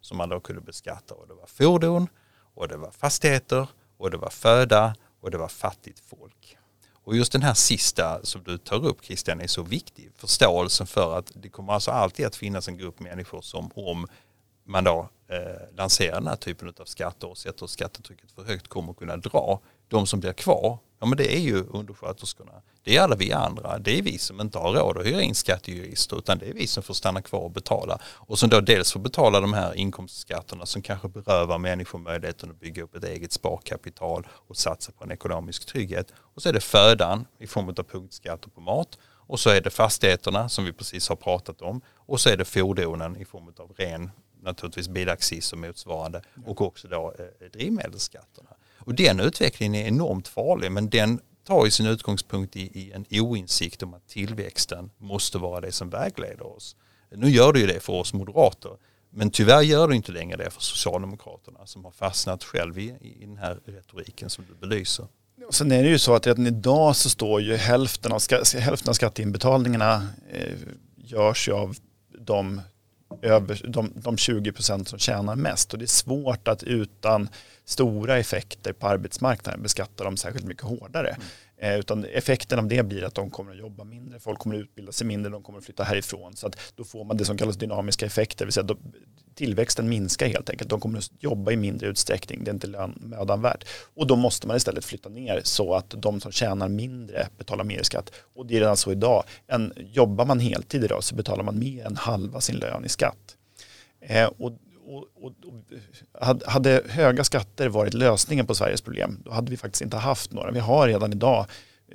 som 0.00 0.16
man 0.16 0.28
då 0.28 0.40
kunde 0.40 0.62
beskatta. 0.62 1.14
Och 1.14 1.28
det 1.28 1.34
var 1.34 1.46
fordon, 1.46 2.08
och 2.54 2.68
det 2.68 2.76
var 2.76 2.90
fastigheter, 2.90 3.68
och 3.96 4.10
det 4.10 4.16
var 4.16 4.30
föda 4.30 4.94
och 5.20 5.30
det 5.30 5.38
var 5.38 5.48
fattigt 5.48 6.00
folk. 6.00 6.56
Och 7.04 7.16
just 7.16 7.32
den 7.32 7.42
här 7.42 7.54
sista 7.54 8.20
som 8.22 8.42
du 8.42 8.58
tar 8.58 8.84
upp 8.84 9.04
Christian 9.04 9.40
är 9.40 9.46
så 9.46 9.62
viktig. 9.62 10.10
Förståelsen 10.16 10.86
för 10.86 11.18
att 11.18 11.32
det 11.34 11.48
kommer 11.48 11.72
alltså 11.72 11.90
alltid 11.90 12.26
att 12.26 12.36
finnas 12.36 12.68
en 12.68 12.76
grupp 12.76 13.00
människor 13.00 13.40
som 13.40 13.70
om 13.74 14.06
man 14.64 14.84
då 14.84 15.08
eh, 15.28 15.76
lanserar 15.76 16.14
den 16.14 16.26
här 16.26 16.36
typen 16.36 16.74
av 16.80 16.84
skatter 16.84 17.28
och 17.28 17.38
sätter 17.38 17.66
skattetrycket 17.66 18.32
för 18.32 18.44
högt 18.44 18.68
kommer 18.68 18.92
kunna 18.92 19.16
dra. 19.16 19.60
De 19.88 20.06
som 20.06 20.20
blir 20.20 20.32
kvar 20.32 20.78
Ja 21.00 21.06
men 21.06 21.16
det 21.16 21.36
är 21.36 21.40
ju 21.40 21.64
undersköterskorna. 21.64 22.52
Det 22.82 22.96
är 22.96 23.02
alla 23.02 23.16
vi 23.16 23.32
andra. 23.32 23.78
Det 23.78 23.98
är 23.98 24.02
vi 24.02 24.18
som 24.18 24.40
inte 24.40 24.58
har 24.58 24.72
råd 24.72 24.98
att 24.98 25.06
hyra 25.06 25.22
in 25.22 25.34
skattejurister 25.34 26.18
utan 26.18 26.38
det 26.38 26.48
är 26.48 26.54
vi 26.54 26.66
som 26.66 26.82
får 26.82 26.94
stanna 26.94 27.22
kvar 27.22 27.40
och 27.40 27.50
betala. 27.50 27.98
Och 28.04 28.38
som 28.38 28.48
då 28.48 28.60
dels 28.60 28.92
får 28.92 29.00
betala 29.00 29.40
de 29.40 29.52
här 29.52 29.74
inkomstskatterna 29.74 30.66
som 30.66 30.82
kanske 30.82 31.08
berövar 31.08 31.58
människor 31.58 31.98
möjligheten 31.98 32.50
att 32.50 32.60
bygga 32.60 32.82
upp 32.82 32.94
ett 32.94 33.04
eget 33.04 33.32
sparkapital 33.32 34.26
och 34.32 34.56
satsa 34.56 34.92
på 34.92 35.04
en 35.04 35.10
ekonomisk 35.10 35.66
trygghet. 35.66 36.12
Och 36.18 36.42
så 36.42 36.48
är 36.48 36.52
det 36.52 36.60
födan 36.60 37.26
i 37.38 37.46
form 37.46 37.68
av 37.68 37.82
punktskatter 37.82 38.50
på 38.50 38.60
mat. 38.60 38.98
Och 39.02 39.40
så 39.40 39.50
är 39.50 39.60
det 39.60 39.70
fastigheterna 39.70 40.48
som 40.48 40.64
vi 40.64 40.72
precis 40.72 41.08
har 41.08 41.16
pratat 41.16 41.62
om. 41.62 41.80
Och 41.96 42.20
så 42.20 42.28
är 42.28 42.36
det 42.36 42.44
fordonen 42.44 43.16
i 43.16 43.24
form 43.24 43.52
av 43.58 43.72
ren 43.76 44.10
naturligtvis 44.42 44.88
bilaccis 44.88 45.52
och 45.52 45.58
motsvarande 45.58 46.22
och 46.46 46.60
också 46.60 46.88
då 46.88 47.14
eh, 47.18 47.50
drivmedelsskatterna. 47.50 48.50
Och 48.80 48.94
den 48.94 49.20
utvecklingen 49.20 49.74
är 49.74 49.88
enormt 49.88 50.28
farlig 50.28 50.72
men 50.72 50.90
den 50.90 51.20
tar 51.46 51.64
ju 51.64 51.70
sin 51.70 51.86
utgångspunkt 51.86 52.56
i, 52.56 52.60
i 52.60 52.92
en 52.92 53.04
oinsikt 53.10 53.82
om 53.82 53.94
att 53.94 54.08
tillväxten 54.08 54.90
måste 54.98 55.38
vara 55.38 55.60
det 55.60 55.72
som 55.72 55.90
vägleder 55.90 56.56
oss. 56.56 56.76
Nu 57.14 57.30
gör 57.30 57.52
det 57.52 57.60
ju 57.60 57.66
det 57.66 57.80
för 57.80 57.92
oss 57.92 58.12
moderater 58.12 58.70
men 59.10 59.30
tyvärr 59.30 59.62
gör 59.62 59.88
det 59.88 59.96
inte 59.96 60.12
längre 60.12 60.36
det 60.36 60.50
för 60.50 60.60
Socialdemokraterna 60.60 61.66
som 61.66 61.84
har 61.84 61.92
fastnat 61.92 62.44
själv 62.44 62.78
i, 62.78 62.94
i 63.00 63.26
den 63.26 63.36
här 63.36 63.58
retoriken 63.64 64.30
som 64.30 64.44
du 64.48 64.68
belyser. 64.68 65.06
Och 65.46 65.54
sen 65.54 65.72
är 65.72 65.82
det 65.82 65.88
ju 65.88 65.98
så 65.98 66.14
att 66.14 66.26
redan 66.26 66.46
idag 66.46 66.96
så 66.96 67.10
står 67.10 67.40
ju 67.40 67.56
hälften 67.56 68.12
av, 68.12 68.20
hälften 68.58 68.90
av 68.90 68.94
skatteinbetalningarna 68.94 70.08
eh, 70.30 70.58
görs 70.96 71.48
ju 71.48 71.52
av 71.52 71.76
de, 72.18 72.60
över, 73.22 73.60
de, 73.68 73.92
de 73.94 74.16
20 74.16 74.52
procent 74.52 74.88
som 74.88 74.98
tjänar 74.98 75.36
mest. 75.36 75.72
Och 75.72 75.78
det 75.78 75.84
är 75.84 75.86
svårt 75.86 76.48
att 76.48 76.62
utan 76.62 77.28
stora 77.64 78.18
effekter 78.18 78.72
på 78.72 78.86
arbetsmarknaden 78.86 79.62
beskatta 79.62 80.04
dem 80.04 80.16
särskilt 80.16 80.46
mycket 80.46 80.62
hårdare. 80.62 81.08
Mm. 81.08 81.22
Eh, 81.62 81.78
utan 81.78 82.04
effekten 82.04 82.58
av 82.58 82.68
det 82.68 82.82
blir 82.82 83.04
att 83.04 83.14
de 83.14 83.30
kommer 83.30 83.52
att 83.52 83.58
jobba 83.58 83.84
mindre, 83.84 84.20
folk 84.20 84.38
kommer 84.38 84.56
att 84.56 84.62
utbilda 84.62 84.92
sig 84.92 85.06
mindre, 85.06 85.32
de 85.32 85.42
kommer 85.42 85.58
att 85.58 85.64
flytta 85.64 85.84
härifrån. 85.84 86.36
Så 86.36 86.46
att 86.46 86.56
då 86.76 86.84
får 86.84 87.04
man 87.04 87.16
det 87.16 87.24
som 87.24 87.36
kallas 87.36 87.56
dynamiska 87.56 88.06
effekter, 88.06 88.38
det 88.38 88.46
vill 88.46 88.52
säga 88.52 88.64
då, 88.64 88.76
tillväxten 89.34 89.88
minskar 89.88 90.26
helt 90.26 90.50
enkelt. 90.50 90.70
De 90.70 90.80
kommer 90.80 90.98
att 90.98 91.10
jobba 91.18 91.52
i 91.52 91.56
mindre 91.56 91.88
utsträckning, 91.88 92.44
det 92.44 92.50
är 92.50 92.54
inte 92.54 92.90
mödan 93.00 93.42
värt. 93.42 93.64
Och 93.94 94.06
då 94.06 94.16
måste 94.16 94.46
man 94.46 94.56
istället 94.56 94.84
flytta 94.84 95.08
ner 95.08 95.40
så 95.44 95.74
att 95.74 95.94
de 95.98 96.20
som 96.20 96.32
tjänar 96.32 96.68
mindre 96.68 97.28
betalar 97.38 97.64
mer 97.64 97.82
skatt. 97.82 98.12
Och 98.34 98.46
det 98.46 98.56
är 98.56 98.60
redan 98.60 98.76
så 98.76 98.92
idag. 98.92 99.24
En, 99.46 99.72
jobbar 99.76 100.24
man 100.24 100.40
heltid 100.40 100.84
idag 100.84 101.04
så 101.04 101.14
betalar 101.14 101.44
man 101.44 101.58
mer 101.58 101.86
än 101.86 101.96
halva 101.96 102.40
sin 102.40 102.56
lön 102.56 102.84
i 102.84 102.88
skatt. 102.88 103.36
Eh, 104.00 104.26
och, 104.38 104.52
och, 104.90 105.04
och, 105.14 105.32
och, 105.46 106.34
hade 106.46 106.82
höga 106.88 107.24
skatter 107.24 107.68
varit 107.68 107.94
lösningen 107.94 108.46
på 108.46 108.54
Sveriges 108.54 108.80
problem, 108.80 109.18
då 109.24 109.32
hade 109.32 109.50
vi 109.50 109.56
faktiskt 109.56 109.82
inte 109.82 109.96
haft 109.96 110.32
några. 110.32 110.50
Vi 110.50 110.60
har 110.60 110.88
redan 110.88 111.12
idag 111.12 111.46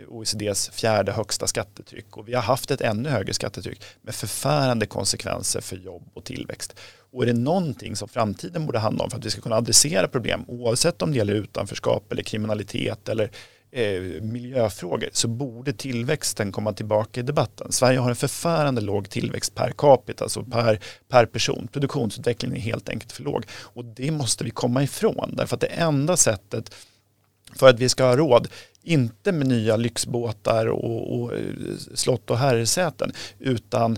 OECDs 0.08 0.70
fjärde 0.70 1.12
högsta 1.12 1.48
skattetryck 1.48 2.18
och 2.18 2.28
vi 2.28 2.34
har 2.34 2.42
haft 2.42 2.72
ett 2.72 2.82
ännu 2.82 3.10
högre 3.10 3.34
skattetryck 3.34 3.82
med 4.02 4.16
förfärande 4.16 4.86
konsekvenser 4.86 5.62
för 5.62 5.76
jobb 5.76 6.10
och 6.14 6.24
tillväxt. 6.24 6.76
Och 7.12 7.24
är 7.24 7.28
det 7.28 7.34
någonting 7.34 7.96
som 7.96 8.08
framtiden 8.08 8.66
borde 8.66 8.80
handla 8.80 9.04
om 9.04 9.10
för 9.10 9.18
att 9.18 9.26
vi 9.26 9.30
ska 9.30 9.42
kunna 9.42 9.56
adressera 9.56 10.08
problem 10.08 10.46
oavsett 10.48 11.02
om 11.02 11.12
det 11.12 11.18
gäller 11.18 11.34
utanförskap 11.34 12.12
eller 12.12 12.24
kriminalitet 12.24 13.10
eller 13.10 13.32
eh, 13.76 14.22
miljöfrågor 14.22 15.10
så 15.12 15.28
borde 15.28 15.74
tillväxten 15.74 16.52
komma 16.52 16.74
tillbaka 16.74 17.20
i 17.20 17.24
debatten. 17.24 17.72
Sverige 17.72 18.00
har 18.00 18.10
en 18.10 18.16
förfärande 18.16 18.82
låg 18.82 19.10
tillväxt 19.10 19.56
per 19.56 19.74
capita, 19.78 20.24
alltså 20.24 20.44
per, 20.44 20.80
per 21.08 21.26
person. 21.26 21.68
Produktionsutvecklingen 21.72 22.58
är 22.58 22.62
helt 22.62 22.90
enkelt 22.90 23.12
för 23.12 23.24
låg 23.24 23.46
och 23.52 23.86
det 23.86 24.12
måste 24.12 24.44
vi 24.44 24.50
komma 24.50 24.84
ifrån 24.84 25.34
därför 25.38 25.56
att 25.56 25.62
det 25.62 25.68
enda 25.68 26.18
sättet 26.18 26.76
för 27.56 27.70
att 27.70 27.80
vi 27.80 27.90
ska 27.90 28.04
ha 28.04 28.18
råd, 28.18 28.48
inte 28.84 29.32
med 29.32 29.48
nya 29.48 29.76
lyxbåtar 29.76 30.66
och, 30.66 31.20
och 31.20 31.34
eh, 31.34 31.40
slott 31.94 32.30
och 32.30 32.38
herresäten, 32.38 33.12
utan 33.40 33.98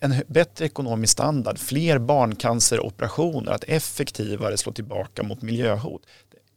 en 0.00 0.14
bättre 0.26 0.64
ekonomisk 0.64 1.12
standard, 1.12 1.58
fler 1.58 1.98
barncanceroperationer, 1.98 3.52
att 3.52 3.64
effektivare 3.64 4.56
slå 4.56 4.72
tillbaka 4.72 5.22
mot 5.22 5.42
miljöhot. 5.42 6.02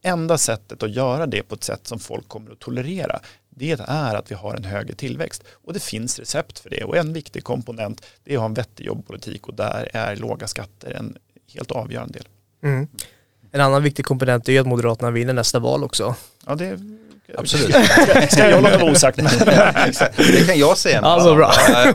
Det 0.04 0.10
enda 0.10 0.38
sättet 0.38 0.84
att 0.84 0.92
göra 0.92 1.26
det 1.26 1.44
på 1.44 1.56
ett 1.56 1.64
sätt 1.64 1.88
som 1.88 2.00
folk 2.00 2.28
kommer 2.28 2.52
att 2.52 2.60
tolerera, 2.60 3.20
det 3.50 3.72
är 3.88 4.16
att 4.16 4.32
vi 4.32 4.36
har 4.36 4.56
en 4.56 4.64
högre 4.64 4.96
tillväxt. 4.96 5.44
Och 5.52 5.74
det 5.74 5.84
finns 5.84 6.20
recept 6.20 6.60
för 6.60 6.70
det. 6.70 6.84
Och 6.84 6.98
en 6.98 7.14
viktig 7.14 7.44
komponent 7.44 8.06
är 8.26 8.34
att 8.34 8.40
ha 8.40 8.46
en 8.46 8.54
vettig 8.54 8.86
jobbpolitik 8.86 9.48
och 9.48 9.54
där 9.54 9.90
är 9.94 10.16
låga 10.16 10.48
skatter 10.48 10.92
en 10.92 11.18
helt 11.54 11.72
avgörande 11.72 12.14
del. 12.14 12.28
Mm. 12.64 12.88
En 13.52 13.62
annan 13.62 13.84
viktig 13.84 14.06
komponent 14.06 14.50
är 14.50 14.60
att 14.60 14.68
Moderaterna 14.68 15.12
vinner 15.12 15.34
nästa 15.34 15.60
val 15.60 15.84
också. 15.84 16.16
Ja, 16.46 16.56
det 16.56 16.80
Absolut. 17.38 17.76
Ska 18.32 18.50
jag 18.50 18.64
låta 18.64 18.78
vara 18.78 18.92
osagt? 18.92 19.18
det 20.18 20.48
kan 20.48 20.60
jag 20.60 20.78
säga. 20.78 21.02
Alltså, 21.02 21.36
bra. 21.36 21.54
Ja, 21.70 21.94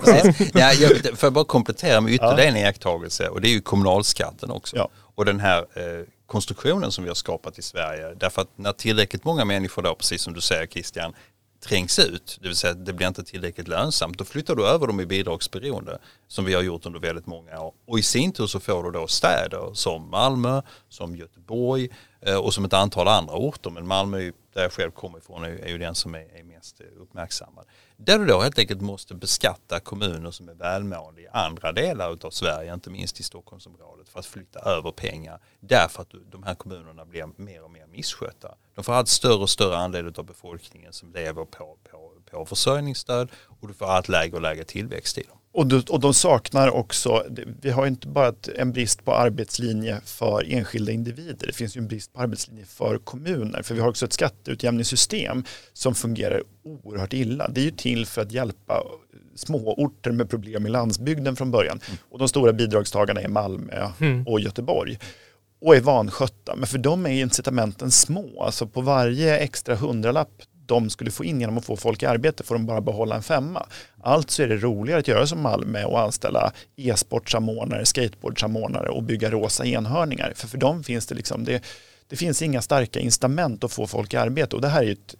ja, 0.55 0.73
jag, 0.73 0.91
får 1.19 1.27
jag 1.27 1.33
bara 1.33 1.45
komplettera 1.45 2.01
med 2.01 2.13
ytterligare 2.13 2.43
ja. 2.43 2.49
en 2.49 2.57
iakttagelse 2.57 3.29
och 3.29 3.41
det 3.41 3.49
är 3.49 3.53
ju 3.53 3.61
kommunalskatten 3.61 4.51
också. 4.51 4.77
Ja. 4.77 4.89
Och 5.15 5.25
den 5.25 5.41
här 5.41 5.59
eh, 5.59 6.05
konstruktionen 6.29 6.93
som 6.93 7.05
vi 7.05 7.11
har 7.11 7.15
skapat 7.15 7.59
i 7.59 7.63
Sverige. 7.63 8.15
Därför 8.15 8.43
att 8.43 8.59
när 8.59 8.73
tillräckligt 8.73 9.25
många 9.25 9.45
människor 9.45 9.83
då, 9.83 9.95
precis 9.95 10.23
som 10.23 10.35
du 10.35 10.41
säger 10.41 10.67
Christian, 10.67 11.15
trängs 11.61 11.99
ut, 11.99 12.39
det 12.41 12.49
vill 12.49 12.57
säga 12.57 12.71
att 12.71 12.87
det 12.87 12.93
blir 12.93 13.07
inte 13.07 13.25
tillräckligt 13.25 13.69
lönsamt, 13.69 14.19
då 14.19 14.25
flyttar 14.25 14.55
du 14.55 14.67
över 14.67 14.87
dem 14.87 15.01
i 15.01 15.07
bidragsberoende 15.07 15.99
som 16.29 16.45
vi 16.45 16.55
har 16.55 16.63
gjort 16.63 16.87
under 16.87 17.01
väldigt 17.01 17.27
många 17.27 17.61
år. 17.61 17.75
Och 17.87 17.99
i 17.99 18.03
sin 18.03 18.33
tur 18.33 18.47
så 18.47 18.61
får 18.61 18.83
du 18.83 18.91
då 18.91 19.07
städer 19.07 19.71
som 19.75 20.11
Malmö, 20.11 20.63
som 20.89 21.17
Göteborg 21.17 21.89
eh, 22.21 22.37
och 22.37 22.55
som 22.55 22.65
ett 22.65 22.73
antal 22.73 23.09
andra 23.09 23.35
orter. 23.35 23.71
Men 23.71 23.87
Malmö, 23.87 24.19
där 24.55 24.63
jag 24.63 24.73
själv 24.73 24.91
kommer 24.91 25.19
ifrån, 25.19 25.45
är 25.45 25.69
ju 25.69 25.79
den 25.79 25.95
som 25.95 26.15
är 26.15 26.45
mest 26.45 26.81
uppmärksammad. 27.01 27.65
Där 28.01 28.19
du 28.19 28.27
då 28.27 28.41
helt 28.41 28.59
enkelt 28.59 28.81
måste 28.81 29.15
beskatta 29.15 29.81
kommuner 29.81 30.31
som 30.31 30.49
är 30.49 30.55
välmående 30.55 31.21
i 31.23 31.29
andra 31.29 31.73
delar 31.73 32.27
av 32.27 32.31
Sverige, 32.31 32.75
inte 32.75 32.91
minst 32.91 33.21
i 33.21 33.23
Stockholmsområdet, 33.23 34.09
för 34.09 34.21
att 34.21 34.27
flytta 34.27 34.61
över 34.61 34.91
pengar. 34.91 35.41
Därför 35.61 36.03
att 36.03 36.15
de 36.31 36.43
här 36.43 36.55
kommunerna 36.55 37.05
blir 37.05 37.29
mer 37.37 37.63
och 37.63 37.71
mer 37.71 37.87
misskötta. 37.87 38.55
De 38.75 38.85
får 38.85 38.93
allt 38.93 39.09
större 39.09 39.43
och 39.43 39.51
större 39.51 39.77
andel 39.77 40.13
av 40.17 40.25
befolkningen 40.25 40.93
som 40.93 41.13
lever 41.13 41.45
på, 41.45 41.79
på, 41.91 42.13
på 42.31 42.47
försörjningsstöd 42.47 43.31
och 43.61 43.69
du 43.69 43.75
får 43.75 43.87
allt 43.87 44.09
lägre 44.09 44.37
och 44.37 44.43
lägre 44.43 44.65
tillväxt 44.65 45.19
i 45.19 45.23
dem. 45.23 45.39
Och, 45.59 45.67
du, 45.67 45.83
och 45.89 46.01
de 46.01 46.15
saknar 46.15 46.71
också, 46.71 47.25
vi 47.61 47.71
har 47.71 47.87
inte 47.87 48.09
bara 48.09 48.33
en 48.57 48.73
brist 48.73 49.05
på 49.05 49.15
arbetslinje 49.15 50.01
för 50.05 50.53
enskilda 50.53 50.93
individer, 50.93 51.47
det 51.47 51.53
finns 51.53 51.77
ju 51.77 51.79
en 51.79 51.89
brist 51.89 52.13
på 52.13 52.21
arbetslinje 52.21 52.65
för 52.65 52.99
kommuner, 52.99 53.63
för 53.63 53.75
vi 53.75 53.81
har 53.81 53.89
också 53.89 54.07
ett 54.07 54.13
skatteutjämningssystem 54.13 55.45
som 55.73 55.95
fungerar 55.95 56.43
oerhört 56.65 57.13
illa. 57.13 57.49
Det 57.49 57.61
är 57.61 57.65
ju 57.65 57.71
till 57.71 58.07
för 58.07 58.23
att 58.23 58.33
hjälpa 58.33 58.83
småorter 59.35 60.11
med 60.11 60.31
problem 60.31 60.67
i 60.67 60.71
landsbygden 60.71 61.37
från 61.37 61.51
början. 61.51 61.81
Mm. 61.87 61.99
Och 62.11 62.19
de 62.19 62.29
stora 62.29 62.53
bidragstagarna 62.53 63.21
är 63.21 63.29
Malmö 63.29 63.91
mm. 64.01 64.27
och 64.27 64.41
Göteborg 64.41 64.99
och 65.61 65.77
är 65.77 65.81
vanskötta. 65.81 66.57
Men 66.57 66.67
för 66.67 66.79
dem 66.79 67.07
är 67.07 67.11
incitamenten 67.11 67.91
små. 67.91 68.43
Alltså 68.43 68.67
på 68.67 68.81
varje 68.81 69.39
extra 69.39 69.75
hundralapp 69.75 70.43
de 70.69 70.91
skulle 70.91 71.11
få 71.11 71.25
in 71.25 71.41
genom 71.41 71.59
att 71.59 71.65
få 71.65 71.77
folk 71.77 72.03
i 72.03 72.07
arbete 72.07 72.45
får 72.45 72.55
de 72.55 72.67
bara 72.67 72.81
behålla 72.81 73.17
en 73.17 73.23
femma. 73.23 73.67
Alltså 74.01 74.43
är 74.43 74.49
det 74.49 74.57
roligare 74.57 75.01
att 75.01 75.09
göra 75.09 75.27
som 75.27 75.41
Malmö 75.41 75.85
och 75.85 76.01
anställa 76.01 76.53
e-sportsamordnare, 76.77 77.87
skateboardsamordnare 77.87 78.89
och 78.89 79.03
bygga 79.03 79.31
rosa 79.31 79.67
enhörningar. 79.67 80.33
För 80.37 80.49
för 80.49 80.59
dem 80.59 80.85
finns 80.85 81.07
det 81.07 81.15
liksom, 81.15 81.45
det, 81.45 81.63
det 82.09 82.17
finns 82.17 82.43
inga 82.43 82.63
starka 82.63 83.01
incitament 83.01 83.65
att 83.65 83.73
få 83.73 83.87
folk 83.87 84.15
i 84.15 84.17
arbete 84.17 84.57
och 84.57 84.63
det 84.63 84.69
här 84.69 84.83
är 84.83 84.93
ett 84.93 85.15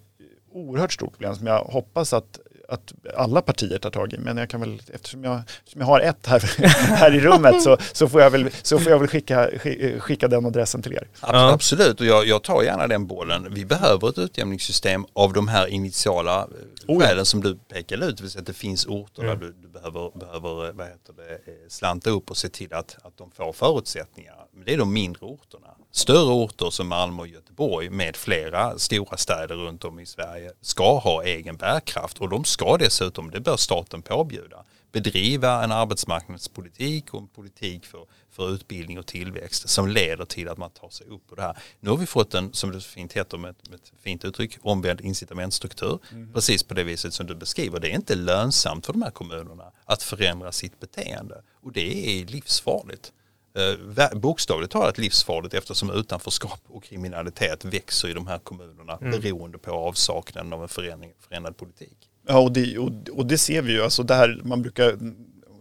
oerhört 0.53 0.93
stort 0.93 1.13
problem 1.13 1.35
som 1.35 1.47
jag 1.47 1.65
hoppas 1.65 2.13
att 2.13 2.39
att 2.69 2.93
alla 3.17 3.43
partier 3.43 3.79
tar 3.79 3.91
tag 3.91 4.13
i. 4.13 4.19
Men 4.19 4.37
jag 4.37 4.51
kan 4.51 4.61
väl, 4.61 4.83
eftersom 4.93 5.25
jag, 5.25 5.41
eftersom 5.59 5.81
jag 5.81 5.87
har 5.87 6.01
ett 6.01 6.27
här, 6.27 6.41
här 6.97 7.15
i 7.15 7.21
rummet 7.21 7.63
så, 7.63 7.77
så, 7.93 8.09
får 8.09 8.21
jag 8.21 8.31
väl, 8.31 8.51
så 8.63 8.79
får 8.79 8.93
jag 8.93 8.99
väl 8.99 9.09
skicka, 9.09 9.51
skicka 9.99 10.29
den 10.29 10.47
adressen 10.47 10.83
till 10.83 10.93
er. 10.93 11.09
Absolut, 11.21 12.01
och 12.01 12.07
jag, 12.07 12.27
jag 12.27 12.43
tar 12.43 12.63
gärna 12.63 12.87
den 12.87 13.07
bollen. 13.07 13.55
Vi 13.55 13.65
behöver 13.65 14.09
ett 14.09 14.19
utjämningssystem 14.19 15.07
av 15.13 15.33
de 15.33 15.49
här 15.49 15.67
initiala 15.67 16.39
eh, 16.41 16.47
oh 16.95 17.01
skälen 17.01 17.27
som 17.27 17.41
du 17.41 17.57
pekade 17.57 18.07
ut. 18.07 18.17
Det 18.17 18.23
vill 18.23 18.31
säga 18.31 18.41
att 18.41 18.47
det 18.47 18.53
finns 18.53 18.87
orter 18.87 19.23
mm. 19.23 19.39
där 19.39 19.47
du, 19.47 19.53
du, 19.53 19.69
behöver, 19.69 20.19
behöver 20.19 20.73
vad 20.73 20.87
heter 20.87 21.13
det, 21.17 21.33
eh, 21.33 21.55
slanta 21.69 22.11
upp 22.11 22.31
och 22.31 22.37
se 22.37 22.49
till 22.49 22.75
att, 22.75 22.97
att 23.03 23.17
de 23.17 23.31
får 23.31 23.53
förutsättningar. 23.53 24.35
Men 24.53 24.65
det 24.65 24.75
är 24.75 24.79
de 24.79 24.93
mindre 24.93 25.27
orterna. 25.27 25.69
Större 25.99 26.33
orter 26.33 26.71
som 26.71 26.89
Malmö 26.89 27.23
och 27.23 27.29
Göteborg 27.29 27.91
med 27.91 28.17
flera 28.17 28.79
stora 28.79 29.17
städer 29.17 29.55
runt 29.55 29.85
om 29.85 30.01
i 30.01 30.07
Sverige 30.07 30.53
ska 30.61 30.99
ha 30.99 31.25
egen 31.25 31.57
bärkraft 31.57 32.19
och 32.19 32.29
de 32.29 32.45
ska 32.45 32.77
dessutom, 32.77 33.31
det 33.31 33.41
bör 33.41 33.57
staten 33.57 34.03
påbjuda, 34.03 34.65
bedriva 34.93 35.65
en 35.65 35.73
arbetsmarknadspolitik 35.73 37.15
och 37.15 37.21
en 37.21 37.29
politik 37.29 37.87
för, 37.87 38.07
för 38.31 38.51
utbildning 38.51 38.99
och 38.99 39.07
tillväxt 39.07 39.69
som 39.69 39.89
leder 39.89 40.25
till 40.25 40.49
att 40.49 40.59
man 40.59 40.71
tar 40.71 40.89
sig 40.89 41.07
upp 41.07 41.27
på 41.29 41.35
det 41.35 41.43
här. 41.43 41.57
Nu 41.81 41.91
har 41.91 41.97
vi 41.97 42.07
fått 42.07 42.35
en, 42.35 42.53
som 42.53 42.73
det 42.73 42.81
fint 42.81 43.13
heter 43.13 43.39
med 43.39 43.51
ett, 43.51 43.69
med 43.69 43.75
ett 43.75 43.93
fint 44.03 44.25
uttryck, 44.25 44.59
omvänd 44.63 45.01
incitamentstruktur. 45.01 45.99
Mm. 46.13 46.33
Precis 46.33 46.63
på 46.63 46.75
det 46.75 46.85
viset 46.85 47.15
som 47.15 47.27
du 47.27 47.35
beskriver. 47.35 47.81
Det 47.81 47.91
är 47.91 47.95
inte 47.95 48.15
lönsamt 48.15 48.87
för 48.87 48.93
de 48.93 49.03
här 49.03 49.11
kommunerna 49.11 49.73
att 49.85 50.03
förändra 50.03 50.53
sitt 50.53 50.81
beteende 50.81 51.43
och 51.63 51.73
det 51.73 52.21
är 52.21 52.27
livsfarligt 52.27 53.13
eh, 53.59 54.19
bokstavligt 54.19 54.73
talat 54.73 54.99
livsfarligt 54.99 55.55
eftersom 55.55 55.91
utanförskap 55.91 56.61
och 56.69 56.85
kriminalitet 56.85 57.65
växer 57.65 58.09
i 58.09 58.13
de 58.13 58.27
här 58.27 58.39
kommunerna 58.39 58.99
mm. 59.01 59.21
beroende 59.21 59.59
på 59.59 59.71
avsaknaden 59.71 60.53
av 60.53 60.63
en 60.63 60.69
förändring, 60.69 61.13
förändrad 61.29 61.57
politik. 61.57 61.99
Ja, 62.27 62.39
och 62.39 62.53
det, 62.53 62.79
och, 62.79 62.91
och 63.13 63.27
det 63.27 63.39
ser 63.39 63.63
vi 63.63 63.73
ju. 63.73 63.83
Alltså 63.83 64.03
där 64.03 64.41
man 64.45 64.63
brukar, 64.63 64.99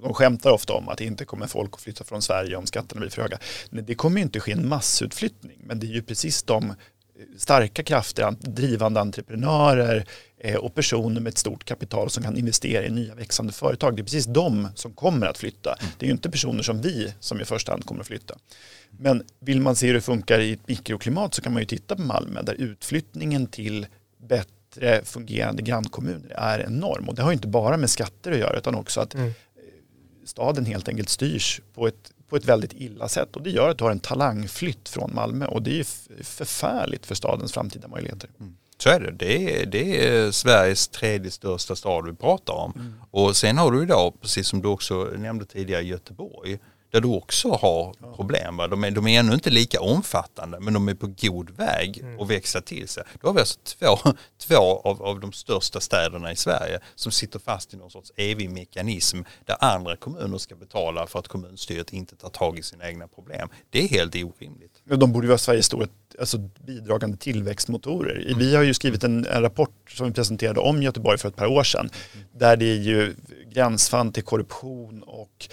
de 0.01 0.13
skämtar 0.13 0.51
ofta 0.51 0.73
om 0.73 0.89
att 0.89 1.01
inte 1.01 1.25
kommer 1.25 1.47
folk 1.47 1.73
att 1.73 1.81
flytta 1.81 2.03
från 2.03 2.21
Sverige 2.21 2.55
om 2.55 2.65
skatterna 2.65 2.99
blir 2.99 3.09
för 3.09 3.21
höga. 3.21 3.39
Nej, 3.69 3.83
det 3.83 3.95
kommer 3.95 4.17
ju 4.17 4.23
inte 4.23 4.39
ske 4.39 4.51
en 4.51 4.67
massutflyttning, 4.67 5.61
men 5.63 5.79
det 5.79 5.87
är 5.87 5.91
ju 5.91 6.01
precis 6.01 6.43
de 6.43 6.73
starka 7.37 7.83
krafter, 7.83 8.35
drivande 8.39 8.99
entreprenörer, 8.99 10.05
och 10.59 10.75
personer 10.75 11.21
med 11.21 11.29
ett 11.29 11.37
stort 11.37 11.63
kapital 11.63 12.09
som 12.09 12.23
kan 12.23 12.37
investera 12.37 12.85
i 12.85 12.89
nya 12.89 13.15
växande 13.15 13.53
företag. 13.53 13.95
Det 13.95 14.01
är 14.01 14.03
precis 14.03 14.25
de 14.25 14.67
som 14.75 14.93
kommer 14.93 15.27
att 15.27 15.37
flytta. 15.37 15.75
Det 15.97 16.05
är 16.05 16.07
ju 16.07 16.13
inte 16.13 16.29
personer 16.29 16.63
som 16.63 16.81
vi 16.81 17.13
som 17.19 17.41
i 17.41 17.45
första 17.45 17.71
hand 17.71 17.85
kommer 17.85 18.01
att 18.01 18.07
flytta. 18.07 18.37
Men 18.89 19.23
vill 19.39 19.61
man 19.61 19.75
se 19.75 19.87
hur 19.87 19.93
det 19.93 20.01
funkar 20.01 20.39
i 20.39 20.53
ett 20.53 20.67
mikroklimat 20.67 21.33
så 21.33 21.41
kan 21.41 21.53
man 21.53 21.61
ju 21.61 21.65
titta 21.65 21.95
på 21.95 22.01
Malmö 22.01 22.41
där 22.41 22.53
utflyttningen 22.53 23.47
till 23.47 23.87
bättre 24.27 25.01
fungerande 25.03 25.61
grannkommuner 25.61 26.31
är 26.35 26.59
enorm. 26.59 27.09
Och 27.09 27.15
det 27.15 27.21
har 27.21 27.31
inte 27.31 27.47
bara 27.47 27.77
med 27.77 27.89
skatter 27.89 28.31
att 28.31 28.37
göra 28.37 28.57
utan 28.57 28.75
också 28.75 29.01
att 29.01 29.13
mm. 29.13 29.31
staden 30.25 30.65
helt 30.65 30.89
enkelt 30.89 31.09
styrs 31.09 31.61
på 31.73 31.87
ett 31.87 32.11
på 32.29 32.35
ett 32.35 32.45
väldigt 32.45 32.73
illa 32.73 33.07
sätt 33.07 33.35
och 33.35 33.41
det 33.41 33.49
gör 33.49 33.69
att 33.69 33.77
du 33.77 33.83
har 33.83 33.91
en 33.91 33.99
talangflytt 33.99 34.89
från 34.89 35.15
Malmö 35.15 35.45
och 35.45 35.61
det 35.61 35.71
är 35.71 35.75
ju 35.75 35.83
förfärligt 36.23 37.05
för 37.05 37.15
stadens 37.15 37.53
framtida 37.53 37.87
möjligheter. 37.87 38.29
Mm. 38.39 38.57
Så 38.77 38.89
är 38.89 38.99
det. 38.99 39.11
Det 39.11 39.61
är, 39.61 39.65
det 39.65 40.07
är 40.07 40.31
Sveriges 40.31 40.87
tredje 40.87 41.31
största 41.31 41.75
stad 41.75 42.05
vi 42.05 42.13
pratar 42.13 42.53
om. 42.53 42.73
Mm. 42.75 42.93
Och 43.11 43.37
sen 43.37 43.57
har 43.57 43.71
du 43.71 43.83
idag, 43.83 44.13
precis 44.21 44.47
som 44.47 44.61
du 44.61 44.67
också 44.67 45.03
nämnde 45.17 45.45
tidigare, 45.45 45.83
Göteborg 45.83 46.59
där 46.91 47.01
du 47.01 47.07
också 47.07 47.49
har 47.49 47.93
problem. 48.15 48.57
Va? 48.57 48.67
De, 48.67 48.83
är, 48.83 48.91
de 48.91 49.07
är 49.07 49.19
ännu 49.19 49.33
inte 49.33 49.49
lika 49.49 49.81
omfattande 49.81 50.59
men 50.59 50.73
de 50.73 50.87
är 50.87 50.93
på 50.93 51.13
god 51.21 51.49
väg 51.49 51.97
mm. 51.97 52.19
att 52.19 52.29
växa 52.29 52.61
till 52.61 52.87
sig. 52.87 53.03
Då 53.21 53.27
har 53.27 53.33
vi 53.33 53.39
alltså 53.39 53.59
två, 53.63 53.97
två 54.47 54.81
av, 54.83 55.03
av 55.03 55.19
de 55.19 55.31
största 55.31 55.79
städerna 55.79 56.31
i 56.31 56.35
Sverige 56.35 56.79
som 56.95 57.11
sitter 57.11 57.39
fast 57.39 57.73
i 57.73 57.77
någon 57.77 57.91
sorts 57.91 58.11
evig 58.15 58.49
mekanism 58.49 59.21
där 59.45 59.55
andra 59.59 59.95
kommuner 59.95 60.37
ska 60.37 60.55
betala 60.55 61.07
för 61.07 61.19
att 61.19 61.27
kommunstyret 61.27 61.93
inte 61.93 62.15
tar 62.15 62.29
tag 62.29 62.59
i 62.59 62.63
sina 62.63 62.89
egna 62.89 63.07
problem. 63.07 63.49
Det 63.69 63.83
är 63.83 63.87
helt 63.87 64.15
orimligt. 64.15 64.81
De 64.83 65.11
borde 65.11 65.25
ju 65.25 65.29
vara 65.29 65.37
Sveriges 65.37 65.65
stora 65.65 65.87
alltså, 66.19 66.37
bidragande 66.37 67.17
tillväxtmotorer. 67.17 68.25
Mm. 68.27 68.39
Vi 68.39 68.55
har 68.55 68.63
ju 68.63 68.73
skrivit 68.73 69.03
en, 69.03 69.25
en, 69.25 69.41
rapport 69.41 69.91
som 69.91 70.07
vi 70.07 70.13
presenterade 70.13 70.59
om 70.59 70.83
Göteborg 70.83 71.17
för 71.17 71.29
ett 71.29 71.35
par 71.35 71.47
år 71.47 71.63
sedan 71.63 71.89
mm. 72.13 72.27
där 72.33 72.57
det 72.57 72.65
är 72.65 72.81
ju 72.81 73.15
gränsfall 73.51 74.11
till 74.11 74.23
korruption 74.23 75.03
och 75.03 75.49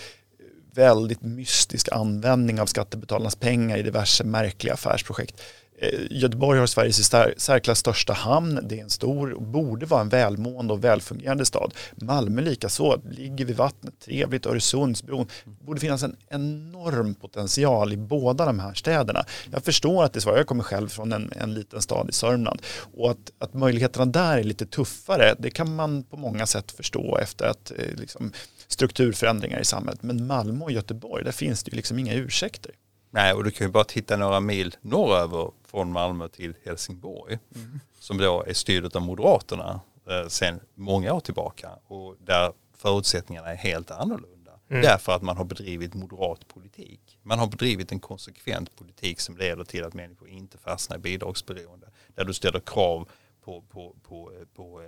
väldigt 0.75 1.22
mystisk 1.22 1.89
användning 1.93 2.61
av 2.61 2.66
skattebetalarnas 2.66 3.37
pengar 3.37 3.77
i 3.77 3.83
diverse 3.83 4.25
märkliga 4.25 4.75
affärsprojekt. 4.75 5.41
Eh, 5.79 6.01
Göteborg 6.11 6.59
har 6.59 6.66
Sveriges 6.66 7.01
i 7.01 7.05
särklass 7.37 7.79
största 7.79 8.12
hamn. 8.12 8.61
Det 8.62 8.79
är 8.79 8.83
en 8.83 8.91
stor 8.91 9.33
och 9.33 9.43
borde 9.43 9.87
vara 9.87 10.01
en 10.01 10.09
välmående 10.09 10.72
och 10.72 10.85
välfungerande 10.85 11.45
stad. 11.45 11.75
Malmö 11.97 12.43
likaså, 12.43 13.01
ligger 13.11 13.45
vid 13.45 13.57
vattnet, 13.57 14.01
trevligt, 14.01 14.47
Öresundsbron. 14.47 15.27
Det 15.45 15.64
borde 15.64 15.81
finnas 15.81 16.03
en 16.03 16.16
enorm 16.29 17.14
potential 17.14 17.93
i 17.93 17.97
båda 17.97 18.47
de 18.47 18.59
här 18.59 18.75
städerna. 18.75 19.25
Jag 19.53 19.64
förstår 19.64 20.05
att 20.05 20.12
det 20.12 20.18
är 20.18 20.20
svårt, 20.20 20.37
jag 20.37 20.47
kommer 20.47 20.64
själv 20.64 20.89
från 20.89 21.12
en, 21.12 21.33
en 21.37 21.55
liten 21.55 21.83
stad 21.83 22.09
i 22.09 22.12
Sörmland 22.12 22.62
och 22.97 23.11
att, 23.11 23.33
att 23.39 23.55
möjligheterna 23.55 24.07
där 24.07 24.39
är 24.39 24.45
lite 24.45 24.66
tuffare, 24.66 25.35
det 25.39 25.51
kan 25.51 25.75
man 25.75 26.03
på 26.03 26.16
många 26.16 26.47
sätt 26.47 26.72
förstå 26.72 27.18
efter 27.18 27.47
att 27.47 27.70
eh, 27.70 27.95
liksom, 27.97 28.33
strukturförändringar 28.75 29.61
i 29.61 29.64
samhället. 29.64 30.03
Men 30.03 30.27
Malmö 30.27 30.64
och 30.64 30.72
Göteborg, 30.72 31.25
där 31.25 31.33
finns 31.33 31.64
det 31.64 31.70
ju 31.70 31.77
liksom 31.77 31.99
inga 31.99 32.14
ursäkter. 32.14 32.72
Nej, 33.11 33.33
och 33.33 33.45
du 33.45 33.51
kan 33.51 33.66
ju 33.66 33.72
bara 33.72 33.85
titta 33.85 34.16
några 34.16 34.41
mil 34.41 34.77
norröver 34.81 35.51
från 35.66 35.93
Malmö 35.93 36.29
till 36.29 36.55
Helsingborg 36.64 37.39
mm. 37.55 37.81
som 38.01 38.18
då 38.18 38.45
är 38.47 38.53
styrt 38.53 38.97
av 38.97 39.03
Moderaterna 39.03 39.81
eh, 40.11 40.29
sedan 40.29 40.61
många 40.75 41.12
år 41.12 41.20
tillbaka 41.20 41.70
och 41.87 42.16
där 42.18 42.53
förutsättningarna 42.77 43.49
är 43.49 43.57
helt 43.57 43.91
annorlunda. 43.91 44.53
Mm. 44.70 44.83
Därför 44.83 45.12
att 45.12 45.22
man 45.22 45.37
har 45.37 45.45
bedrivit 45.45 45.95
moderat 45.95 46.49
politik. 46.49 47.18
Man 47.22 47.39
har 47.39 47.47
bedrivit 47.47 47.93
en 47.93 48.01
konsekvent 48.01 48.77
politik 48.77 49.20
som 49.20 49.37
leder 49.37 49.64
till 49.64 49.85
att 49.85 49.95
människor 49.95 50.29
inte 50.29 50.59
fastnar 50.59 50.97
i 50.97 51.01
bidragsberoende. 51.01 51.87
Där 52.14 52.25
du 52.25 52.35
ställer 52.35 52.61
krav 52.61 53.09
på, 53.45 53.62
på, 53.62 53.95
på, 54.09 54.33
på 54.55 54.83
eh, 54.83 54.87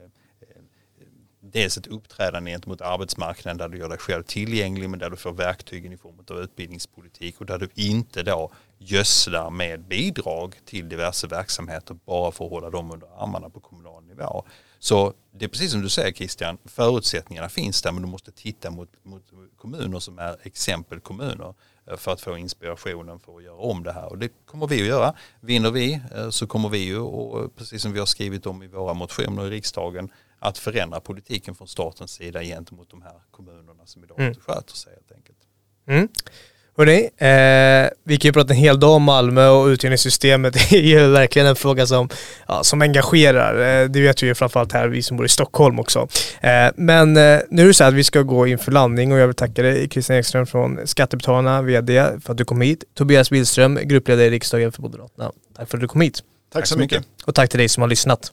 dels 1.53 1.77
ett 1.77 1.87
uppträdande 1.87 2.51
gentemot 2.51 2.81
arbetsmarknaden 2.81 3.59
där 3.59 3.69
du 3.69 3.79
gör 3.79 3.89
dig 3.89 3.99
själv 3.99 4.23
tillgänglig 4.23 4.91
men 4.91 4.99
där 4.99 5.11
du 5.11 5.17
får 5.17 5.33
verktygen 5.33 5.93
i 5.93 5.97
form 5.97 6.15
av 6.31 6.39
utbildningspolitik 6.39 7.41
och 7.41 7.47
där 7.47 7.59
du 7.59 7.69
inte 7.75 8.23
då 8.23 8.51
gödslar 8.79 9.51
med 9.51 9.81
bidrag 9.81 10.55
till 10.65 10.89
diverse 10.89 11.27
verksamheter 11.27 11.97
bara 12.05 12.33
för 12.33 12.45
att 12.45 12.51
hålla 12.51 12.71
dem 12.71 12.91
under 12.91 13.23
armarna 13.23 13.51
på 13.51 13.61
kommunal 13.61 14.05
nivå. 14.05 14.45
Så 14.79 15.13
det 15.33 15.45
är 15.45 15.49
precis 15.49 15.73
som 15.73 15.83
du 15.83 15.89
säger 15.89 16.13
Christian, 16.13 16.59
förutsättningarna 16.65 17.49
finns 17.49 17.83
där 17.83 17.93
men 17.93 18.03
du 18.03 18.09
måste 18.09 18.33
titta 18.33 18.71
mot, 18.71 18.89
mot 19.03 19.23
kommuner 19.57 19.99
som 19.99 20.19
är 20.19 20.37
exempelkommuner 20.43 21.55
eh, 21.91 21.97
för 21.97 22.13
att 22.13 22.21
få 22.21 22.37
inspirationen 22.37 23.21
för 23.21 23.37
att 23.37 23.43
göra 23.43 23.57
om 23.57 23.83
det 23.83 23.93
här. 23.93 24.09
Och 24.09 24.19
det 24.19 24.29
kommer 24.47 24.67
vi 24.67 24.81
att 24.81 24.87
göra. 24.87 25.15
Vinner 25.41 25.71
vi 25.71 26.01
eh, 26.15 26.31
så 26.31 26.47
kommer 26.47 26.69
vi 26.69 26.79
ju, 26.79 26.99
och 26.99 27.43
eh, 27.43 27.49
precis 27.49 27.83
som 27.83 27.93
vi 27.93 27.99
har 27.99 28.07
skrivit 28.07 28.47
om 28.47 28.63
i 28.63 28.67
våra 28.67 28.95
motioner 28.95 29.47
i 29.47 29.51
riksdagen, 29.51 30.11
att 30.39 30.59
förändra 30.59 31.01
politiken 31.01 31.55
från 31.55 31.69
statens 31.69 32.11
sida 32.11 32.43
gentemot 32.43 32.91
de 32.91 33.03
här 33.03 33.15
kommunerna 33.31 33.87
som 33.87 34.05
idag 34.05 34.19
mm. 34.19 34.29
inte 34.29 34.41
sköter 34.41 34.75
sig 34.75 34.93
helt 34.93 35.13
enkelt. 35.13 35.39
Mm. 35.89 36.09
Hörrni, 36.79 37.11
eh, 37.17 37.91
vi 38.05 38.17
kan 38.17 38.29
ju 38.29 38.33
prata 38.33 38.53
en 38.53 38.59
hel 38.59 38.81
dag 38.81 38.91
om 38.91 39.03
Malmö 39.03 39.49
och 39.49 39.67
utjämningssystemet 39.67 40.57
är 40.73 40.77
ju 40.77 41.11
verkligen 41.11 41.49
en 41.49 41.57
fråga 41.57 41.87
som, 41.87 42.09
ja, 42.49 42.65
som 42.65 42.83
engagerar. 42.83 43.83
Eh, 43.83 43.89
det 43.89 44.01
vet 44.01 44.23
vi 44.23 44.27
ju 44.27 44.35
framförallt 44.35 44.73
här, 44.73 44.89
vi 44.89 45.03
som 45.03 45.17
bor 45.17 45.27
i 45.27 45.29
Stockholm 45.29 45.79
också. 45.79 46.09
Eh, 46.41 46.69
men 46.77 47.17
eh, 47.17 47.41
nu 47.51 47.63
är 47.63 47.67
det 47.67 47.75
så 47.75 47.85
att 47.85 47.95
vi 47.95 48.05
ska 48.05 48.23
gå 48.23 48.47
inför 48.47 48.73
landning 48.73 49.13
och 49.13 49.19
jag 49.19 49.27
vill 49.27 49.37
tacka 49.37 49.63
dig 49.63 49.89
Christian 49.91 50.19
Ekström 50.19 50.47
från 50.47 50.87
Skattebetalarna, 50.87 51.63
VD, 51.63 52.07
för 52.21 52.33
att 52.33 52.39
du 52.39 52.45
kom 52.45 52.61
hit. 52.61 52.85
Tobias 52.95 53.31
Billström, 53.31 53.79
gruppledare 53.83 54.27
i 54.27 54.31
riksdagen 54.31 54.73
för 54.73 54.83
Moderaterna. 54.83 55.33
Tack 55.57 55.71
för 55.71 55.77
att 55.77 55.81
du 55.81 55.89
kom 55.89 56.01
hit. 56.01 56.15
Tack, 56.17 56.25
tack 56.53 56.67
så 56.67 56.79
mycket. 56.79 56.99
mycket. 56.99 57.25
Och 57.25 57.35
tack 57.35 57.51
till 57.51 57.59
dig 57.59 57.69
som 57.69 57.81
har 57.81 57.89
lyssnat. 57.89 58.33